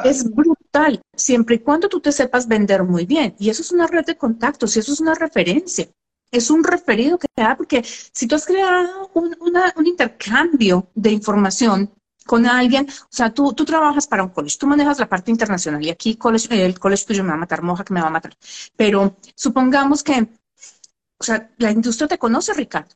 Es 0.04 0.24
brutal, 0.30 1.00
siempre 1.14 1.56
y 1.56 1.58
cuando 1.58 1.88
tú 1.88 2.00
te 2.00 2.12
sepas 2.12 2.46
vender 2.46 2.84
muy 2.84 3.04
bien. 3.04 3.34
Y 3.38 3.50
eso 3.50 3.62
es 3.62 3.72
una 3.72 3.86
red 3.86 4.04
de 4.04 4.16
contactos 4.16 4.76
y 4.76 4.80
eso 4.80 4.92
es 4.92 5.00
una 5.00 5.14
referencia. 5.14 5.88
Es 6.30 6.50
un 6.50 6.62
referido 6.62 7.18
que 7.18 7.26
te 7.34 7.42
da, 7.42 7.56
porque 7.56 7.82
si 7.82 8.26
tú 8.26 8.34
has 8.34 8.44
creado 8.44 9.10
un, 9.14 9.36
un 9.40 9.86
intercambio 9.86 10.90
de 10.94 11.10
información 11.10 11.90
con 12.26 12.46
alguien, 12.46 12.86
o 12.88 13.08
sea, 13.08 13.32
tú, 13.32 13.54
tú 13.54 13.64
trabajas 13.64 14.06
para 14.06 14.22
un 14.22 14.28
college, 14.28 14.58
tú 14.58 14.66
manejas 14.66 14.98
la 14.98 15.08
parte 15.08 15.30
internacional 15.30 15.82
y 15.82 15.88
aquí 15.88 16.16
college, 16.16 16.64
el 16.64 16.78
college 16.78 17.06
tuyo 17.06 17.24
me 17.24 17.30
va 17.30 17.36
a 17.36 17.38
matar, 17.38 17.62
moja 17.62 17.84
que 17.84 17.94
me 17.94 18.02
va 18.02 18.08
a 18.08 18.10
matar. 18.10 18.36
Pero 18.76 19.16
supongamos 19.34 20.02
que, 20.02 20.28
o 21.18 21.24
sea, 21.24 21.50
la 21.56 21.70
industria 21.70 22.06
te 22.06 22.18
conoce, 22.18 22.52
Ricardo, 22.52 22.94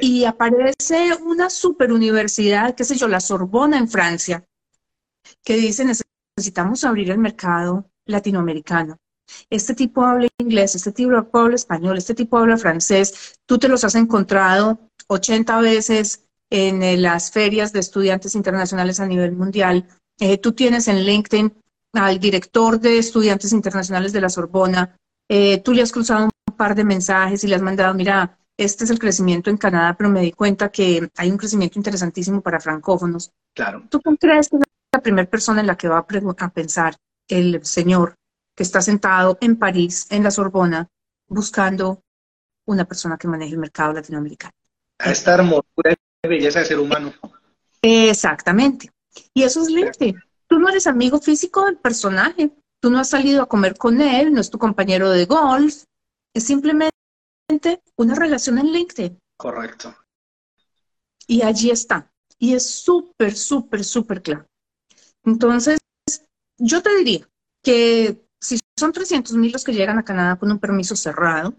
y 0.00 0.24
aparece 0.24 1.14
una 1.22 1.50
super 1.50 1.92
universidad, 1.92 2.74
qué 2.74 2.84
sé 2.84 2.96
yo, 2.96 3.08
la 3.08 3.20
Sorbona 3.20 3.78
en 3.78 3.88
Francia, 3.88 4.44
que 5.44 5.56
dice 5.56 5.84
necesitamos 5.84 6.84
abrir 6.84 7.10
el 7.10 7.18
mercado 7.18 7.90
latinoamericano. 8.06 8.98
Este 9.50 9.74
tipo 9.74 10.04
habla 10.04 10.28
inglés, 10.38 10.74
este 10.74 10.92
tipo 10.92 11.38
habla 11.38 11.54
español, 11.54 11.98
este 11.98 12.14
tipo 12.14 12.38
habla 12.38 12.56
francés. 12.56 13.38
Tú 13.44 13.58
te 13.58 13.68
los 13.68 13.84
has 13.84 13.94
encontrado 13.94 14.78
80 15.08 15.60
veces 15.60 16.24
en 16.50 17.02
las 17.02 17.30
ferias 17.30 17.72
de 17.72 17.80
estudiantes 17.80 18.34
internacionales 18.34 19.00
a 19.00 19.06
nivel 19.06 19.32
mundial. 19.32 19.86
Eh, 20.18 20.38
tú 20.38 20.52
tienes 20.52 20.88
en 20.88 21.04
LinkedIn 21.04 21.52
al 21.92 22.18
director 22.18 22.80
de 22.80 22.98
estudiantes 22.98 23.52
internacionales 23.52 24.12
de 24.12 24.20
la 24.20 24.28
Sorbona. 24.28 24.96
Eh, 25.28 25.58
tú 25.58 25.72
le 25.72 25.82
has 25.82 25.92
cruzado 25.92 26.24
un 26.24 26.56
par 26.56 26.74
de 26.74 26.84
mensajes 26.84 27.44
y 27.44 27.48
le 27.48 27.56
has 27.56 27.62
mandado, 27.62 27.94
mira, 27.94 28.38
este 28.58 28.84
es 28.84 28.90
el 28.90 28.98
crecimiento 28.98 29.50
en 29.50 29.56
Canadá, 29.56 29.94
pero 29.96 30.10
me 30.10 30.20
di 30.20 30.32
cuenta 30.32 30.70
que 30.70 31.08
hay 31.16 31.30
un 31.30 31.38
crecimiento 31.38 31.78
interesantísimo 31.78 32.42
para 32.42 32.60
francófonos. 32.60 33.30
Claro. 33.54 33.84
¿Tú 33.88 34.00
crees 34.00 34.48
que 34.48 34.56
es 34.56 34.62
la 34.92 35.00
primera 35.00 35.30
persona 35.30 35.60
en 35.60 35.68
la 35.68 35.76
que 35.76 35.88
va 35.88 35.98
a, 35.98 36.48
pensar 36.50 36.96
el 37.28 37.64
señor 37.64 38.16
que 38.56 38.64
está 38.64 38.82
sentado 38.82 39.38
en 39.40 39.56
París, 39.56 40.08
en 40.10 40.24
la 40.24 40.32
Sorbona, 40.32 40.88
buscando 41.28 42.02
una 42.66 42.84
persona 42.84 43.16
que 43.16 43.28
maneje 43.28 43.52
el 43.52 43.60
mercado 43.60 43.92
latinoamericano? 43.92 44.52
A 44.98 45.12
esta 45.12 45.34
hermosura 45.34 45.94
y 46.24 46.28
belleza 46.28 46.58
de 46.58 46.64
ser 46.64 46.80
humano. 46.80 47.14
Exactamente. 47.80 48.90
Y 49.34 49.44
eso 49.44 49.62
es 49.62 49.68
LinkedIn. 49.68 50.20
Tú 50.48 50.58
no 50.58 50.68
eres 50.68 50.88
amigo 50.88 51.20
físico 51.20 51.64
del 51.64 51.76
personaje. 51.76 52.50
Tú 52.80 52.90
no 52.90 52.98
has 52.98 53.10
salido 53.10 53.42
a 53.42 53.48
comer 53.48 53.76
con 53.76 54.00
él, 54.00 54.32
no 54.32 54.40
es 54.40 54.50
tu 54.50 54.58
compañero 54.58 55.10
de 55.10 55.26
golf. 55.26 55.84
Es 56.34 56.44
simplemente 56.44 56.97
una 57.96 58.14
relación 58.14 58.58
en 58.58 58.72
LinkedIn. 58.72 59.18
Correcto. 59.36 59.94
Y 61.26 61.42
allí 61.42 61.70
está. 61.70 62.10
Y 62.38 62.54
es 62.54 62.68
súper, 62.68 63.34
súper, 63.34 63.84
súper 63.84 64.22
claro. 64.22 64.46
Entonces, 65.24 65.78
yo 66.58 66.82
te 66.82 66.96
diría 66.96 67.28
que 67.62 68.24
si 68.40 68.58
son 68.78 68.92
300 68.92 69.34
mil 69.34 69.52
los 69.52 69.64
que 69.64 69.74
llegan 69.74 69.98
a 69.98 70.04
Canadá 70.04 70.36
con 70.36 70.50
un 70.50 70.58
permiso 70.58 70.96
cerrado, 70.96 71.54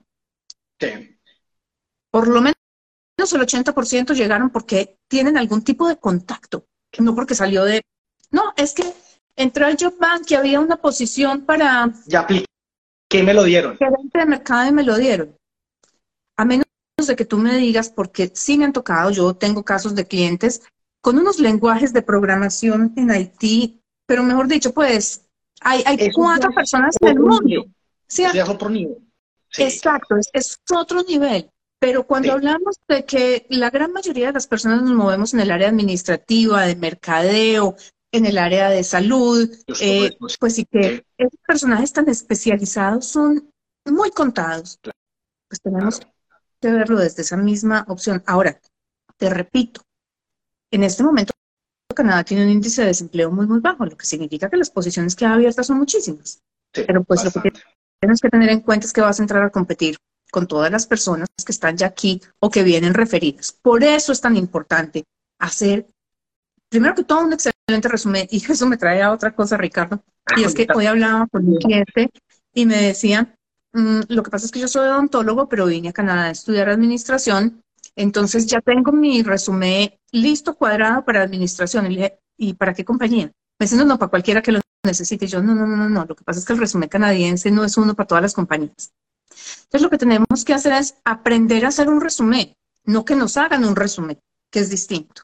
por 2.11 2.27
lo 2.27 2.41
menos 2.41 2.55
el 3.33 3.41
80% 3.41 4.15
llegaron 4.15 4.49
porque 4.49 4.97
tienen 5.09 5.37
algún 5.37 5.63
tipo 5.63 5.87
de 5.87 5.97
contacto, 5.97 6.65
no 6.99 7.13
porque 7.13 7.35
salió 7.35 7.65
de... 7.65 7.81
No, 8.31 8.53
es 8.55 8.73
que 8.73 8.93
entró 9.35 9.65
al 9.65 9.77
Job 9.79 9.97
Bank 9.99 10.23
y 10.29 10.35
había 10.35 10.59
una 10.59 10.77
posición 10.77 11.45
para... 11.45 11.91
Ya 12.05 12.21
apliqué, 12.21 12.45
¿qué 13.09 13.23
me 13.23 13.33
lo 13.33 13.43
dieron? 13.43 13.77
Gerente 13.77 14.19
de 14.19 14.25
mercado 14.25 14.69
y 14.69 14.71
me 14.71 14.83
lo 14.83 14.97
dieron 14.97 15.38
a 16.39 16.45
menos 16.45 16.65
de 17.05 17.17
que 17.17 17.25
tú 17.25 17.37
me 17.37 17.57
digas, 17.57 17.89
porque 17.89 18.31
sí 18.33 18.57
me 18.57 18.63
han 18.63 18.71
tocado, 18.71 19.11
yo 19.11 19.33
tengo 19.33 19.65
casos 19.65 19.93
de 19.93 20.07
clientes 20.07 20.61
con 21.01 21.17
unos 21.17 21.37
lenguajes 21.39 21.91
de 21.91 22.01
programación 22.01 22.93
en 22.95 23.11
Haití, 23.11 23.81
pero 24.05 24.23
mejor 24.23 24.47
dicho, 24.47 24.73
pues 24.73 25.25
hay, 25.59 25.83
hay 25.85 26.09
cuatro 26.11 26.51
personas 26.51 26.95
en 27.01 27.07
el 27.09 27.19
mundo. 27.19 27.65
¿sí? 28.07 28.23
Es 28.23 28.47
otro 28.47 28.69
nivel. 28.69 28.99
Exacto, 29.57 30.15
es, 30.31 30.57
otro 30.73 31.03
nivel. 31.03 31.49
Pero 31.77 32.07
cuando 32.07 32.31
hablamos 32.31 32.77
de 32.87 33.03
que 33.03 33.45
la 33.49 33.69
gran 33.69 33.91
mayoría 33.91 34.27
de 34.27 34.33
las 34.33 34.47
personas 34.47 34.81
nos 34.81 34.93
movemos 34.93 35.33
en 35.33 35.41
el 35.41 35.51
área 35.51 35.67
administrativa, 35.67 36.65
de 36.65 36.77
mercadeo, 36.77 37.75
en 38.13 38.25
el 38.25 38.37
área 38.37 38.69
de 38.69 38.85
salud, 38.85 39.49
eh, 39.81 40.11
pues 40.39 40.55
sí 40.55 40.65
que 40.65 41.03
esos 41.17 41.39
personajes 41.45 41.91
tan 41.91 42.07
especializados 42.07 43.07
son 43.07 43.51
muy 43.85 44.11
contados. 44.11 44.79
Pues 45.49 45.61
tenemos 45.61 45.99
de 46.61 46.71
verlo 46.71 46.97
desde 46.97 47.21
esa 47.21 47.37
misma 47.37 47.85
opción. 47.87 48.23
Ahora, 48.25 48.59
te 49.17 49.29
repito, 49.29 49.81
en 50.71 50.83
este 50.83 51.03
momento 51.03 51.33
Canadá 51.95 52.23
tiene 52.23 52.43
un 52.43 52.49
índice 52.51 52.81
de 52.81 52.87
desempleo 52.87 53.31
muy, 53.31 53.47
muy 53.47 53.59
bajo, 53.59 53.85
lo 53.85 53.97
que 53.97 54.05
significa 54.05 54.49
que 54.49 54.57
las 54.57 54.69
posiciones 54.69 55.15
que 55.15 55.25
hay 55.25 55.33
abiertas 55.33 55.67
son 55.67 55.79
muchísimas. 55.79 56.41
Pero 56.71 57.03
pues 57.03 57.23
lo 57.23 57.31
que 57.31 57.51
tienes 57.99 58.21
que 58.21 58.29
tener 58.29 58.49
en 58.49 58.61
cuenta 58.61 58.85
es 58.85 58.93
que 58.93 59.01
vas 59.01 59.19
a 59.19 59.23
entrar 59.23 59.43
a 59.43 59.49
competir 59.49 59.97
con 60.31 60.47
todas 60.47 60.71
las 60.71 60.85
personas 60.85 61.27
que 61.43 61.51
están 61.51 61.75
ya 61.75 61.87
aquí 61.87 62.21
o 62.39 62.49
que 62.49 62.63
vienen 62.63 62.93
referidas. 62.93 63.51
Por 63.51 63.83
eso 63.83 64.11
es 64.11 64.21
tan 64.21 64.37
importante 64.37 65.03
hacer, 65.39 65.87
primero 66.69 66.95
que 66.95 67.03
todo, 67.03 67.25
un 67.25 67.33
excelente 67.33 67.89
resumen. 67.89 68.27
Y 68.29 68.51
eso 68.51 68.67
me 68.67 68.77
trae 68.77 69.01
a 69.01 69.11
otra 69.11 69.35
cosa, 69.35 69.57
Ricardo. 69.57 70.03
Y 70.37 70.43
es 70.43 70.53
que 70.53 70.67
hoy 70.75 70.85
hablaba 70.85 71.27
con 71.27 71.47
un 71.47 71.57
cliente 71.57 72.11
y 72.53 72.65
me 72.65 72.77
decía, 72.77 73.35
Mm, 73.73 74.01
lo 74.09 74.23
que 74.23 74.31
pasa 74.31 74.45
es 74.45 74.51
que 74.51 74.59
yo 74.59 74.67
soy 74.67 74.87
odontólogo, 74.87 75.47
pero 75.47 75.67
vine 75.67 75.89
a 75.89 75.93
Canadá 75.93 76.25
a 76.25 76.31
estudiar 76.31 76.69
administración. 76.69 77.61
Entonces 77.95 78.45
ya 78.47 78.61
tengo 78.61 78.91
mi 78.91 79.23
resumen 79.23 79.93
listo, 80.11 80.55
cuadrado 80.55 81.03
para 81.05 81.21
administración. 81.21 81.85
Y, 81.87 81.95
dije, 81.95 82.19
¿y 82.37 82.53
para 82.53 82.73
qué 82.73 82.85
compañía? 82.85 83.31
Me 83.59 83.65
dicen, 83.65 83.79
no, 83.79 83.85
no, 83.85 83.99
para 83.99 84.09
cualquiera 84.09 84.41
que 84.41 84.51
lo 84.51 84.61
necesite. 84.85 85.27
yo, 85.27 85.41
no, 85.41 85.53
no, 85.53 85.67
no, 85.67 85.89
no. 85.89 86.05
Lo 86.05 86.15
que 86.15 86.23
pasa 86.23 86.39
es 86.39 86.45
que 86.45 86.53
el 86.53 86.59
resumen 86.59 86.89
canadiense 86.89 87.51
no 87.51 87.63
es 87.63 87.77
uno 87.77 87.93
para 87.95 88.07
todas 88.07 88.21
las 88.21 88.33
compañías. 88.33 88.93
Entonces 89.29 89.81
lo 89.81 89.89
que 89.89 89.97
tenemos 89.97 90.45
que 90.45 90.53
hacer 90.53 90.73
es 90.73 90.95
aprender 91.03 91.65
a 91.65 91.69
hacer 91.69 91.89
un 91.89 92.01
resumen, 92.01 92.53
no 92.85 93.05
que 93.05 93.15
nos 93.15 93.37
hagan 93.37 93.65
un 93.65 93.75
resumen, 93.75 94.19
que 94.51 94.59
es 94.59 94.69
distinto. 94.69 95.21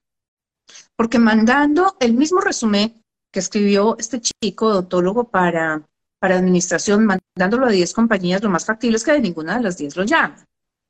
Porque 0.95 1.19
mandando 1.19 1.97
el 1.99 2.13
mismo 2.13 2.41
resumen 2.41 3.01
que 3.31 3.39
escribió 3.39 3.97
este 3.97 4.21
chico 4.21 4.67
odontólogo 4.67 5.29
para 5.29 5.85
para 6.25 6.39
administración, 6.39 7.05
mandándolo 7.05 7.67
a 7.67 7.69
10 7.69 7.93
compañías, 7.93 8.41
lo 8.41 8.49
más 8.49 8.65
factible 8.65 8.97
es 8.97 9.03
que 9.03 9.11
de 9.11 9.19
ninguna 9.19 9.57
de 9.57 9.61
las 9.61 9.77
10 9.77 9.95
lo 9.95 10.05
llame, 10.05 10.33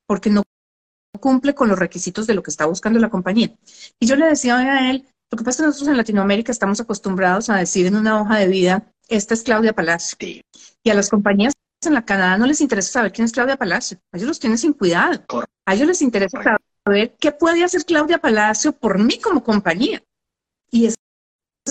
porque 0.08 0.30
no 0.30 0.44
cumple 1.20 1.54
con 1.54 1.68
los 1.68 1.78
requisitos 1.78 2.26
de 2.26 2.34
lo 2.36 2.42
que 2.42 2.52
está 2.52 2.66
buscando 2.68 3.00
la 3.00 3.10
compañía. 3.10 3.54
Y 4.00 4.06
yo 4.08 4.16
le 4.16 4.28
decía 4.28 4.58
a 4.58 4.90
él, 4.90 5.06
lo 5.30 5.38
que 5.38 5.44
pasa 5.44 5.50
es 5.50 5.58
que 5.58 5.64
nosotros 5.64 5.90
en 5.90 5.98
Latinoamérica 5.98 6.54
estamos 6.54 6.80
acostumbrados 6.80 7.50
a 7.50 7.58
decir 7.58 7.86
en 7.86 7.98
una 7.98 8.22
hoja 8.22 8.38
de 8.38 8.48
vida, 8.48 8.90
esta 9.10 9.34
es 9.34 9.44
Claudia 9.44 9.74
Palacio. 9.74 10.18
Y 10.82 10.90
a 10.90 10.94
las 10.94 11.10
compañías 11.10 11.52
en 11.86 11.96
la 11.96 12.06
Canadá 12.06 12.38
no 12.38 12.46
les 12.46 12.62
interesa 12.62 12.94
saber 12.94 13.12
quién 13.12 13.26
es 13.26 13.34
Claudia 13.34 13.58
Palacio. 13.58 13.98
A 14.14 14.18
ellos 14.18 14.30
los 14.30 14.40
tienen 14.40 14.58
sin 14.58 14.72
cuidado. 14.72 15.22
A 15.66 15.76
ellos 15.76 15.90
les 15.90 16.02
interesa 16.02 16.40
saber 16.86 17.14
qué 17.20 17.34
puede 17.34 17.62
hacer 17.66 17.84
Claudia 17.84 18.20
Palacio 18.20 18.72
por 18.72 19.00
mí 19.00 19.20
como 19.20 19.44
compañía. 19.44 20.02
Y 20.72 20.86
es 20.86 20.96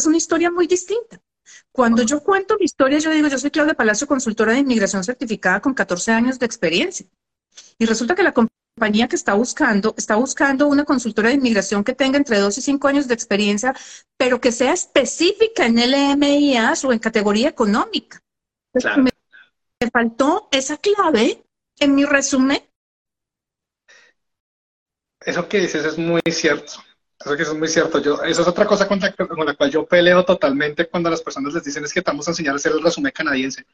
una 0.05 0.19
historia 0.19 0.51
muy 0.51 0.67
distinta. 0.67 1.19
Cuando 1.75 2.05
yo 2.05 2.23
cuento 2.23 2.57
mi 2.57 2.67
historia, 2.67 3.01
yo 3.01 3.11
digo, 3.11 3.27
yo 3.27 3.37
soy 3.37 3.51
Claudia 3.51 3.75
Palacio, 3.75 4.07
consultora 4.07 4.53
de 4.53 4.61
inmigración 4.61 5.03
certificada 5.03 5.61
con 5.61 5.75
14 5.75 6.13
años 6.13 6.39
de 6.39 6.47
experiencia. 6.47 7.05
Y 7.81 7.87
resulta 7.87 8.15
que 8.15 8.23
la 8.23 8.33
compañía 8.33 9.09
que 9.09 9.17
está 9.17 9.35
buscando, 9.35 9.93
está 9.99 10.15
buscando 10.15 10.69
una 10.69 10.85
consultora 10.85 11.31
de 11.31 11.35
inmigración 11.35 11.83
que 11.83 11.93
tenga 11.93 12.17
entre 12.17 12.39
2 12.39 12.59
y 12.59 12.63
5 12.63 12.87
años 12.87 13.09
de 13.09 13.15
experiencia, 13.15 13.75
pero 14.17 14.41
que 14.41 14.53
sea 14.53 14.73
específica 14.73 15.67
en 15.67 15.81
LMIAS 15.81 16.85
o 16.85 16.93
en 16.93 17.01
categoría 17.01 17.49
económica. 17.49 18.21
Me, 18.73 19.11
me 19.81 19.91
faltó 19.91 20.49
esa 20.53 20.77
clave 20.77 21.45
en 21.81 21.97
mi 21.97 22.05
resumen. 22.05 22.63
Eso 25.27 25.49
que 25.49 25.59
dices 25.59 25.85
es 25.85 25.99
muy 25.99 26.23
cierto. 26.31 26.75
Eso 27.25 27.37
que 27.37 27.43
es 27.43 27.55
muy 27.55 27.69
cierto. 27.69 28.01
Yo, 28.01 28.23
eso 28.23 28.43
es 28.43 28.49
otra 28.49 28.67
cosa 28.67 28.87
con 28.87 29.01
la, 29.01 29.55
cual 29.55 29.71
yo 29.71 29.87
peleo 29.87 30.25
totalmente 30.25 30.87
cuando 30.89 31.09
las 31.09 31.23
personas 31.23 31.55
les 31.55 31.65
dicen 31.65 31.85
es 31.85 31.93
que 31.93 32.01
estamos 32.01 32.29
a 32.29 32.33
enseñar 32.33 32.53
a 32.53 32.57
hacer 32.57 32.73
el 32.73 32.83
resumen 32.83 33.13
canadiense. 33.13 33.65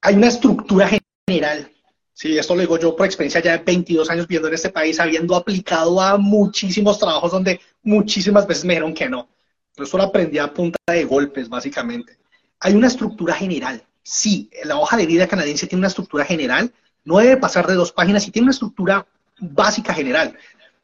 Hay 0.00 0.14
una 0.14 0.28
estructura 0.28 0.88
general. 1.28 1.70
Sí, 2.14 2.38
esto 2.38 2.54
lo 2.54 2.62
digo 2.62 2.78
yo 2.78 2.96
por 2.96 3.04
experiencia 3.04 3.42
ya 3.42 3.58
de 3.58 3.64
22 3.64 4.08
años 4.08 4.26
viviendo 4.26 4.48
en 4.48 4.54
este 4.54 4.70
país, 4.70 4.98
habiendo 4.98 5.36
aplicado 5.36 6.00
a 6.00 6.16
muchísimos 6.16 6.98
trabajos 6.98 7.30
donde 7.30 7.60
muchísimas 7.82 8.46
veces 8.46 8.64
me 8.64 8.72
dijeron 8.72 8.94
que 8.94 9.10
no. 9.10 9.28
Yo 9.76 9.84
solo 9.84 10.04
aprendí 10.04 10.38
a 10.38 10.52
punta 10.54 10.78
de 10.86 11.04
golpes, 11.04 11.50
básicamente. 11.50 12.16
Hay 12.60 12.74
una 12.74 12.86
estructura 12.86 13.34
general. 13.34 13.82
Sí, 14.02 14.48
la 14.64 14.78
hoja 14.78 14.96
de 14.96 15.04
vida 15.04 15.26
canadiense 15.26 15.66
tiene 15.66 15.80
una 15.80 15.88
estructura 15.88 16.24
general, 16.24 16.72
no 17.04 17.18
debe 17.18 17.36
pasar 17.36 17.66
de 17.66 17.74
dos 17.74 17.92
páginas 17.92 18.26
y 18.26 18.30
tiene 18.30 18.44
una 18.44 18.52
estructura 18.52 19.06
básica 19.38 19.92
general 19.92 20.34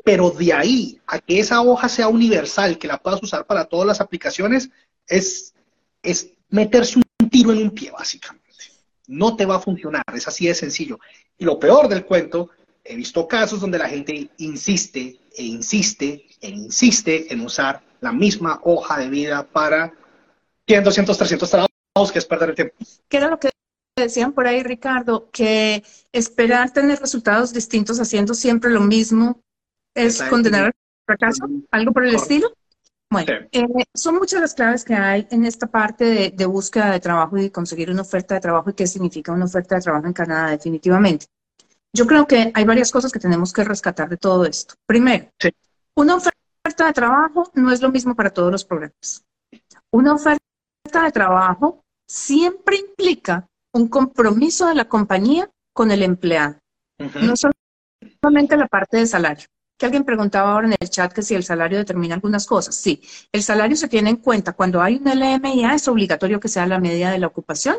pero 0.05 0.31
de 0.31 0.53
ahí 0.53 1.01
a 1.07 1.19
que 1.19 1.39
esa 1.39 1.61
hoja 1.63 1.89
sea 1.89 2.09
universal, 2.09 2.79
que 2.79 2.89
la 2.89 2.99
puedas 2.99 3.23
usar 3.23 3.47
para 3.47 3.65
todas 3.65 3.87
las 3.87 4.01
aplicaciones, 4.01 4.71
es, 5.07 5.55
es 6.03 6.33
meterse 6.49 6.99
un 6.99 7.29
tiro 7.29 7.53
en 7.53 7.59
un 7.59 7.71
pie, 7.71 7.91
básicamente. 7.91 8.43
No 9.07 9.37
te 9.37 9.47
va 9.47 9.57
a 9.57 9.61
funcionar, 9.61 10.05
es 10.15 10.27
así 10.27 10.47
de 10.47 10.55
sencillo. 10.55 10.99
Y 11.39 11.45
lo 11.45 11.59
peor 11.59 11.89
del 11.89 12.05
cuento, 12.05 12.51
he 12.85 12.97
visto 12.97 13.29
casos 13.29 13.61
donde 13.61 13.79
la 13.79 13.89
gente 13.89 14.31
insiste 14.39 15.19
e 15.37 15.45
insiste 15.45 16.27
e 16.41 16.49
insiste 16.49 17.33
en 17.33 17.41
usar 17.41 17.83
la 18.01 18.13
misma 18.13 18.61
hoja 18.65 18.99
de 18.99 19.09
vida 19.09 19.47
para 19.47 19.93
100, 20.67 20.85
200, 20.85 21.17
300 21.19 21.51
trabajos 21.51 22.13
que 22.13 22.19
es 22.19 22.27
perder 22.27 22.51
el 22.51 22.55
tiempo. 22.57 22.75
¿Qué 23.09 23.17
era 23.17 23.29
lo 23.29 23.39
que 23.39 23.51
decían 23.97 24.33
por 24.33 24.47
ahí, 24.47 24.63
Ricardo? 24.63 25.31
Que 25.31 25.85
esperar 26.13 26.73
tener 26.73 26.99
resultados 26.99 27.53
distintos 27.53 28.01
haciendo 28.01 28.35
siempre 28.35 28.71
lo 28.71 28.81
mismo 28.81 29.41
es 29.95 30.23
condenar 30.23 30.67
al 30.67 30.73
fracaso, 31.07 31.49
algo 31.71 31.93
por 31.93 32.05
el 32.05 32.15
estilo. 32.15 32.53
Bueno, 33.11 33.31
eh, 33.53 33.67
son 33.95 34.15
muchas 34.15 34.41
las 34.41 34.55
claves 34.55 34.85
que 34.85 34.95
hay 34.95 35.27
en 35.31 35.45
esta 35.45 35.67
parte 35.67 36.33
de, 36.35 36.47
búsqueda 36.47 36.91
de 36.91 37.01
trabajo 37.01 37.37
y 37.37 37.51
conseguir 37.51 37.91
una 37.91 38.03
oferta 38.03 38.35
de 38.35 38.41
trabajo 38.41 38.71
y 38.71 38.75
qué 38.75 38.87
significa 38.87 39.33
una 39.33 39.45
oferta 39.45 39.75
de 39.75 39.83
trabajo 39.83 40.07
en 40.07 40.15
Canadá, 40.15 40.51
definitivamente. 40.51 41.27
Yo 41.95 42.07
creo 42.07 42.27
que 42.27 42.51
hay 42.55 42.65
varias 42.65 42.91
cosas 42.91 43.13
que 43.13 43.19
tenemos 43.19 43.53
que 43.53 43.65
rescatar 43.65 44.09
de 44.09 44.17
todo 44.17 44.47
esto. 44.47 44.75
Primero, 44.87 45.29
una 45.95 46.15
oferta 46.15 46.87
de 46.87 46.93
trabajo 46.95 47.51
no 47.55 47.71
es 47.71 47.83
lo 47.83 47.91
mismo 47.91 48.17
para 48.17 48.31
todos 48.31 48.51
los 48.51 48.65
programas. 48.65 49.23
Una 49.91 50.15
oferta 50.15 50.41
de 51.05 51.13
trabajo 51.13 51.85
siempre 52.09 52.77
implica 52.77 53.47
un 53.75 53.89
compromiso 53.89 54.67
de 54.69 54.75
la 54.75 54.87
compañía 54.87 55.51
con 55.75 55.91
el 55.91 56.03
empleado. 56.03 56.57
No 57.21 57.35
solamente 58.23 58.57
la 58.57 58.69
parte 58.69 58.97
de 58.97 59.07
salario 59.07 59.47
que 59.83 59.87
alguien 59.87 60.05
preguntaba 60.05 60.53
ahora 60.53 60.69
en 60.69 60.77
el 60.79 60.91
chat 60.91 61.13
que 61.13 61.23
si 61.23 61.35
el 61.35 61.43
salario 61.43 61.77
determina 61.77 62.15
algunas 62.15 62.47
cosas. 62.47 62.77
Sí, 62.77 63.03
el 63.33 63.43
salario 63.43 63.77
se 63.77 63.89
tiene 63.89 64.11
en 64.11 64.17
cuenta. 64.17 64.53
Cuando 64.53 64.81
hay 64.81 64.95
un 65.03 65.11
LMIA 65.11 65.75
es 65.75 65.89
obligatorio 65.89 66.39
que 66.39 66.47
sea 66.47 66.67
la 66.69 66.79
medida 66.79 67.11
de 67.11 67.19
la 67.19 67.27
ocupación 67.27 67.79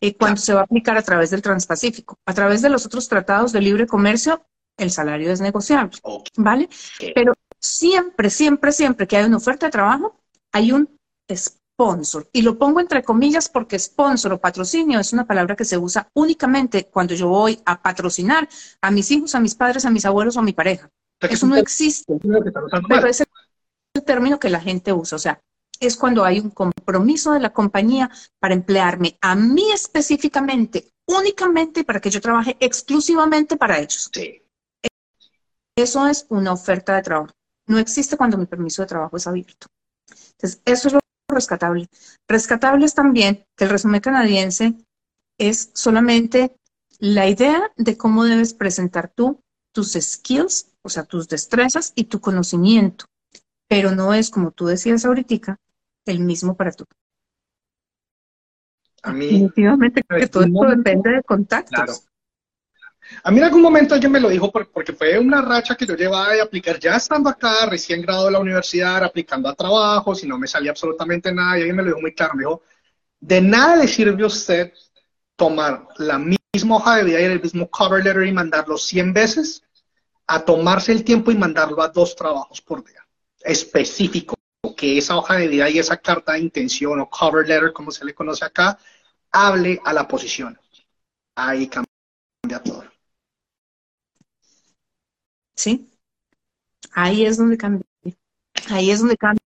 y 0.00 0.14
cuando 0.14 0.40
se 0.40 0.54
va 0.54 0.62
a 0.62 0.64
aplicar 0.64 0.96
a 0.98 1.02
través 1.02 1.30
del 1.30 1.42
Transpacífico. 1.42 2.18
A 2.26 2.34
través 2.34 2.62
de 2.62 2.68
los 2.68 2.84
otros 2.84 3.08
tratados 3.08 3.52
de 3.52 3.60
libre 3.60 3.86
comercio, 3.86 4.44
el 4.76 4.90
salario 4.90 5.30
es 5.30 5.40
negociable, 5.40 5.96
¿vale? 6.36 6.68
Pero 7.14 7.34
siempre, 7.60 8.28
siempre, 8.28 8.72
siempre 8.72 9.06
que 9.06 9.16
hay 9.16 9.26
una 9.26 9.36
oferta 9.36 9.66
de 9.66 9.70
trabajo, 9.70 10.20
hay 10.50 10.72
un 10.72 10.98
sponsor. 11.32 12.28
Y 12.32 12.42
lo 12.42 12.58
pongo 12.58 12.80
entre 12.80 13.04
comillas 13.04 13.48
porque 13.48 13.78
sponsor 13.78 14.32
o 14.32 14.40
patrocinio 14.40 14.98
es 14.98 15.12
una 15.12 15.28
palabra 15.28 15.54
que 15.54 15.64
se 15.64 15.78
usa 15.78 16.08
únicamente 16.12 16.86
cuando 16.86 17.14
yo 17.14 17.28
voy 17.28 17.60
a 17.64 17.80
patrocinar 17.80 18.48
a 18.80 18.90
mis 18.90 19.12
hijos, 19.12 19.36
a 19.36 19.40
mis 19.40 19.54
padres, 19.54 19.84
a 19.84 19.90
mis 19.90 20.04
abuelos 20.04 20.36
o 20.36 20.40
a 20.40 20.42
mi 20.42 20.52
pareja. 20.52 20.90
Eso 21.20 21.46
no 21.46 21.56
existe. 21.56 22.18
Pero 22.88 23.06
es 23.06 23.20
el 23.94 24.04
término 24.04 24.38
que 24.38 24.50
la 24.50 24.60
gente 24.60 24.92
usa. 24.92 25.16
O 25.16 25.18
sea, 25.18 25.40
es 25.80 25.96
cuando 25.96 26.24
hay 26.24 26.40
un 26.40 26.50
compromiso 26.50 27.32
de 27.32 27.40
la 27.40 27.52
compañía 27.52 28.10
para 28.38 28.54
emplearme 28.54 29.18
a 29.20 29.34
mí 29.34 29.70
específicamente, 29.72 30.92
únicamente 31.06 31.84
para 31.84 32.00
que 32.00 32.10
yo 32.10 32.20
trabaje 32.20 32.56
exclusivamente 32.60 33.56
para 33.56 33.78
ellos. 33.78 34.10
Sí. 34.12 34.42
Eso 35.76 36.06
es 36.06 36.26
una 36.30 36.52
oferta 36.52 36.96
de 36.96 37.02
trabajo. 37.02 37.32
No 37.66 37.78
existe 37.78 38.16
cuando 38.16 38.38
mi 38.38 38.46
permiso 38.46 38.82
de 38.82 38.88
trabajo 38.88 39.16
es 39.16 39.26
abierto. 39.26 39.66
Entonces, 40.32 40.62
eso 40.64 40.88
es 40.88 40.94
lo 40.94 41.00
rescatable. 41.28 41.88
Rescatable 42.28 42.86
es 42.86 42.94
también 42.94 43.44
que 43.56 43.64
el 43.64 43.70
resumen 43.70 44.00
canadiense 44.00 44.74
es 45.38 45.70
solamente 45.74 46.56
la 46.98 47.28
idea 47.28 47.72
de 47.76 47.96
cómo 47.96 48.24
debes 48.24 48.54
presentar 48.54 49.12
tú 49.14 49.40
tus 49.76 49.92
skills 49.92 50.72
o 50.80 50.88
sea, 50.88 51.04
tus 51.04 51.28
destrezas 51.28 51.92
y 51.94 52.04
tu 52.04 52.18
conocimiento, 52.18 53.04
pero 53.68 53.90
no 53.90 54.14
es, 54.14 54.30
como 54.30 54.52
tú 54.52 54.64
decías 54.64 55.04
ahorita, 55.04 55.58
el 56.06 56.20
mismo 56.20 56.56
para 56.56 56.72
tú. 56.72 56.86
A 59.02 59.12
mí, 59.12 59.26
Definitivamente 59.26 60.02
que 60.02 60.28
todo 60.28 60.44
esto 60.44 60.64
depende 60.64 61.10
de 61.10 61.22
contactos. 61.22 62.06
A 63.22 63.30
mí 63.30 63.38
en 63.38 63.44
algún 63.44 63.60
momento 63.60 63.94
alguien 63.94 64.12
me 64.12 64.18
lo 64.18 64.30
dijo 64.30 64.50
porque 64.50 64.94
fue 64.94 65.18
una 65.18 65.42
racha 65.42 65.76
que 65.76 65.86
yo 65.86 65.94
llevaba 65.94 66.32
de 66.32 66.40
aplicar 66.40 66.78
ya 66.80 66.96
estando 66.96 67.28
acá, 67.28 67.66
recién 67.66 68.00
graduado 68.00 68.26
de 68.26 68.32
la 68.32 68.40
universidad, 68.40 69.04
aplicando 69.04 69.50
a 69.50 69.54
trabajos 69.54 70.24
y 70.24 70.26
no 70.26 70.38
me 70.38 70.46
salía 70.46 70.70
absolutamente 70.70 71.32
nada. 71.32 71.58
Y 71.58 71.60
alguien 71.60 71.76
me 71.76 71.82
lo 71.82 71.88
dijo 71.88 72.00
muy 72.00 72.14
claro, 72.14 72.34
me 72.34 72.44
dijo, 72.44 72.62
de 73.20 73.42
nada 73.42 73.76
le 73.76 73.86
sirve 73.86 74.22
a 74.22 74.26
usted 74.26 74.72
tomar 75.36 75.86
la 75.98 76.18
misma 76.18 76.45
hoja 76.64 76.96
de 76.96 77.04
vida 77.04 77.20
y 77.20 77.24
el 77.24 77.42
mismo 77.42 77.68
cover 77.70 78.04
letter 78.04 78.26
y 78.26 78.32
mandarlo 78.32 78.78
100 78.78 79.12
veces 79.12 79.62
a 80.26 80.44
tomarse 80.44 80.92
el 80.92 81.04
tiempo 81.04 81.30
y 81.30 81.36
mandarlo 81.36 81.82
a 81.82 81.88
dos 81.88 82.16
trabajos 82.16 82.60
por 82.60 82.84
día, 82.84 83.06
específico, 83.40 84.34
que 84.76 84.98
esa 84.98 85.16
hoja 85.16 85.36
de 85.36 85.48
vida 85.48 85.70
y 85.70 85.78
esa 85.78 85.96
carta 85.96 86.32
de 86.32 86.40
intención 86.40 87.00
o 87.00 87.08
cover 87.08 87.46
letter, 87.46 87.72
como 87.72 87.90
se 87.90 88.04
le 88.04 88.14
conoce 88.14 88.44
acá, 88.44 88.78
hable 89.30 89.80
a 89.84 89.92
la 89.92 90.08
posición. 90.08 90.58
Ahí 91.34 91.68
cambia 91.68 92.62
todo. 92.62 92.84
Sí, 95.54 95.88
ahí 96.92 97.24
es 97.24 97.38
donde 97.38 97.56
cambia. 97.56 97.84
Ahí 98.70 98.90
es 98.90 99.00
donde 99.00 99.16
cambia. 99.16 99.45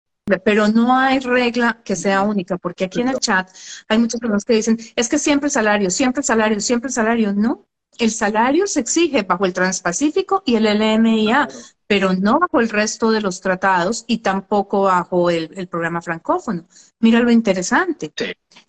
Pero 0.44 0.68
no 0.68 0.96
hay 0.96 1.18
regla 1.18 1.82
que 1.84 1.96
sea 1.96 2.22
única, 2.22 2.56
porque 2.56 2.84
aquí 2.84 3.02
en 3.02 3.08
el 3.08 3.18
chat 3.18 3.50
hay 3.88 3.98
muchas 3.98 4.20
personas 4.20 4.44
que 4.44 4.54
dicen, 4.54 4.78
es 4.96 5.08
que 5.08 5.18
siempre 5.18 5.50
salario, 5.50 5.90
siempre 5.90 6.22
salario, 6.22 6.60
siempre 6.60 6.90
salario. 6.90 7.34
No, 7.34 7.66
el 7.98 8.10
salario 8.10 8.66
se 8.66 8.80
exige 8.80 9.22
bajo 9.22 9.44
el 9.44 9.52
Transpacífico 9.52 10.42
y 10.46 10.56
el 10.56 10.64
LMIA, 10.64 11.48
pero 11.86 12.14
no 12.14 12.40
bajo 12.40 12.60
el 12.60 12.70
resto 12.70 13.10
de 13.10 13.20
los 13.20 13.40
tratados 13.40 14.04
y 14.06 14.18
tampoco 14.18 14.82
bajo 14.82 15.30
el, 15.30 15.68
programa 15.68 16.00
francófono. 16.00 16.66
Mira 17.00 17.20
lo 17.20 17.30
interesante. 17.30 18.12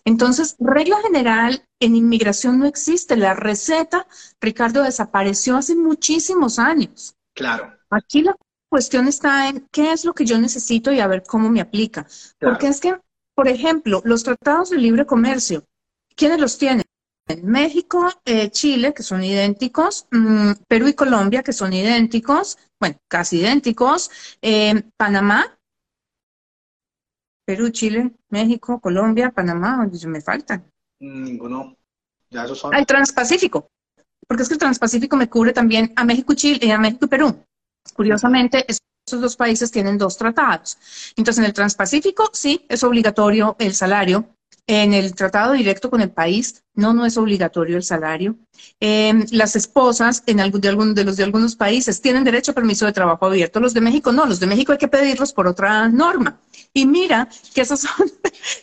Entonces, 0.04 0.56
regla 0.58 1.00
general, 1.02 1.64
en 1.80 1.96
inmigración 1.96 2.58
no 2.58 2.66
existe. 2.66 3.16
La 3.16 3.34
receta, 3.34 4.06
Ricardo, 4.40 4.82
desapareció 4.82 5.56
hace 5.56 5.74
muchísimos 5.74 6.58
años. 6.58 7.16
Claro. 7.34 7.72
Aquí 7.90 8.22
la 8.22 8.36
cuestión 8.76 9.08
está 9.08 9.48
en 9.48 9.66
qué 9.72 9.90
es 9.90 10.04
lo 10.04 10.12
que 10.12 10.26
yo 10.26 10.38
necesito 10.38 10.92
y 10.92 11.00
a 11.00 11.06
ver 11.06 11.22
cómo 11.22 11.48
me 11.48 11.62
aplica. 11.62 12.06
Porque 12.38 12.66
es 12.66 12.78
que, 12.78 12.94
por 13.34 13.48
ejemplo, 13.48 14.02
los 14.04 14.22
tratados 14.22 14.68
de 14.68 14.76
libre 14.76 15.06
comercio, 15.06 15.64
¿quiénes 16.14 16.38
los 16.38 16.58
tienen? 16.58 16.84
México, 17.42 18.06
eh, 18.26 18.50
Chile, 18.50 18.92
que 18.92 19.02
son 19.02 19.24
idénticos, 19.24 20.06
mm, 20.10 20.50
Perú 20.68 20.88
y 20.88 20.92
Colombia, 20.92 21.42
que 21.42 21.54
son 21.54 21.72
idénticos, 21.72 22.58
bueno, 22.78 22.98
casi 23.08 23.38
idénticos, 23.38 24.10
eh, 24.42 24.82
Panamá, 24.98 25.58
Perú, 27.46 27.70
Chile, 27.70 28.12
México, 28.28 28.78
Colombia, 28.78 29.30
Panamá, 29.30 29.88
me 30.06 30.20
faltan. 30.20 30.70
Ninguno. 31.00 31.78
Ya 32.28 32.44
esos 32.44 32.58
son. 32.58 32.74
El 32.74 32.84
Transpacífico, 32.84 33.70
porque 34.28 34.42
es 34.42 34.48
que 34.50 34.54
el 34.56 34.60
Transpacífico 34.60 35.16
me 35.16 35.30
cubre 35.30 35.54
también 35.54 35.94
a 35.96 36.04
México, 36.04 36.34
Chile, 36.34 36.58
y 36.60 36.70
a 36.70 36.78
México 36.78 37.06
y 37.06 37.08
Perú. 37.08 37.46
Curiosamente, 37.92 38.66
esos 38.68 39.20
dos 39.20 39.36
países 39.36 39.70
tienen 39.70 39.98
dos 39.98 40.16
tratados. 40.16 40.78
Entonces, 41.16 41.38
en 41.38 41.46
el 41.46 41.52
Transpacífico, 41.52 42.30
sí, 42.32 42.64
es 42.68 42.82
obligatorio 42.84 43.56
el 43.58 43.74
salario 43.74 44.36
en 44.66 44.94
el 44.94 45.14
tratado 45.14 45.52
directo 45.52 45.90
con 45.90 46.00
el 46.00 46.10
país, 46.10 46.64
no, 46.74 46.92
no 46.92 47.06
es 47.06 47.16
obligatorio 47.16 47.76
el 47.76 47.84
salario. 47.84 48.36
Em, 48.80 49.24
las 49.30 49.54
esposas 49.54 50.24
en 50.26 50.38
de, 50.38 50.50
de 50.94 51.04
los 51.04 51.16
de 51.16 51.24
algunos 51.24 51.54
países 51.54 52.00
tienen 52.00 52.24
derecho 52.24 52.50
a 52.50 52.54
permiso 52.54 52.84
de 52.84 52.92
trabajo 52.92 53.26
abierto. 53.26 53.60
Los 53.60 53.74
de 53.74 53.80
México 53.80 54.12
no, 54.12 54.26
los 54.26 54.40
de 54.40 54.46
México 54.46 54.72
hay 54.72 54.78
que 54.78 54.88
pedirlos 54.88 55.32
por 55.32 55.46
otra 55.46 55.88
norma. 55.88 56.40
Y 56.72 56.86
mira 56.86 57.28
que 57.54 57.60
esas 57.60 57.80
son, 57.80 58.10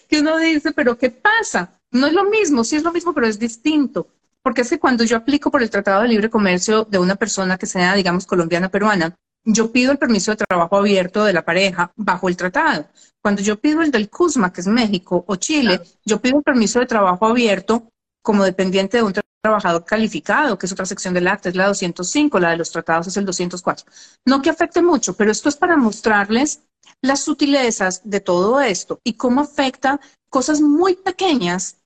que 0.09 0.19
uno 0.19 0.37
dice, 0.37 0.73
pero 0.73 0.97
¿qué 0.97 1.09
pasa? 1.09 1.79
No 1.91 2.07
es 2.07 2.13
lo 2.13 2.25
mismo, 2.25 2.63
sí 2.63 2.75
es 2.75 2.83
lo 2.83 2.91
mismo, 2.91 3.13
pero 3.13 3.27
es 3.27 3.39
distinto. 3.39 4.07
Porque 4.43 4.61
es 4.61 4.69
que 4.69 4.79
cuando 4.79 5.03
yo 5.03 5.17
aplico 5.17 5.49
por 5.49 5.63
el 5.63 5.69
Tratado 5.69 6.01
de 6.01 6.09
Libre 6.09 6.29
Comercio 6.29 6.83
de 6.83 6.99
una 6.99 7.15
persona 7.15 7.57
que 7.57 7.65
sea, 7.65 7.95
digamos, 7.95 8.25
colombiana, 8.25 8.69
peruana, 8.69 9.15
yo 9.45 9.71
pido 9.71 9.91
el 9.91 9.97
permiso 9.97 10.31
de 10.31 10.37
trabajo 10.37 10.77
abierto 10.77 11.23
de 11.23 11.33
la 11.33 11.43
pareja 11.43 11.91
bajo 11.95 12.29
el 12.29 12.37
tratado. 12.37 12.87
Cuando 13.21 13.41
yo 13.41 13.59
pido 13.59 13.81
el 13.81 13.91
del 13.91 14.09
CUSMA, 14.09 14.53
que 14.53 14.61
es 14.61 14.67
México 14.67 15.23
o 15.27 15.35
Chile, 15.35 15.81
yo 16.05 16.21
pido 16.21 16.37
el 16.37 16.43
permiso 16.43 16.79
de 16.79 16.85
trabajo 16.85 17.25
abierto 17.25 17.89
como 18.21 18.43
dependiente 18.43 18.97
de 18.97 19.03
un 19.03 19.13
trabajador 19.41 19.83
calificado, 19.83 20.57
que 20.57 20.65
es 20.65 20.71
otra 20.71 20.85
sección 20.85 21.13
del 21.13 21.27
acta, 21.27 21.49
es 21.49 21.55
la 21.55 21.67
205, 21.67 22.39
la 22.39 22.51
de 22.51 22.57
los 22.57 22.71
tratados 22.71 23.07
es 23.07 23.17
el 23.17 23.25
204. 23.25 23.85
No 24.25 24.41
que 24.41 24.49
afecte 24.49 24.81
mucho, 24.81 25.13
pero 25.15 25.31
esto 25.31 25.49
es 25.49 25.57
para 25.57 25.75
mostrarles 25.75 26.61
las 27.01 27.21
sutilezas 27.21 28.01
de 28.05 28.21
todo 28.21 28.61
esto 28.61 29.01
y 29.03 29.13
cómo 29.13 29.41
afecta 29.41 29.99
cosas 30.29 30.61
muy 30.61 30.95
pequeñas 30.95 31.77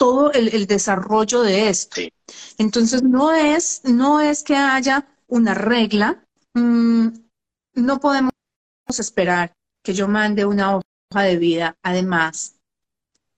todo 0.00 0.32
el, 0.32 0.66
desarrollo 0.66 1.42
de 1.42 1.68
esto. 1.68 2.00
Entonces, 2.56 3.02
no 3.02 3.32
es, 3.32 3.82
no 3.84 4.20
es 4.20 4.42
que 4.42 4.56
haya 4.56 5.06
una 5.28 5.52
regla 5.52 6.24
Mm, 6.54 7.08
no 7.74 8.00
podemos 8.00 8.32
esperar 8.98 9.52
que 9.84 9.94
yo 9.94 10.08
mande 10.08 10.44
una 10.44 10.76
hoja 10.76 11.22
de 11.22 11.36
vida, 11.36 11.76
además, 11.82 12.56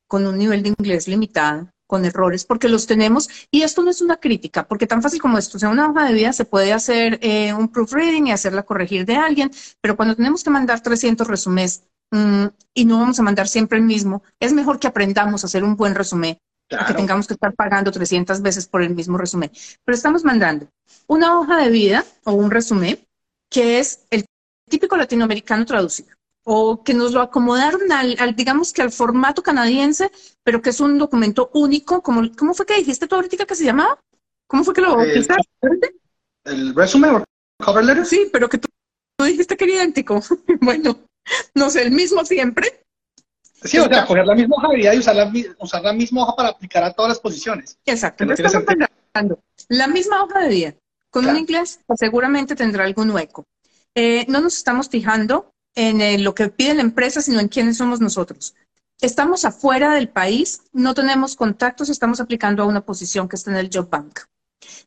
con 0.08 0.26
un 0.26 0.38
nivel 0.38 0.62
de 0.62 0.70
inglés 0.70 1.08
limitado, 1.08 1.68
con 1.86 2.04
errores, 2.06 2.44
porque 2.44 2.68
los 2.68 2.86
tenemos, 2.86 3.28
y 3.50 3.62
esto 3.62 3.82
no 3.82 3.90
es 3.90 4.00
una 4.00 4.16
crítica, 4.16 4.66
porque 4.66 4.86
tan 4.86 5.02
fácil 5.02 5.20
como 5.20 5.38
esto, 5.38 5.58
o 5.58 5.60
sea, 5.60 5.68
una 5.68 5.90
hoja 5.90 6.06
de 6.06 6.14
vida 6.14 6.32
se 6.32 6.46
puede 6.46 6.72
hacer 6.72 7.18
eh, 7.22 7.52
un 7.52 7.68
proofreading 7.68 8.28
y 8.28 8.32
hacerla 8.32 8.62
corregir 8.62 9.04
de 9.04 9.16
alguien, 9.16 9.50
pero 9.80 9.96
cuando 9.96 10.16
tenemos 10.16 10.42
que 10.42 10.50
mandar 10.50 10.82
300 10.82 11.26
resúmenes 11.28 11.82
mm, 12.10 12.46
y 12.74 12.84
no 12.86 12.98
vamos 12.98 13.20
a 13.20 13.22
mandar 13.22 13.46
siempre 13.46 13.78
el 13.78 13.84
mismo, 13.84 14.22
es 14.40 14.54
mejor 14.54 14.78
que 14.78 14.86
aprendamos 14.86 15.44
a 15.44 15.46
hacer 15.46 15.64
un 15.64 15.76
buen 15.76 15.94
resumen, 15.94 16.38
que 16.87 16.95
tengamos 16.95 17.27
que 17.27 17.35
estar 17.35 17.55
pagando 17.55 17.91
300 17.91 18.41
veces 18.43 18.66
por 18.66 18.83
el 18.83 18.95
mismo 18.95 19.18
resumen. 19.18 19.51
Pero 19.85 19.97
estamos 19.97 20.25
mandando 20.25 20.68
una 21.07 21.39
hoja 21.39 21.59
de 21.59 21.70
vida 21.70 22.05
o 22.25 22.33
un 22.33 22.51
resumen 22.51 22.99
que 23.49 23.79
es 23.79 24.05
el 24.11 24.25
típico 24.68 24.97
latinoamericano 24.97 25.66
traducido. 25.66 26.14
o 26.45 26.83
que 26.83 26.93
nos 26.93 27.12
lo 27.12 27.20
acomodaron 27.20 27.93
al, 27.93 28.35
digamos 28.35 28.73
que 28.73 28.83
al 28.83 28.91
formato 28.91 29.45
canadiense, 29.45 30.11
pero 30.43 30.61
que 30.61 30.70
es 30.70 30.81
un 30.81 30.99
documento 30.99 31.51
único, 31.55 32.03
como, 32.03 32.23
¿cómo 32.37 32.53
fue 32.53 32.66
que 32.66 32.79
dijiste 32.79 33.07
tú 33.07 33.14
ahorita 33.14 33.47
que 33.47 33.55
se 33.55 33.64
llamaba? 33.64 34.01
¿Cómo 34.49 34.64
fue 34.64 34.75
que 34.75 34.81
lo 34.81 35.01
el, 35.01 35.27
el 36.45 36.75
resumen 36.75 37.14
o 37.14 37.25
cover 37.64 37.85
letter? 37.85 38.05
Sí, 38.07 38.29
pero 38.33 38.49
que 38.49 38.59
tú, 38.59 38.68
dijiste 39.25 39.57
que 39.57 39.64
era 39.64 39.75
idéntico. 39.75 40.20
bueno, 40.61 40.99
no 41.55 41.70
sé, 41.70 41.83
el 41.83 41.93
mismo 41.93 42.25
siempre. 42.25 42.82
Sí, 43.64 43.78
o 43.78 43.88
sea, 43.88 44.06
coger 44.06 44.26
la 44.26 44.34
misma 44.34 44.56
hoja 44.56 44.68
de 44.68 44.76
vida 44.76 44.94
y 44.94 44.98
usar 44.98 45.16
la, 45.16 45.32
usar 45.58 45.82
la 45.82 45.92
misma 45.92 46.22
hoja 46.22 46.36
para 46.36 46.48
aplicar 46.50 46.84
a 46.84 46.92
todas 46.92 47.10
las 47.10 47.20
posiciones. 47.20 47.78
Exacto. 47.86 48.24
No 48.24 48.34
estamos 48.34 48.54
hablando 48.54 49.38
la 49.68 49.88
misma 49.88 50.22
hoja 50.22 50.40
de 50.40 50.48
vida, 50.48 50.74
con 51.10 51.26
un 51.26 51.36
inglés 51.36 51.80
seguramente 51.96 52.54
tendrá 52.54 52.84
algún 52.84 53.10
hueco. 53.10 53.44
Eh, 53.94 54.24
no 54.28 54.40
nos 54.40 54.56
estamos 54.56 54.88
fijando 54.88 55.52
en 55.74 56.00
eh, 56.00 56.18
lo 56.18 56.34
que 56.34 56.48
pide 56.48 56.74
la 56.74 56.82
empresa, 56.82 57.20
sino 57.20 57.40
en 57.40 57.48
quiénes 57.48 57.76
somos 57.76 58.00
nosotros. 58.00 58.54
Estamos 59.00 59.44
afuera 59.44 59.94
del 59.94 60.08
país, 60.08 60.62
no 60.72 60.94
tenemos 60.94 61.36
contactos, 61.36 61.88
estamos 61.88 62.20
aplicando 62.20 62.62
a 62.62 62.66
una 62.66 62.82
posición 62.82 63.28
que 63.28 63.36
está 63.36 63.50
en 63.50 63.56
el 63.56 63.70
Job 63.72 63.90
Bank. 63.90 64.20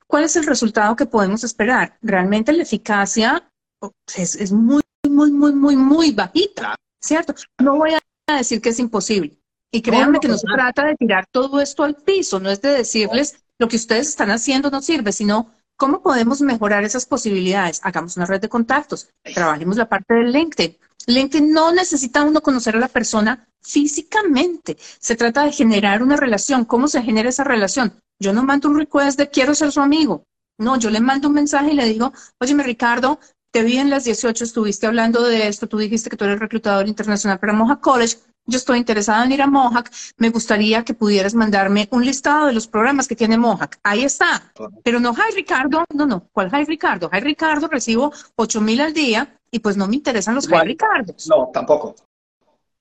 ¿Cuál 0.07 0.23
es 0.23 0.35
el 0.35 0.45
resultado 0.45 0.95
que 0.95 1.05
podemos 1.05 1.43
esperar? 1.43 1.97
Realmente 2.01 2.53
la 2.53 2.63
eficacia 2.63 3.49
oh, 3.81 3.91
es, 4.15 4.51
muy, 4.51 4.81
muy, 5.07 5.31
muy, 5.31 5.53
muy, 5.53 5.75
muy 5.75 6.11
bajita, 6.11 6.75
¿cierto? 7.01 7.35
No 7.61 7.75
voy 7.75 7.93
a 7.93 7.99
decir 8.27 8.61
que 8.61 8.69
es 8.69 8.79
imposible. 8.79 9.37
Y 9.71 9.81
créanme 9.81 10.19
que 10.19 10.27
no 10.27 10.37
se 10.37 10.47
trata 10.47 10.85
de 10.85 10.95
tirar 10.95 11.25
todo 11.31 11.59
esto 11.59 11.83
al 11.83 11.95
piso, 11.95 12.39
no 12.39 12.49
es 12.49 12.61
de 12.61 12.69
decirles 12.69 13.43
lo 13.59 13.67
que 13.67 13.75
ustedes 13.75 14.07
están 14.07 14.31
haciendo 14.31 14.71
no 14.71 14.81
sirve, 14.81 15.11
sino 15.11 15.51
¿Cómo 15.77 16.01
podemos 16.01 16.41
mejorar 16.41 16.85
esas 16.85 17.05
posibilidades? 17.05 17.81
Hagamos 17.83 18.15
una 18.15 18.25
red 18.25 18.39
de 18.39 18.47
contactos, 18.47 19.09
trabajemos 19.33 19.75
la 19.75 19.89
parte 19.89 20.13
del 20.13 20.31
LinkedIn. 20.31 20.77
LinkedIn 21.07 21.51
no 21.51 21.73
necesita 21.73 22.23
uno 22.23 22.41
conocer 22.41 22.77
a 22.77 22.79
la 22.79 22.87
persona 22.87 23.45
físicamente. 23.61 24.77
Se 24.99 25.17
trata 25.17 25.43
de 25.43 25.51
generar 25.51 26.01
una 26.01 26.15
relación. 26.15 26.63
¿Cómo 26.63 26.87
se 26.87 27.03
genera 27.03 27.27
esa 27.27 27.43
relación? 27.43 27.99
Yo 28.19 28.31
no 28.31 28.43
mando 28.43 28.69
un 28.69 28.77
request 28.77 29.17
de 29.17 29.29
quiero 29.29 29.53
ser 29.53 29.73
su 29.73 29.81
amigo. 29.81 30.23
No, 30.57 30.77
yo 30.77 30.89
le 30.89 31.01
mando 31.01 31.27
un 31.27 31.33
mensaje 31.33 31.71
y 31.73 31.75
le 31.75 31.85
digo, 31.85 32.13
oye, 32.39 32.53
Ricardo, 32.63 33.19
te 33.55 33.63
vi 33.63 33.77
en 33.77 33.89
las 33.89 34.03
18, 34.03 34.43
estuviste 34.43 34.85
hablando 34.85 35.23
de 35.23 35.47
esto, 35.47 35.65
tú 35.69 35.77
dijiste 35.77 36.09
que 36.09 36.17
tú 36.17 36.25
eres 36.25 36.41
reclutador 36.41 36.89
internacional 36.89 37.39
para 37.39 37.53
Moja 37.53 37.79
College 37.79 38.17
yo 38.45 38.57
estoy 38.57 38.79
interesada 38.79 39.23
en 39.23 39.31
ir 39.31 39.41
a 39.41 39.47
Mohawk, 39.47 39.89
me 40.17 40.29
gustaría 40.29 40.83
que 40.83 40.93
pudieras 40.93 41.33
mandarme 41.33 41.87
un 41.89 42.05
listado 42.05 42.47
de 42.47 42.53
los 42.53 42.67
programas 42.67 43.07
que 43.07 43.15
tiene 43.15 43.37
Mohawk. 43.37 43.77
Ahí 43.81 44.03
está. 44.03 44.51
Pero 44.83 44.99
no, 44.99 45.13
Hi 45.13 45.33
Ricardo, 45.33 45.85
no, 45.93 46.05
no, 46.05 46.27
¿cuál 46.33 46.51
Hi 46.53 46.65
Ricardo? 46.65 47.09
Hi 47.13 47.21
Ricardo 47.21 47.69
recibo 47.69 48.11
8 48.35 48.59
mil 48.59 48.81
al 48.81 48.93
día 48.93 49.39
y 49.49 49.59
pues 49.59 49.77
no 49.77 49.87
me 49.87 49.95
interesan 49.95 50.35
los 50.35 50.49
Hi 50.49 50.65
Ricardos. 50.65 51.25
No, 51.27 51.49
tampoco. 51.53 51.95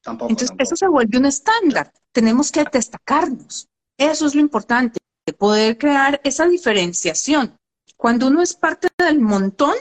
Tampoco. 0.02 0.30
Entonces, 0.30 0.56
eso 0.58 0.74
se 0.74 0.88
vuelve 0.88 1.18
un 1.18 1.26
estándar. 1.26 1.92
Tenemos 2.10 2.50
que 2.50 2.64
destacarnos. 2.64 3.68
Eso 3.96 4.26
es 4.26 4.34
lo 4.34 4.40
importante, 4.40 4.98
poder 5.38 5.78
crear 5.78 6.20
esa 6.24 6.48
diferenciación. 6.48 7.56
Cuando 7.96 8.26
uno 8.26 8.42
es 8.42 8.54
parte 8.54 8.88
del 8.98 9.20
montón, 9.20 9.74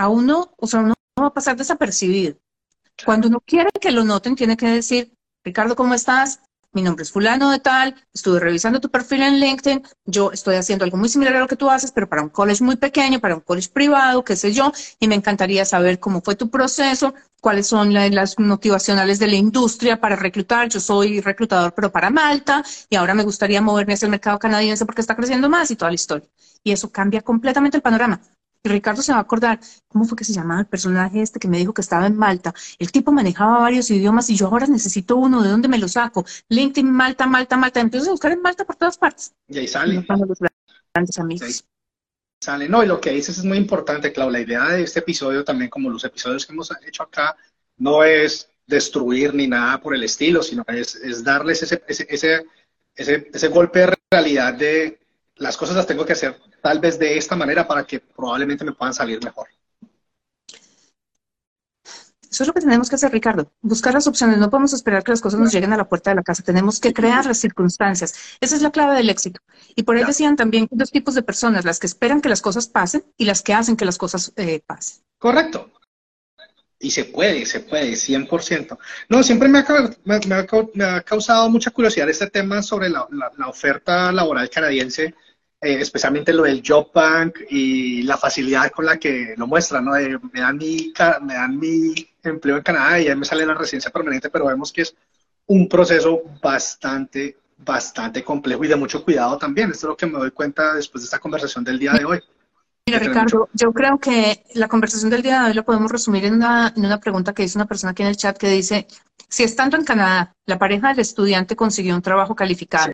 a 0.00 0.08
uno, 0.08 0.54
o 0.56 0.66
sea, 0.66 0.80
uno 0.80 0.94
va 1.20 1.26
a 1.26 1.34
pasar 1.34 1.58
desapercibido. 1.58 2.34
Cuando 3.04 3.28
uno 3.28 3.38
quiere 3.44 3.68
que 3.78 3.90
lo 3.90 4.02
noten, 4.02 4.34
tiene 4.34 4.56
que 4.56 4.66
decir, 4.66 5.12
Ricardo, 5.44 5.76
¿cómo 5.76 5.92
estás? 5.92 6.40
Mi 6.72 6.80
nombre 6.80 7.02
es 7.02 7.12
fulano 7.12 7.50
de 7.50 7.58
tal, 7.58 7.94
estuve 8.14 8.40
revisando 8.40 8.80
tu 8.80 8.90
perfil 8.90 9.22
en 9.22 9.40
LinkedIn, 9.40 9.82
yo 10.06 10.32
estoy 10.32 10.54
haciendo 10.54 10.84
algo 10.86 10.96
muy 10.96 11.10
similar 11.10 11.36
a 11.36 11.40
lo 11.40 11.48
que 11.48 11.56
tú 11.56 11.68
haces, 11.68 11.92
pero 11.92 12.08
para 12.08 12.22
un 12.22 12.30
college 12.30 12.64
muy 12.64 12.76
pequeño, 12.76 13.20
para 13.20 13.34
un 13.34 13.42
college 13.42 13.68
privado, 13.68 14.24
qué 14.24 14.36
sé 14.36 14.52
yo, 14.52 14.72
y 14.98 15.06
me 15.06 15.16
encantaría 15.16 15.66
saber 15.66 15.98
cómo 15.98 16.22
fue 16.22 16.34
tu 16.34 16.48
proceso, 16.48 17.12
cuáles 17.42 17.66
son 17.66 17.92
las 17.92 18.38
motivacionales 18.38 19.18
de 19.18 19.26
la 19.26 19.34
industria 19.34 20.00
para 20.00 20.16
reclutar. 20.16 20.68
Yo 20.70 20.80
soy 20.80 21.20
reclutador, 21.20 21.74
pero 21.74 21.92
para 21.92 22.08
Malta, 22.08 22.64
y 22.88 22.96
ahora 22.96 23.12
me 23.12 23.24
gustaría 23.24 23.60
moverme 23.60 23.94
hacia 23.94 24.06
el 24.06 24.12
mercado 24.12 24.38
canadiense 24.38 24.86
porque 24.86 25.02
está 25.02 25.14
creciendo 25.14 25.50
más 25.50 25.70
y 25.70 25.76
toda 25.76 25.90
la 25.90 25.96
historia. 25.96 26.28
Y 26.62 26.72
eso 26.72 26.90
cambia 26.90 27.20
completamente 27.20 27.76
el 27.76 27.82
panorama. 27.82 28.20
Y 28.62 28.68
Ricardo 28.68 29.00
se 29.00 29.12
va 29.12 29.18
a 29.18 29.22
acordar, 29.22 29.58
¿cómo 29.88 30.04
fue 30.04 30.18
que 30.18 30.24
se 30.24 30.34
llamaba 30.34 30.60
el 30.60 30.66
personaje 30.66 31.22
este 31.22 31.38
que 31.38 31.48
me 31.48 31.56
dijo 31.56 31.72
que 31.72 31.80
estaba 31.80 32.06
en 32.06 32.16
Malta? 32.16 32.52
El 32.78 32.92
tipo 32.92 33.10
manejaba 33.10 33.58
varios 33.58 33.90
idiomas 33.90 34.28
y 34.28 34.36
yo 34.36 34.48
ahora 34.48 34.66
necesito 34.66 35.16
uno, 35.16 35.42
¿de 35.42 35.48
dónde 35.48 35.68
me 35.68 35.78
lo 35.78 35.88
saco? 35.88 36.26
LinkedIn, 36.48 36.90
Malta, 36.90 37.26
Malta, 37.26 37.56
Malta. 37.56 37.80
Empiezo 37.80 38.08
a 38.08 38.12
buscar 38.12 38.32
en 38.32 38.42
Malta 38.42 38.66
por 38.66 38.76
todas 38.76 38.98
partes. 38.98 39.32
Y 39.48 39.58
ahí 39.58 39.66
sale. 39.66 40.04
grandes 40.92 41.18
amigos. 41.18 41.64
Sale. 42.38 42.68
No, 42.68 42.82
y 42.82 42.86
lo 42.86 43.00
que 43.00 43.10
dices 43.10 43.38
es 43.38 43.44
muy 43.44 43.56
importante, 43.56 44.12
Clau. 44.12 44.30
La 44.30 44.40
idea 44.40 44.68
de 44.68 44.82
este 44.82 45.00
episodio 45.00 45.42
también, 45.42 45.70
como 45.70 45.88
los 45.88 46.04
episodios 46.04 46.44
que 46.44 46.52
hemos 46.52 46.70
hecho 46.86 47.02
acá, 47.02 47.36
no 47.78 48.04
es 48.04 48.50
destruir 48.66 49.34
ni 49.34 49.46
nada 49.46 49.80
por 49.80 49.94
el 49.94 50.04
estilo, 50.04 50.42
sino 50.42 50.64
es, 50.68 50.96
es 50.96 51.24
darles 51.24 51.62
ese, 51.62 51.82
ese, 51.88 52.06
ese, 52.10 52.46
ese, 52.94 53.30
ese 53.32 53.48
golpe 53.48 53.80
de 53.80 53.96
realidad 54.10 54.54
de 54.54 54.99
las 55.40 55.56
cosas 55.56 55.74
las 55.74 55.86
tengo 55.86 56.04
que 56.04 56.12
hacer 56.12 56.38
tal 56.62 56.78
vez 56.78 56.98
de 56.98 57.16
esta 57.16 57.34
manera 57.34 57.66
para 57.66 57.84
que 57.84 57.98
probablemente 57.98 58.64
me 58.64 58.72
puedan 58.72 58.92
salir 58.94 59.24
mejor. 59.24 59.48
Eso 62.30 62.44
es 62.44 62.46
lo 62.46 62.52
que 62.52 62.60
tenemos 62.60 62.88
que 62.88 62.94
hacer, 62.94 63.10
Ricardo. 63.10 63.50
Buscar 63.60 63.94
las 63.94 64.06
opciones. 64.06 64.38
No 64.38 64.50
podemos 64.50 64.72
esperar 64.72 65.02
que 65.02 65.10
las 65.10 65.20
cosas 65.20 65.40
nos 65.40 65.50
lleguen 65.50 65.72
a 65.72 65.76
la 65.76 65.88
puerta 65.88 66.10
de 66.10 66.16
la 66.16 66.22
casa. 66.22 66.44
Tenemos 66.44 66.78
que 66.78 66.92
crear 66.92 67.26
las 67.26 67.38
circunstancias. 67.38 68.14
Esa 68.40 68.54
es 68.54 68.62
la 68.62 68.70
clave 68.70 68.94
del 68.94 69.10
éxito. 69.10 69.40
Y 69.74 69.82
por 69.82 69.96
ahí 69.96 70.04
decían 70.04 70.36
también 70.36 70.68
dos 70.70 70.92
tipos 70.92 71.14
de 71.14 71.22
personas, 71.22 71.64
las 71.64 71.80
que 71.80 71.88
esperan 71.88 72.20
que 72.20 72.28
las 72.28 72.40
cosas 72.40 72.68
pasen 72.68 73.04
y 73.16 73.24
las 73.24 73.42
que 73.42 73.54
hacen 73.54 73.76
que 73.76 73.84
las 73.84 73.98
cosas 73.98 74.32
eh, 74.36 74.60
pasen. 74.64 75.02
Correcto. 75.18 75.72
Y 76.78 76.92
se 76.92 77.06
puede, 77.06 77.44
se 77.46 77.60
puede, 77.60 77.92
100%. 77.92 78.78
No, 79.08 79.22
siempre 79.22 79.48
me 79.48 79.58
ha, 80.84 81.02
causado 81.02 81.50
mucha 81.50 81.70
curiosidad 81.72 82.08
este 82.08 82.30
tema 82.30 82.62
sobre 82.62 82.90
la 82.90 83.08
oferta 83.48 84.12
laboral 84.12 84.48
canadiense 84.48 85.14
eh, 85.62 85.80
especialmente 85.80 86.32
lo 86.32 86.44
del 86.44 86.62
Job 86.66 86.90
Bank 86.92 87.40
y 87.50 88.02
la 88.02 88.16
facilidad 88.16 88.70
con 88.70 88.86
la 88.86 88.98
que 88.98 89.34
lo 89.36 89.46
muestran, 89.46 89.84
¿no? 89.84 89.92
me, 89.92 90.40
dan 90.40 90.56
mi, 90.56 90.92
me 91.22 91.34
dan 91.34 91.58
mi 91.58 91.94
empleo 92.22 92.56
en 92.56 92.62
Canadá 92.62 92.98
y 92.98 93.08
ahí 93.08 93.16
me 93.16 93.26
sale 93.26 93.44
la 93.44 93.54
residencia 93.54 93.90
permanente, 93.90 94.30
pero 94.30 94.46
vemos 94.46 94.72
que 94.72 94.82
es 94.82 94.94
un 95.46 95.68
proceso 95.68 96.22
bastante, 96.40 97.36
bastante 97.58 98.24
complejo 98.24 98.64
y 98.64 98.68
de 98.68 98.76
mucho 98.76 99.04
cuidado 99.04 99.36
también. 99.36 99.70
Esto 99.70 99.86
es 99.86 99.90
lo 99.90 99.96
que 99.96 100.06
me 100.06 100.18
doy 100.18 100.30
cuenta 100.30 100.74
después 100.74 101.02
de 101.02 101.06
esta 101.06 101.18
conversación 101.18 101.62
del 101.62 101.78
día 101.78 101.92
de 101.92 102.04
hoy. 102.04 102.20
Mira, 102.86 102.98
Ricardo, 102.98 103.48
yo 103.52 103.72
creo 103.72 103.98
que 103.98 104.44
la 104.54 104.68
conversación 104.68 105.10
del 105.10 105.22
día 105.22 105.42
de 105.42 105.48
hoy 105.48 105.54
lo 105.54 105.64
podemos 105.64 105.92
resumir 105.92 106.24
en 106.24 106.34
una, 106.34 106.72
en 106.74 106.86
una 106.86 106.98
pregunta 106.98 107.34
que 107.34 107.42
hizo 107.42 107.58
una 107.58 107.66
persona 107.66 107.90
aquí 107.90 108.02
en 108.02 108.08
el 108.08 108.16
chat 108.16 108.36
que 108.38 108.48
dice, 108.48 108.86
si 109.28 109.42
estando 109.42 109.76
en 109.76 109.84
Canadá, 109.84 110.32
la 110.46 110.58
pareja 110.58 110.88
del 110.88 111.00
estudiante 111.00 111.54
consiguió 111.54 111.94
un 111.94 112.02
trabajo 112.02 112.34
calificado, 112.34 112.92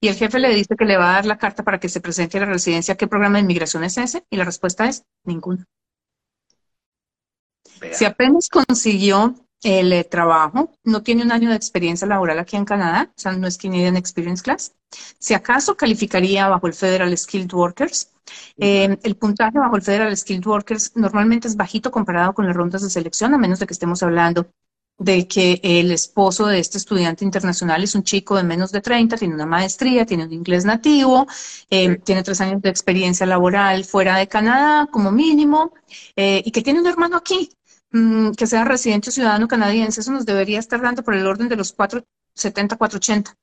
y 0.00 0.08
el 0.08 0.14
jefe 0.14 0.38
le 0.38 0.54
dice 0.54 0.76
que 0.76 0.84
le 0.84 0.96
va 0.96 1.10
a 1.10 1.14
dar 1.14 1.26
la 1.26 1.38
carta 1.38 1.62
para 1.62 1.80
que 1.80 1.88
se 1.88 2.00
presente 2.00 2.38
a 2.38 2.42
la 2.42 2.46
residencia. 2.46 2.96
¿Qué 2.96 3.06
programa 3.06 3.38
de 3.38 3.42
inmigración 3.42 3.84
es 3.84 3.98
ese? 3.98 4.24
Y 4.30 4.36
la 4.36 4.44
respuesta 4.44 4.86
es 4.86 5.04
ninguno. 5.24 5.64
Si 7.92 8.04
apenas 8.04 8.48
consiguió 8.48 9.34
el 9.62 9.92
eh, 9.92 10.04
trabajo, 10.04 10.72
no 10.84 11.02
tiene 11.02 11.22
un 11.22 11.32
año 11.32 11.50
de 11.50 11.56
experiencia 11.56 12.06
laboral 12.06 12.38
aquí 12.38 12.56
en 12.56 12.64
Canadá, 12.64 13.10
o 13.10 13.20
sea, 13.20 13.32
no 13.32 13.46
es 13.46 13.58
Canadian 13.58 13.96
Experience 13.96 14.42
Class. 14.42 14.74
Si 15.18 15.34
acaso 15.34 15.76
calificaría 15.76 16.48
bajo 16.48 16.66
el 16.66 16.74
Federal 16.74 17.16
Skilled 17.16 17.52
Workers, 17.52 18.12
eh, 18.58 18.96
el 19.02 19.16
puntaje 19.16 19.58
bajo 19.58 19.76
el 19.76 19.82
Federal 19.82 20.16
Skilled 20.16 20.46
Workers 20.46 20.92
normalmente 20.96 21.48
es 21.48 21.56
bajito 21.56 21.90
comparado 21.90 22.34
con 22.34 22.46
las 22.46 22.56
rondas 22.56 22.82
de 22.82 22.90
selección, 22.90 23.34
a 23.34 23.38
menos 23.38 23.58
de 23.58 23.66
que 23.66 23.74
estemos 23.74 24.02
hablando 24.02 24.48
de 24.98 25.28
que 25.28 25.60
el 25.62 25.92
esposo 25.92 26.46
de 26.46 26.58
este 26.58 26.78
estudiante 26.78 27.24
internacional 27.24 27.82
es 27.84 27.94
un 27.94 28.02
chico 28.02 28.36
de 28.36 28.42
menos 28.44 28.72
de 28.72 28.80
30, 28.80 29.16
tiene 29.16 29.34
una 29.34 29.46
maestría, 29.46 30.06
tiene 30.06 30.24
un 30.24 30.32
inglés 30.32 30.64
nativo, 30.64 31.26
eh, 31.70 31.96
tiene 31.98 32.22
tres 32.22 32.40
años 32.40 32.62
de 32.62 32.70
experiencia 32.70 33.26
laboral 33.26 33.84
fuera 33.84 34.16
de 34.16 34.28
Canadá 34.28 34.88
como 34.90 35.10
mínimo, 35.10 35.74
eh, 36.16 36.42
y 36.44 36.50
que 36.50 36.62
tiene 36.62 36.80
un 36.80 36.86
hermano 36.86 37.16
aquí, 37.16 37.50
mm, 37.92 38.32
que 38.32 38.46
sea 38.46 38.64
residente 38.64 39.10
o 39.10 39.12
ciudadano 39.12 39.48
canadiense. 39.48 40.00
Eso 40.00 40.12
nos 40.12 40.24
debería 40.26 40.58
estar 40.58 40.80
dando 40.80 41.02
por 41.02 41.14
el 41.14 41.26
orden 41.26 41.48
de 41.48 41.56
los 41.56 41.72
470, 41.72 42.76
480. 42.76 43.34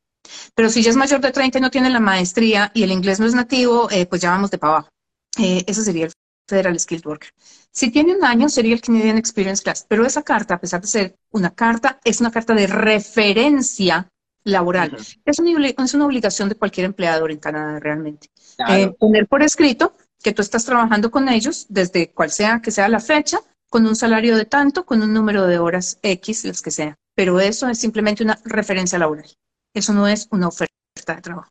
Pero 0.55 0.69
si 0.69 0.81
ya 0.81 0.89
es 0.89 0.95
mayor 0.95 1.21
de 1.21 1.31
30 1.31 1.57
y 1.59 1.61
no 1.61 1.71
tiene 1.71 1.89
la 1.89 1.99
maestría 1.99 2.71
y 2.73 2.83
el 2.83 2.91
inglés 2.91 3.19
no 3.19 3.25
es 3.25 3.35
nativo, 3.35 3.89
eh, 3.91 4.05
pues 4.05 4.21
ya 4.21 4.31
vamos 4.31 4.51
de 4.51 4.57
para 4.57 4.73
abajo. 4.73 4.89
ese 5.37 5.83
sería 5.83 6.05
el 6.05 6.13
Federal 6.47 6.79
Skilled 6.79 7.05
Worker. 7.05 7.29
Si 7.71 7.91
tiene 7.91 8.15
un 8.15 8.23
año, 8.23 8.49
sería 8.49 8.75
el 8.75 8.81
Canadian 8.81 9.17
Experience 9.17 9.63
Class, 9.63 9.85
pero 9.87 10.05
esa 10.05 10.23
carta, 10.23 10.55
a 10.55 10.59
pesar 10.59 10.81
de 10.81 10.87
ser 10.87 11.15
una 11.31 11.51
carta, 11.51 11.99
es 12.03 12.21
una 12.21 12.31
carta 12.31 12.53
de 12.53 12.67
referencia 12.67 14.09
laboral. 14.43 14.97
es, 15.25 15.39
una, 15.39 15.67
es, 15.67 15.93
una, 15.93 16.05
obligación 16.05 16.49
de 16.49 16.55
cualquier 16.55 16.85
empleador 16.85 17.31
en 17.31 17.39
Canadá 17.39 17.79
realmente. 17.79 18.29
Eh, 18.69 18.89
poner 18.99 19.27
por 19.27 19.41
escrito 19.41 19.95
que 20.21 20.33
tú 20.33 20.41
estás 20.41 20.65
trabajando 20.65 21.11
con 21.11 21.29
ellos, 21.29 21.65
desde 21.69 22.11
cual 22.11 22.31
sea 22.31 22.61
que 22.61 22.71
sea 22.71 22.89
la 22.89 22.99
fecha, 22.99 23.39
con 23.69 23.87
un 23.87 23.95
salario 23.95 24.37
de 24.37 24.45
tanto, 24.45 24.85
con 24.85 25.01
un 25.01 25.13
número 25.13 25.47
de 25.47 25.57
horas 25.59 25.99
X, 26.03 26.45
las 26.45 26.61
que 26.61 26.71
sea. 26.71 26.95
Pero 27.15 27.39
eso 27.39 27.67
es 27.69 27.79
simplemente 27.79 28.23
una 28.23 28.39
referencia 28.45 28.99
laboral. 28.99 29.29
Eso 29.73 29.93
no 29.93 30.07
es 30.07 30.27
una 30.31 30.47
oferta 30.47 30.73
de 31.07 31.21
trabajo. 31.21 31.49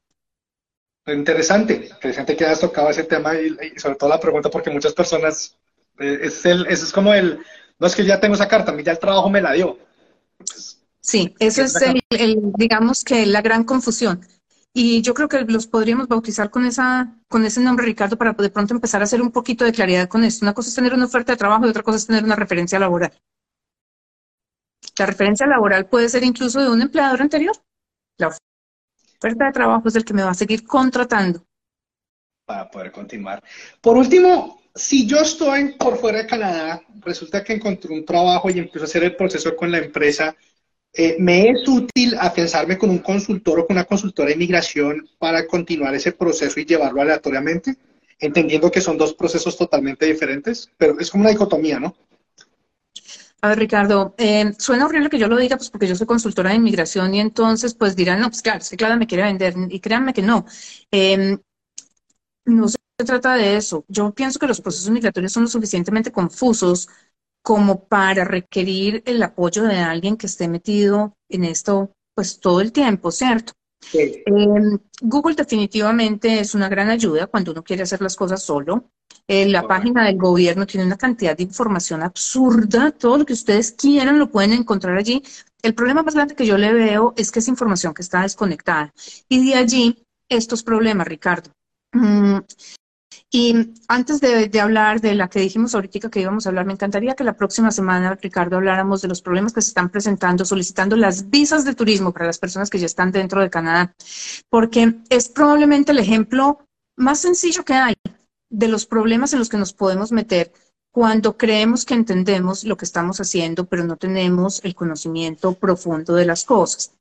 Interesante, 1.06 1.88
interesante 1.92 2.36
que 2.36 2.44
hayas 2.44 2.60
tocado 2.60 2.90
ese 2.90 3.04
tema 3.04 3.34
y, 3.34 3.78
sobre 3.78 3.96
todo 3.96 4.08
la 4.08 4.20
pregunta 4.20 4.50
porque 4.50 4.70
muchas 4.70 4.92
personas, 4.92 5.56
eh, 5.98 6.20
es 6.22 6.44
el, 6.46 6.66
eso 6.66 6.84
es 6.84 6.92
como 6.92 7.12
el, 7.12 7.40
no 7.78 7.86
es 7.86 7.96
que 7.96 8.04
ya 8.04 8.20
tengo 8.20 8.34
esa 8.34 8.46
carta, 8.46 8.70
a 8.70 8.74
mí 8.74 8.84
ya 8.84 8.92
el 8.92 9.00
trabajo 9.00 9.28
me 9.28 9.42
la 9.42 9.52
dio. 9.52 9.78
Pues, 10.38 10.80
sí, 11.00 11.34
eso 11.40 11.62
es 11.62 11.76
el, 11.82 12.40
digamos 12.56 13.02
que 13.02 13.26
la 13.26 13.42
gran 13.42 13.64
confusión. 13.64 14.24
Y 14.74 15.02
yo 15.02 15.12
creo 15.12 15.28
que 15.28 15.40
los 15.40 15.66
podríamos 15.66 16.08
bautizar 16.08 16.50
con, 16.50 16.64
esa, 16.64 17.14
con 17.28 17.44
ese 17.44 17.60
nombre, 17.60 17.84
Ricardo, 17.84 18.16
para 18.16 18.32
de 18.32 18.50
pronto 18.50 18.72
empezar 18.72 19.02
a 19.02 19.04
hacer 19.04 19.20
un 19.20 19.32
poquito 19.32 19.64
de 19.64 19.72
claridad 19.72 20.08
con 20.08 20.24
esto. 20.24 20.46
Una 20.46 20.54
cosa 20.54 20.70
es 20.70 20.74
tener 20.74 20.94
una 20.94 21.04
oferta 21.04 21.32
de 21.32 21.36
trabajo 21.36 21.66
y 21.66 21.68
otra 21.68 21.82
cosa 21.82 21.98
es 21.98 22.06
tener 22.06 22.24
una 22.24 22.36
referencia 22.36 22.78
laboral. 22.78 23.12
La 24.98 25.06
referencia 25.06 25.46
laboral 25.46 25.86
puede 25.86 26.08
ser 26.08 26.24
incluso 26.24 26.60
de 26.60 26.70
un 26.70 26.80
empleador 26.80 27.20
anterior. 27.20 27.56
La 28.16 28.34
oferta 29.22 29.46
de 29.46 29.52
trabajo 29.52 29.88
es 29.88 29.94
el 29.94 30.04
que 30.04 30.14
me 30.14 30.22
va 30.22 30.30
a 30.30 30.34
seguir 30.34 30.64
contratando. 30.64 31.46
Para 32.44 32.68
poder 32.68 32.90
continuar. 32.90 33.42
Por 33.80 33.96
último, 33.96 34.60
si 34.74 35.06
yo 35.06 35.18
estoy 35.18 35.74
por 35.74 35.96
fuera 35.96 36.18
de 36.18 36.26
Canadá, 36.26 36.82
resulta 37.00 37.44
que 37.44 37.52
encontré 37.52 37.94
un 37.94 38.04
trabajo 38.04 38.50
y 38.50 38.58
empiezo 38.58 38.80
a 38.80 38.88
hacer 38.88 39.04
el 39.04 39.14
proceso 39.14 39.54
con 39.54 39.70
la 39.70 39.78
empresa 39.78 40.34
eh, 40.94 41.16
¿Me 41.18 41.48
es 41.48 41.66
útil 41.66 42.14
afianzarme 42.20 42.76
con 42.76 42.90
un 42.90 42.98
consultor 42.98 43.60
o 43.60 43.66
con 43.66 43.76
una 43.76 43.84
consultora 43.84 44.28
de 44.28 44.34
inmigración 44.34 45.08
para 45.18 45.46
continuar 45.46 45.94
ese 45.94 46.12
proceso 46.12 46.60
y 46.60 46.66
llevarlo 46.66 47.00
aleatoriamente? 47.00 47.76
Entendiendo 48.18 48.70
que 48.70 48.82
son 48.82 48.98
dos 48.98 49.14
procesos 49.14 49.56
totalmente 49.56 50.04
diferentes, 50.04 50.70
pero 50.76 51.00
es 51.00 51.10
como 51.10 51.22
una 51.22 51.30
dicotomía, 51.30 51.80
¿no? 51.80 51.96
A 53.44 53.48
ver, 53.48 53.58
Ricardo, 53.58 54.14
eh, 54.18 54.52
suena 54.58 54.86
horrible 54.86 55.10
que 55.10 55.18
yo 55.18 55.26
lo 55.28 55.36
diga, 55.36 55.56
pues 55.56 55.68
porque 55.70 55.88
yo 55.88 55.96
soy 55.96 56.06
consultora 56.06 56.50
de 56.50 56.56
inmigración 56.56 57.12
y 57.14 57.20
entonces 57.20 57.74
pues 57.74 57.96
dirán, 57.96 58.20
no, 58.20 58.28
pues 58.28 58.40
claro, 58.42 58.60
es 58.60 58.70
que 58.70 58.76
Clara 58.76 58.96
me 58.96 59.06
quiere 59.08 59.24
vender 59.24 59.54
y 59.68 59.80
créanme 59.80 60.12
que 60.14 60.22
no. 60.22 60.46
Em, 60.92 61.38
no 62.44 62.68
se 62.68 62.78
trata 63.04 63.34
de 63.34 63.56
eso. 63.56 63.84
Yo 63.88 64.12
pienso 64.14 64.38
que 64.38 64.46
los 64.46 64.60
procesos 64.60 64.90
migratorios 64.90 65.32
son 65.32 65.44
lo 65.44 65.48
suficientemente 65.48 66.12
confusos 66.12 66.88
como 67.42 67.84
para 67.86 68.24
requerir 68.24 69.02
el 69.06 69.22
apoyo 69.22 69.64
de 69.64 69.76
alguien 69.78 70.16
que 70.16 70.26
esté 70.26 70.48
metido 70.48 71.16
en 71.28 71.44
esto 71.44 71.92
pues 72.14 72.38
todo 72.40 72.60
el 72.60 72.72
tiempo, 72.72 73.10
¿cierto? 73.10 73.52
Em, 73.92 74.78
Google 75.00 75.34
definitivamente 75.34 76.40
es 76.40 76.54
una 76.54 76.68
gran 76.68 76.88
ayuda 76.90 77.26
cuando 77.26 77.52
uno 77.52 77.62
quiere 77.62 77.82
hacer 77.82 78.00
las 78.00 78.16
cosas 78.16 78.42
solo. 78.42 78.90
Eh, 79.28 79.46
la 79.48 79.66
página 79.66 80.04
del 80.06 80.16
gobierno 80.16 80.66
tiene 80.66 80.86
una 80.86 80.96
cantidad 80.96 81.36
de 81.36 81.42
información 81.42 82.02
absurda. 82.02 82.90
Todo 82.90 83.18
lo 83.18 83.26
que 83.26 83.32
ustedes 83.32 83.72
quieran 83.72 84.18
lo 84.18 84.30
pueden 84.30 84.52
encontrar 84.52 84.96
allí. 84.96 85.22
El 85.62 85.74
problema 85.74 86.02
más 86.02 86.14
grande 86.14 86.34
que 86.34 86.46
yo 86.46 86.58
le 86.58 86.72
veo 86.72 87.14
es 87.16 87.30
que 87.30 87.38
es 87.38 87.48
información 87.48 87.94
que 87.94 88.02
está 88.02 88.22
desconectada. 88.22 88.92
Y 89.28 89.46
de 89.46 89.54
allí 89.54 90.04
estos 90.28 90.62
problemas, 90.62 91.06
Ricardo. 91.06 91.50
Mm, 91.92 92.38
y 93.34 93.72
antes 93.88 94.20
de, 94.20 94.60
hablar 94.60 95.00
de 95.00 95.14
la 95.14 95.28
que 95.28 95.40
dijimos 95.40 95.74
ahorita 95.74 96.10
que 96.10 96.20
íbamos 96.20 96.44
a 96.44 96.50
hablar, 96.50 96.66
me 96.66 96.74
encantaría 96.74 97.14
que 97.14 97.24
la 97.24 97.32
próxima 97.34 97.70
semana, 97.70 98.14
Ricardo, 98.20 98.56
habláramos 98.56 99.00
de 99.00 99.08
los 99.08 99.22
problemas 99.22 99.54
que 99.54 99.62
se 99.62 99.68
están 99.68 99.88
presentando 99.88 100.44
solicitando 100.44 100.96
las 100.96 101.30
visas 101.30 101.64
de 101.64 101.74
turismo 101.74 102.12
para 102.12 102.26
las 102.26 102.38
personas 102.38 102.68
que 102.68 102.78
ya 102.78 102.84
están 102.84 103.10
dentro 103.10 103.40
de 103.40 103.48
Canadá, 103.48 103.94
porque 104.50 104.96
es 105.08 105.30
probablemente 105.30 105.92
el 105.92 105.98
ejemplo 105.98 106.66
más 106.94 107.20
sencillo 107.20 107.64
que 107.64 107.72
hay 107.72 107.94
de 108.50 108.68
los 108.68 108.84
problemas 108.84 109.32
en 109.32 109.38
los 109.38 109.48
que 109.48 109.56
nos 109.56 109.72
podemos 109.72 110.12
meter 110.12 110.52
cuando 110.92 111.38
creemos 111.38 111.86
que 111.86 111.94
entendemos 111.94 112.64
lo 112.64 112.76
que 112.76 112.84
estamos 112.84 113.18
haciendo, 113.18 113.64
pero 113.64 113.84
no 113.84 113.96
tenemos 113.96 114.62
el 114.62 114.74
conocimiento 114.74 115.54
profundo 115.54 116.14
de 116.14 116.26
las 116.26 116.44
cosas. 116.44 116.92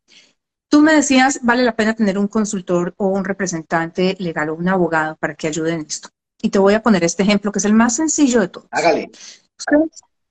Tú 0.70 0.80
me 0.80 0.94
decías, 0.94 1.42
vale 1.44 1.64
la 1.64 1.76
pena 1.76 1.94
tener 1.94 2.18
un 2.18 2.30
consultor 2.30 2.94
o 2.96 3.08
un 3.08 3.26
representante 3.26 4.16
legal 4.20 4.48
o 4.48 4.56
un 4.56 4.70
abogado 4.70 5.18
para 5.18 5.36
que 5.36 5.48
ayude 5.48 5.74
en 5.74 5.82
esto. 5.82 6.08
Y 6.42 6.50
te 6.50 6.60
voy 6.60 6.74
a 6.74 6.82
poner 6.82 7.04
este 7.04 7.24
ejemplo, 7.24 7.52
que 7.52 7.60
es 7.60 7.66
el 7.66 7.74
más 7.74 7.96
sencillo 7.96 8.42
de 8.42 8.48
todos. 8.48 8.68
Hágale. 8.72 9.12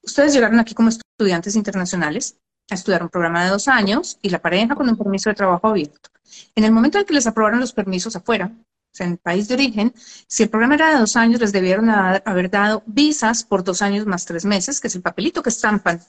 Ustedes, 0.03 0.33
llegaron 0.33 0.59
aquí 0.59 0.75
como 0.75 0.89
estudiantes 0.89 1.55
internacionales 1.55 2.37
a 2.71 2.75
estudiar 2.75 3.03
un 3.03 3.09
programa 3.09 3.45
de 3.45 3.51
dos 3.51 3.69
años 3.69 4.19
y 4.23 4.31
la 4.31 4.41
pareja 4.41 4.75
con 4.75 4.89
un 4.89 4.97
permiso 4.97 5.31
de 5.31 5.35
trabajo 5.35 5.69
abierto. 5.69 6.11
En 6.55 6.65
el 6.65 6.73
momento 6.73 6.99
en 6.99 7.05
que 7.05 7.15
les 7.15 7.27
aprobaron 7.27 7.61
los 7.61 7.73
permisos 7.73 8.17
afuera, 8.17 8.51
o 8.53 8.97
sea, 8.97 9.07
en 9.07 9.13
el 9.13 9.19
país 9.19 9.47
de 9.47 9.55
origen, 9.55 9.95
si 10.27 10.43
el 10.43 10.49
programa 10.49 10.75
era 10.75 10.93
de 10.93 10.99
dos 10.99 11.17
años, 11.17 11.41
les 11.41 11.53
debieron 11.53 11.91
haber 11.91 12.51
dado 12.51 12.83
visas 12.87 13.45
por 13.45 13.63
dos 13.63 13.83
años 13.83 14.07
más 14.07 14.25
tres 14.25 14.45
meses, 14.45 14.81
que 14.81 14.89
es 14.89 14.95
el 14.97 15.03
papelito 15.03 15.43
que 15.43 15.51
estampan 15.51 16.01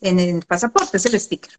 en 0.00 0.18
el 0.18 0.44
pasaporte, 0.44 0.98
es 0.98 1.06
el 1.06 1.18
sticker. 1.18 1.54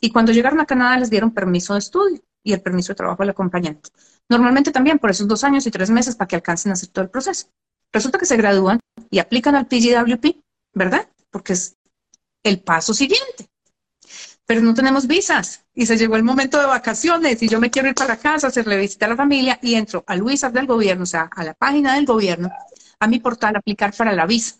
Y 0.00 0.10
cuando 0.10 0.32
llegaron 0.32 0.60
a 0.60 0.66
Canadá 0.66 0.98
les 0.98 1.08
dieron 1.08 1.30
permiso 1.30 1.74
de 1.74 1.78
estudio 1.78 2.20
y 2.42 2.52
el 2.52 2.62
permiso 2.62 2.92
de 2.92 2.96
trabajo 2.96 3.22
al 3.22 3.30
acompañante. 3.30 3.90
Normalmente 4.28 4.72
también 4.72 4.98
por 4.98 5.10
esos 5.10 5.26
dos 5.26 5.44
años 5.44 5.66
y 5.66 5.70
tres 5.70 5.90
meses 5.90 6.16
para 6.16 6.28
que 6.28 6.36
alcancen 6.36 6.70
a 6.70 6.74
hacer 6.74 6.88
todo 6.90 7.04
el 7.04 7.10
proceso. 7.10 7.48
Resulta 7.92 8.18
que 8.18 8.26
se 8.26 8.36
gradúan 8.36 8.80
y 9.10 9.18
aplican 9.18 9.54
al 9.54 9.66
PGWP, 9.66 10.40
¿verdad? 10.74 11.08
Porque 11.30 11.54
es 11.54 11.76
el 12.42 12.60
paso 12.60 12.94
siguiente. 12.94 13.48
Pero 14.46 14.62
no 14.62 14.72
tenemos 14.74 15.06
visas 15.06 15.64
y 15.74 15.86
se 15.86 15.96
llegó 15.96 16.16
el 16.16 16.22
momento 16.22 16.58
de 16.58 16.66
vacaciones 16.66 17.42
y 17.42 17.48
yo 17.48 17.60
me 17.60 17.70
quiero 17.70 17.88
ir 17.88 17.94
para 17.94 18.16
casa, 18.16 18.46
hacerle 18.46 18.78
visita 18.78 19.06
a 19.06 19.10
la 19.10 19.16
familia 19.16 19.58
y 19.62 19.74
entro 19.74 20.04
al 20.06 20.22
WISA 20.22 20.50
del 20.50 20.66
gobierno, 20.66 21.02
o 21.02 21.06
sea, 21.06 21.30
a 21.34 21.44
la 21.44 21.54
página 21.54 21.94
del 21.96 22.06
gobierno, 22.06 22.50
a 22.98 23.06
mi 23.06 23.18
portal, 23.18 23.56
aplicar 23.56 23.94
para 23.94 24.12
la 24.12 24.26
visa. 24.26 24.56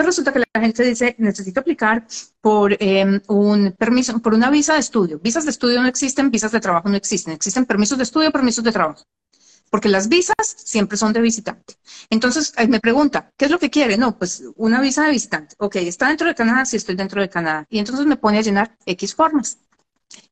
Entonces 0.00 0.16
resulta 0.16 0.32
que 0.32 0.46
la 0.54 0.60
gente 0.62 0.82
dice, 0.82 1.14
necesito 1.18 1.60
aplicar 1.60 2.06
por 2.40 2.74
em, 2.80 3.20
un 3.28 3.72
permiso, 3.72 4.18
por 4.20 4.32
una 4.32 4.48
visa 4.48 4.72
de 4.72 4.80
estudio. 4.80 5.18
Visas 5.18 5.44
de 5.44 5.50
estudio 5.50 5.82
no 5.82 5.88
existen, 5.88 6.30
visas 6.30 6.52
de 6.52 6.60
trabajo 6.60 6.88
no 6.88 6.96
existen. 6.96 7.34
Existen 7.34 7.66
permisos 7.66 7.98
de 7.98 8.04
estudio, 8.04 8.30
permisos 8.30 8.64
de 8.64 8.72
trabajo. 8.72 9.04
Porque 9.68 9.90
las 9.90 10.08
visas 10.08 10.36
siempre 10.40 10.96
son 10.96 11.12
de 11.12 11.20
visitante. 11.20 11.74
Entonces 12.08 12.54
me 12.66 12.80
pregunta, 12.80 13.30
¿qué 13.36 13.44
es 13.44 13.50
lo 13.50 13.58
que 13.58 13.68
quiere? 13.68 13.98
No, 13.98 14.16
pues 14.16 14.42
una 14.56 14.80
visa 14.80 15.04
de 15.04 15.10
visitante. 15.10 15.54
Ok, 15.58 15.76
¿está 15.76 16.08
dentro 16.08 16.28
de 16.28 16.34
Canadá? 16.34 16.64
Sí, 16.64 16.76
estoy 16.78 16.94
dentro 16.94 17.20
de 17.20 17.28
Canadá. 17.28 17.66
Y 17.68 17.78
entonces 17.78 18.06
me 18.06 18.16
pone 18.16 18.38
a 18.38 18.42
llenar 18.42 18.74
X 18.86 19.14
formas. 19.14 19.58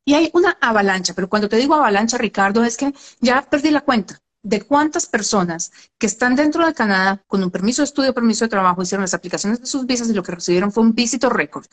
Y 0.02 0.14
hay 0.14 0.30
una 0.32 0.56
avalancha, 0.62 1.12
pero 1.12 1.28
cuando 1.28 1.46
te 1.46 1.56
digo 1.56 1.74
avalancha, 1.74 2.16
Ricardo, 2.16 2.64
es 2.64 2.78
que 2.78 2.94
ya 3.20 3.42
perdí 3.42 3.70
la 3.70 3.82
cuenta 3.82 4.18
de 4.48 4.62
cuántas 4.62 5.04
personas 5.04 5.70
que 5.98 6.06
están 6.06 6.34
dentro 6.34 6.64
de 6.64 6.72
Canadá 6.72 7.22
con 7.26 7.42
un 7.42 7.50
permiso 7.50 7.82
de 7.82 7.84
estudio, 7.84 8.14
permiso 8.14 8.46
de 8.46 8.48
trabajo, 8.48 8.82
hicieron 8.82 9.02
las 9.02 9.12
aplicaciones 9.12 9.60
de 9.60 9.66
sus 9.66 9.84
visas 9.84 10.08
y 10.08 10.14
lo 10.14 10.22
que 10.22 10.32
recibieron 10.32 10.72
fue 10.72 10.82
un 10.82 10.94
visitor 10.94 11.36
record. 11.36 11.66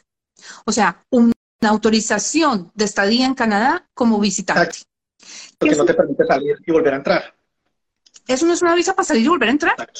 O 0.65 0.73
sea, 0.73 1.05
una 1.09 1.33
autorización 1.61 2.71
de 2.75 2.83
estadía 2.83 3.25
en 3.25 3.33
Canadá 3.33 3.87
como 3.93 4.19
visitante. 4.19 4.79
Porque 5.57 5.75
no 5.75 5.85
te 5.85 5.93
permite 5.93 6.25
salir 6.25 6.57
y 6.65 6.71
volver 6.71 6.93
a 6.95 6.97
entrar. 6.97 7.35
Eso 8.27 8.45
no 8.45 8.53
es 8.53 8.61
una 8.61 8.75
visa 8.75 8.93
para 8.93 9.05
salir 9.05 9.23
y 9.23 9.29
volver 9.29 9.47
a 9.47 9.53
entrar. 9.53 9.91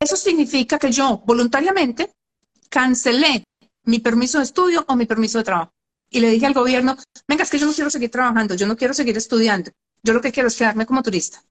Eso 0.00 0.16
significa 0.16 0.80
que 0.80 0.90
yo 0.90 1.22
voluntariamente 1.24 2.10
cancelé 2.68 3.44
mi 3.84 4.00
permiso 4.00 4.38
de 4.38 4.44
estudio 4.44 4.84
o 4.88 4.96
mi 4.96 5.06
permiso 5.06 5.38
de 5.38 5.44
trabajo. 5.44 5.70
Y 6.10 6.18
le 6.18 6.30
dije 6.30 6.46
al 6.46 6.54
gobierno, 6.54 6.96
venga, 7.28 7.44
es 7.44 7.50
que 7.50 7.58
yo 7.58 7.66
no 7.66 7.72
quiero 7.72 7.88
seguir 7.90 8.10
trabajando, 8.10 8.56
yo 8.56 8.66
no 8.66 8.76
quiero 8.76 8.94
seguir 8.94 9.16
estudiando. 9.16 9.70
Yo 10.02 10.12
lo 10.12 10.20
que 10.20 10.32
quiero 10.32 10.48
es 10.48 10.56
quedarme 10.56 10.86
como 10.86 11.02
turista. 11.02 11.42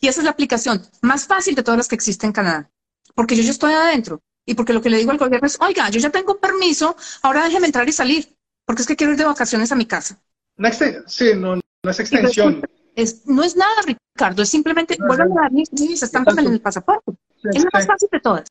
Y 0.00 0.08
esa 0.08 0.20
es 0.20 0.24
la 0.24 0.30
aplicación 0.30 0.82
más 1.02 1.26
fácil 1.26 1.54
de 1.54 1.62
todas 1.62 1.78
las 1.78 1.88
que 1.88 1.94
existen 1.94 2.28
en 2.28 2.32
Canadá. 2.32 2.70
Porque 3.14 3.36
yo 3.36 3.42
ya 3.42 3.50
estoy 3.50 3.72
adentro. 3.72 4.20
Y 4.46 4.54
porque 4.54 4.72
lo 4.72 4.82
que 4.82 4.90
le 4.90 4.98
digo 4.98 5.10
al 5.10 5.18
gobierno 5.18 5.46
es, 5.46 5.58
oiga, 5.60 5.88
yo 5.88 6.00
ya 6.00 6.10
tengo 6.10 6.38
permiso, 6.38 6.96
ahora 7.22 7.44
déjeme 7.44 7.66
entrar 7.66 7.88
y 7.88 7.92
salir. 7.92 8.36
Porque 8.66 8.82
es 8.82 8.88
que 8.88 8.96
quiero 8.96 9.12
ir 9.12 9.18
de 9.18 9.24
vacaciones 9.24 9.72
a 9.72 9.76
mi 9.76 9.86
casa. 9.86 10.18
No, 10.56 10.68
sí, 11.06 11.32
no, 11.36 11.60
es 11.82 12.00
extensión. 12.00 12.62
Es, 12.94 13.26
no 13.26 13.42
es 13.42 13.56
nada, 13.56 13.74
Ricardo, 13.84 14.42
es 14.42 14.48
simplemente, 14.48 14.96
no, 14.98 15.12
a 15.12 15.16
dar 15.16 15.50
mis, 15.50 16.02
estampas 16.02 16.38
en 16.38 16.46
el 16.46 16.60
pasaporte. 16.60 17.12
Es 17.42 17.64
la 17.64 17.70
más 17.72 17.86
fácil 17.86 18.08
de 18.12 18.20
todas. 18.20 18.46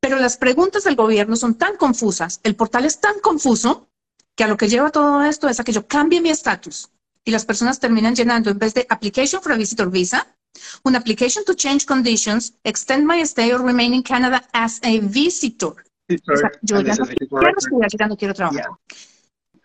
Pero 0.00 0.16
las 0.16 0.36
preguntas 0.38 0.84
del 0.84 0.96
gobierno 0.96 1.36
son 1.36 1.56
tan 1.56 1.76
confusas, 1.76 2.40
el 2.42 2.56
portal 2.56 2.86
es 2.86 3.00
tan 3.00 3.20
confuso, 3.20 3.88
que 4.34 4.44
a 4.44 4.48
lo 4.48 4.56
que 4.56 4.68
lleva 4.68 4.90
todo 4.90 5.22
esto 5.24 5.48
es 5.48 5.60
a 5.60 5.64
que 5.64 5.72
yo 5.72 5.86
cambie 5.86 6.20
mi 6.20 6.30
estatus 6.30 6.90
y 7.26 7.32
las 7.32 7.44
personas 7.44 7.80
terminan 7.80 8.14
llenando 8.14 8.50
en 8.50 8.58
vez 8.58 8.72
de 8.72 8.86
application 8.88 9.42
for 9.42 9.52
a 9.52 9.56
visitor 9.56 9.90
visa, 9.90 10.26
un 10.84 10.94
application 10.94 11.44
to 11.44 11.54
change 11.54 11.84
conditions, 11.84 12.54
extend 12.62 13.04
my 13.04 13.20
stay 13.22 13.52
or 13.52 13.60
remain 13.62 13.92
in 13.92 14.02
Canada 14.02 14.42
as 14.52 14.80
a 14.84 15.00
visitor. 15.00 15.74
yo 16.62 16.80
ya 16.80 16.94
no 16.94 17.04
quiero 17.04 17.58
estudiar, 17.58 17.90
ya 17.98 18.06
no 18.06 18.16
quiero 18.16 18.32
trabajar. 18.32 18.66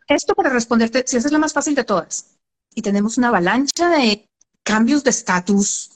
Esto 0.07 0.33
para 0.33 0.49
responderte, 0.49 1.03
si 1.05 1.17
esa 1.17 1.27
es 1.27 1.31
la 1.31 1.37
más 1.37 1.53
fácil 1.53 1.75
de 1.75 1.83
todas. 1.83 2.39
Y 2.73 2.81
tenemos 2.81 3.19
una 3.19 3.27
avalancha 3.27 3.89
de 3.89 4.27
cambios 4.63 5.03
de 5.03 5.11
estatus, 5.11 5.91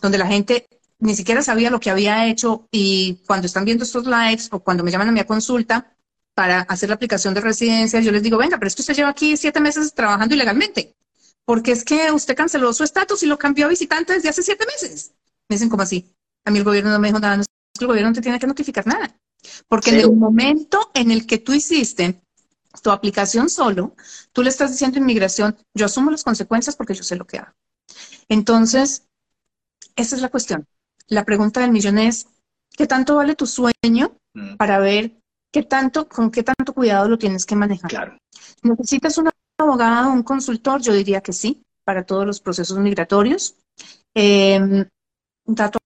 donde 0.00 0.18
la 0.18 0.26
gente 0.26 0.66
ni 0.98 1.14
siquiera 1.14 1.40
sabía 1.40 1.70
lo 1.70 1.78
que 1.78 1.90
había 1.90 2.26
hecho 2.26 2.66
y 2.72 3.20
cuando 3.28 3.46
están 3.46 3.64
viendo 3.64 3.84
estos 3.84 4.06
lives 4.06 4.48
o 4.50 4.58
cuando 4.58 4.82
me 4.82 4.90
llaman 4.90 5.08
a 5.08 5.12
mi 5.12 5.22
consulta, 5.24 5.94
para 6.40 6.62
hacer 6.62 6.88
la 6.88 6.94
aplicación 6.94 7.34
de 7.34 7.42
residencia, 7.42 8.00
yo 8.00 8.12
les 8.12 8.22
digo, 8.22 8.38
venga, 8.38 8.56
pero 8.56 8.68
es 8.68 8.74
que 8.74 8.80
usted 8.80 8.94
lleva 8.94 9.10
aquí 9.10 9.36
siete 9.36 9.60
meses 9.60 9.92
trabajando 9.92 10.34
ilegalmente, 10.34 10.96
porque 11.44 11.70
es 11.72 11.84
que 11.84 12.10
usted 12.12 12.34
canceló 12.34 12.72
su 12.72 12.82
estatus 12.82 13.22
y 13.22 13.26
lo 13.26 13.38
cambió 13.38 13.66
a 13.66 13.68
visitante 13.68 14.14
desde 14.14 14.30
hace 14.30 14.42
siete 14.42 14.64
meses. 14.64 15.12
Me 15.50 15.56
dicen, 15.56 15.68
¿cómo 15.68 15.82
así? 15.82 16.16
A 16.46 16.50
mí 16.50 16.56
el 16.56 16.64
gobierno 16.64 16.92
no 16.92 16.98
me 16.98 17.08
dijo 17.08 17.20
nada, 17.20 17.36
no, 17.36 17.44
el 17.78 17.86
gobierno 17.86 18.08
no 18.08 18.14
te 18.14 18.22
tiene 18.22 18.38
que 18.38 18.46
notificar 18.46 18.86
nada. 18.86 19.14
Porque 19.68 19.90
en 19.90 19.96
el 20.00 20.16
momento 20.16 20.90
en 20.94 21.10
el 21.10 21.26
que 21.26 21.36
tú 21.36 21.52
hiciste 21.52 22.22
tu 22.82 22.90
aplicación 22.90 23.50
solo, 23.50 23.94
tú 24.32 24.42
le 24.42 24.48
estás 24.48 24.70
diciendo 24.70 24.96
a 24.96 25.02
inmigración, 25.02 25.58
yo 25.74 25.84
asumo 25.84 26.10
las 26.10 26.24
consecuencias 26.24 26.74
porque 26.74 26.94
yo 26.94 27.02
sé 27.02 27.16
lo 27.16 27.26
que 27.26 27.36
hago. 27.36 27.52
Entonces, 28.30 29.04
esa 29.94 30.16
es 30.16 30.22
la 30.22 30.30
cuestión. 30.30 30.66
La 31.06 31.26
pregunta 31.26 31.60
del 31.60 31.70
millón 31.70 31.98
es, 31.98 32.28
¿qué 32.78 32.86
tanto 32.86 33.16
vale 33.16 33.34
tu 33.34 33.46
sueño 33.46 34.16
mm. 34.32 34.56
para 34.56 34.78
ver 34.78 35.19
¿qué 35.52 35.62
tanto, 35.62 36.08
con 36.08 36.30
qué 36.30 36.42
tanto 36.42 36.72
cuidado 36.72 37.08
lo 37.08 37.18
tienes 37.18 37.46
que 37.46 37.56
manejar? 37.56 37.90
Claro. 37.90 38.18
¿Necesitas 38.62 39.18
un 39.18 39.30
abogado, 39.58 40.12
un 40.12 40.22
consultor? 40.22 40.80
Yo 40.80 40.92
diría 40.92 41.20
que 41.20 41.32
sí, 41.32 41.62
para 41.84 42.04
todos 42.04 42.26
los 42.26 42.40
procesos 42.40 42.78
migratorios. 42.78 43.56
Eh, 44.14 44.86
dato 45.44 45.78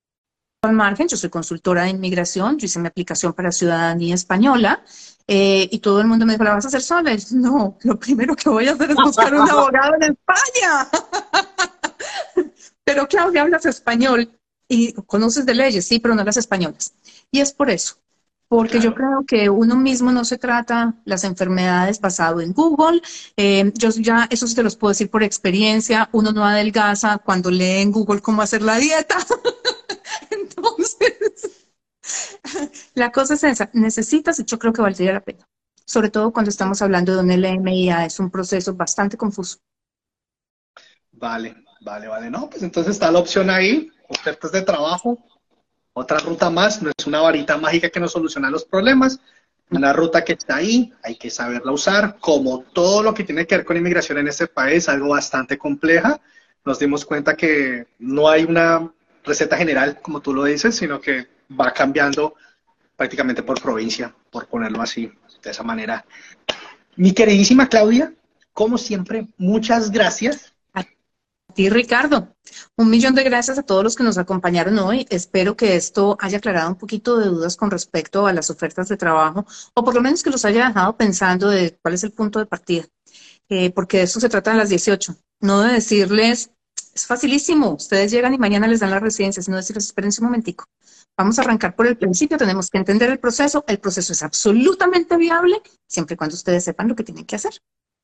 al 0.63 0.73
margen, 0.73 1.09
yo 1.09 1.17
soy 1.17 1.31
consultora 1.31 1.85
de 1.85 1.91
inmigración, 1.91 2.59
yo 2.59 2.67
hice 2.67 2.79
mi 2.79 2.89
aplicación 2.89 3.33
para 3.33 3.53
ciudadanía 3.53 4.15
española 4.15 4.83
eh, 5.27 5.69
y 5.71 5.79
todo 5.79 6.01
el 6.01 6.07
mundo 6.07 6.27
me 6.27 6.35
dijo, 6.35 6.45
¿la 6.45 6.55
vas 6.55 6.65
a 6.65 6.69
hacer 6.69 6.83
sola? 6.83 7.17
no, 7.33 7.79
lo 7.83 7.99
primero 7.99 8.35
que 8.35 8.49
voy 8.49 8.69
a 8.69 8.73
hacer 8.73 8.91
es 8.91 8.97
buscar 8.97 9.35
un 9.35 9.41
abogado 9.51 9.95
en 10.01 10.13
España. 10.13 10.89
pero 12.85 13.07
Claudia, 13.09 13.43
hablas 13.43 13.67
español 13.67 14.39
y 14.69 14.93
conoces 14.93 15.47
de 15.47 15.55
leyes, 15.55 15.87
sí, 15.87 15.99
pero 15.99 16.15
no 16.15 16.25
las 16.25 16.37
españolas. 16.37 16.95
Y 17.31 17.41
es 17.41 17.53
por 17.53 17.71
eso, 17.71 17.97
porque 18.49 18.81
yo 18.81 18.95
creo 18.95 19.25
que 19.27 19.49
uno 19.51 19.77
mismo 19.77 20.13
no 20.13 20.25
se 20.25 20.39
trata 20.39 20.95
las 21.05 21.25
enfermedades 21.25 22.01
basado 22.01 22.41
en 22.41 22.53
Google. 22.53 23.01
Eh, 23.37 23.73
yo 23.75 23.91
ya, 23.91 24.29
eso 24.31 24.47
te 24.55 24.63
los 24.63 24.77
puedo 24.77 24.91
decir 24.91 25.11
por 25.11 25.23
experiencia, 25.23 26.09
uno 26.13 26.33
no 26.33 26.45
adelgaza 26.45 27.19
cuando 27.19 27.51
lee 27.51 27.83
en 27.83 27.93
Google 27.93 28.21
cómo 28.21 28.43
hacer 28.43 28.63
la 28.63 28.79
dieta. 28.79 29.17
Entonces, 30.31 31.67
la 32.95 33.11
cosa 33.11 33.35
es 33.35 33.45
esa, 33.45 33.71
necesitas, 33.73 34.39
y 34.39 34.45
yo 34.45 34.59
creo 34.59 34.73
que 34.73 34.83
valdría 34.83 35.13
la 35.13 35.21
pena, 35.21 35.47
sobre 35.85 36.11
todo 36.11 36.33
cuando 36.33 36.51
estamos 36.51 36.81
hablando 36.83 37.15
de 37.15 37.21
un 37.21 37.31
LMIA, 37.31 38.05
es 38.07 38.19
un 38.21 38.31
proceso 38.31 38.75
bastante 38.75 39.17
confuso. 39.17 39.59
Vale, 41.13 41.57
vale, 41.81 42.09
vale, 42.09 42.31
no, 42.31 42.51
pues 42.51 42.63
entonces 42.63 42.95
está 42.95 43.11
la 43.11 43.21
opción 43.21 43.51
ahí, 43.51 43.91
ofertas 44.09 44.53
de 44.53 44.63
trabajo, 44.63 45.19
otra 45.95 46.19
ruta 46.19 46.51
más, 46.51 46.83
no 46.83 46.91
es 46.97 47.07
una 47.07 47.21
varita 47.21 47.57
mágica 47.57 47.89
que 47.89 48.01
nos 48.01 48.13
soluciona 48.13 48.51
los 48.51 48.65
problemas, 48.65 49.21
una 49.71 49.93
ruta 49.93 50.25
que 50.25 50.35
está 50.35 50.57
ahí, 50.57 50.93
hay 51.03 51.17
que 51.17 51.31
saberla 51.31 51.73
usar, 51.73 52.19
como 52.21 52.61
todo 52.73 53.03
lo 53.03 53.15
que 53.15 53.25
tiene 53.25 53.47
que 53.47 53.57
ver 53.57 53.65
con 53.65 53.77
inmigración 53.77 54.19
en 54.19 54.29
este 54.29 54.47
país, 54.47 54.89
algo 54.89 55.09
bastante 55.09 55.57
compleja, 55.57 56.21
nos 56.65 56.79
dimos 56.79 57.05
cuenta 57.05 57.37
que 57.37 57.87
no 57.99 58.29
hay 58.29 58.45
una 58.45 58.91
receta 59.25 59.57
general, 59.57 60.01
como 60.03 60.21
tú 60.21 60.35
lo 60.35 60.45
dices, 60.45 60.77
sino 60.77 61.01
que 61.01 61.29
va 61.59 61.73
cambiando 61.73 62.35
prácticamente 62.97 63.43
por 63.43 63.61
provincia, 63.61 64.15
por 64.31 64.47
ponerlo 64.47 64.83
así, 64.83 65.11
de 65.43 65.51
esa 65.51 65.63
manera. 65.63 66.05
Mi 66.97 67.13
queridísima 67.13 67.69
Claudia, 67.69 68.13
como 68.53 68.79
siempre, 68.79 69.27
muchas 69.37 69.91
gracias. 69.91 70.54
Ti, 71.55 71.71
Ricardo. 71.71 72.35
Un 72.77 72.91
millón 72.91 73.15
de 73.15 73.23
gracias 73.23 73.59
a 73.59 73.63
todos 73.63 73.85
los 73.85 73.95
que 73.95 74.03
nos 74.03 74.19
acompañaron 74.19 74.79
hoy. 74.79 75.07
Espero 75.09 75.57
que 75.57 75.77
esto 75.77 76.17
haya 76.21 76.39
aclarado 76.39 76.69
un 76.69 76.77
poquito 76.77 77.17
de 77.17 77.27
dudas 77.27 77.57
con 77.57 77.71
respecto 77.71 78.27
a 78.27 78.33
las 78.33 78.51
ofertas 78.51 78.89
de 78.89 78.97
trabajo, 78.97 79.47
o 79.75 79.85
por 79.85 79.95
lo 79.95 80.01
menos 80.01 80.23
que 80.23 80.31
los 80.31 80.45
haya 80.45 80.67
dejado 80.67 80.97
pensando 80.97 81.49
de 81.49 81.79
cuál 81.81 81.95
es 81.95 82.03
el 82.03 82.13
punto 82.13 82.41
de 82.41 82.47
partida. 82.47 82.85
Eh, 83.49 83.71
porque 83.71 83.99
de 83.99 84.03
eso 84.05 84.19
se 84.19 84.29
trata 84.29 84.51
en 84.51 84.59
las 84.59 84.69
18. 84.69 85.15
No 85.41 85.63
de 85.63 85.75
decirles, 85.75 86.51
es 86.93 87.07
facilísimo, 87.07 87.75
ustedes 87.75 88.11
llegan 88.11 88.35
y 88.35 88.39
mañana 88.39 88.67
les 88.67 88.81
dan 88.81 88.91
la 88.91 89.01
residencia, 89.01 89.43
sino 89.43 89.57
decirles, 89.57 89.87
espérense 89.87 90.21
un 90.21 90.27
momentico. 90.27 90.65
Vamos 91.17 91.39
a 91.39 91.43
arrancar 91.43 91.77
por 91.77 91.87
el 91.87 91.97
principio, 91.97 92.37
tenemos 92.37 92.69
que 92.71 92.79
entender 92.79 93.11
el 93.11 93.21
proceso. 93.21 93.65
El 93.69 93.79
proceso 93.79 94.13
es 94.13 94.23
absolutamente 94.23 95.17
viable 95.17 95.63
siempre 95.89 96.15
y 96.15 96.17
cuando 96.17 96.35
ustedes 96.35 96.65
sepan 96.65 96.89
lo 96.89 96.97
que 96.97 97.05
tienen 97.05 97.25
que 97.25 97.37
hacer. 97.37 97.53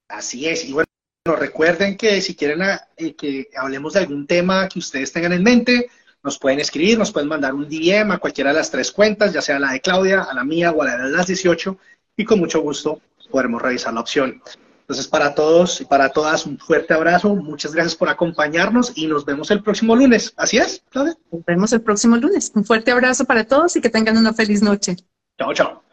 Así 0.08 0.46
es. 0.46 0.64
Y 0.64 0.72
bueno, 0.72 0.89
recuerden 1.24 1.96
que 1.96 2.20
si 2.20 2.34
quieren 2.34 2.62
eh, 2.96 3.14
que 3.14 3.48
hablemos 3.56 3.92
de 3.92 4.00
algún 4.00 4.26
tema 4.26 4.68
que 4.68 4.78
ustedes 4.78 5.12
tengan 5.12 5.32
en 5.32 5.42
mente, 5.42 5.90
nos 6.22 6.38
pueden 6.38 6.60
escribir, 6.60 6.98
nos 6.98 7.12
pueden 7.12 7.28
mandar 7.28 7.54
un 7.54 7.68
DM 7.68 8.12
a 8.12 8.18
cualquiera 8.18 8.50
de 8.50 8.56
las 8.56 8.70
tres 8.70 8.90
cuentas, 8.90 9.32
ya 9.32 9.42
sea 9.42 9.58
la 9.58 9.72
de 9.72 9.80
Claudia, 9.80 10.22
a 10.22 10.34
la 10.34 10.44
mía 10.44 10.70
o 10.70 10.82
a 10.82 10.86
la 10.86 10.96
de 10.96 11.10
las 11.10 11.26
18, 11.26 11.76
y 12.16 12.24
con 12.24 12.38
mucho 12.38 12.60
gusto 12.60 13.00
podremos 13.30 13.62
revisar 13.62 13.94
la 13.94 14.00
opción. 14.00 14.42
Entonces, 14.80 15.06
para 15.06 15.34
todos 15.34 15.80
y 15.80 15.84
para 15.84 16.08
todas, 16.08 16.46
un 16.46 16.58
fuerte 16.58 16.94
abrazo. 16.94 17.34
Muchas 17.36 17.72
gracias 17.72 17.94
por 17.94 18.08
acompañarnos 18.08 18.92
y 18.96 19.06
nos 19.06 19.24
vemos 19.24 19.50
el 19.52 19.62
próximo 19.62 19.94
lunes. 19.94 20.32
¿Así 20.36 20.58
es, 20.58 20.82
Claudia? 20.90 21.16
Nos 21.30 21.44
vemos 21.44 21.72
el 21.72 21.80
próximo 21.80 22.16
lunes. 22.16 22.50
Un 22.56 22.64
fuerte 22.64 22.90
abrazo 22.90 23.24
para 23.24 23.44
todos 23.44 23.76
y 23.76 23.80
que 23.80 23.88
tengan 23.88 24.18
una 24.18 24.34
feliz 24.34 24.62
noche. 24.62 24.96
Chao, 25.38 25.54
chao. 25.54 25.89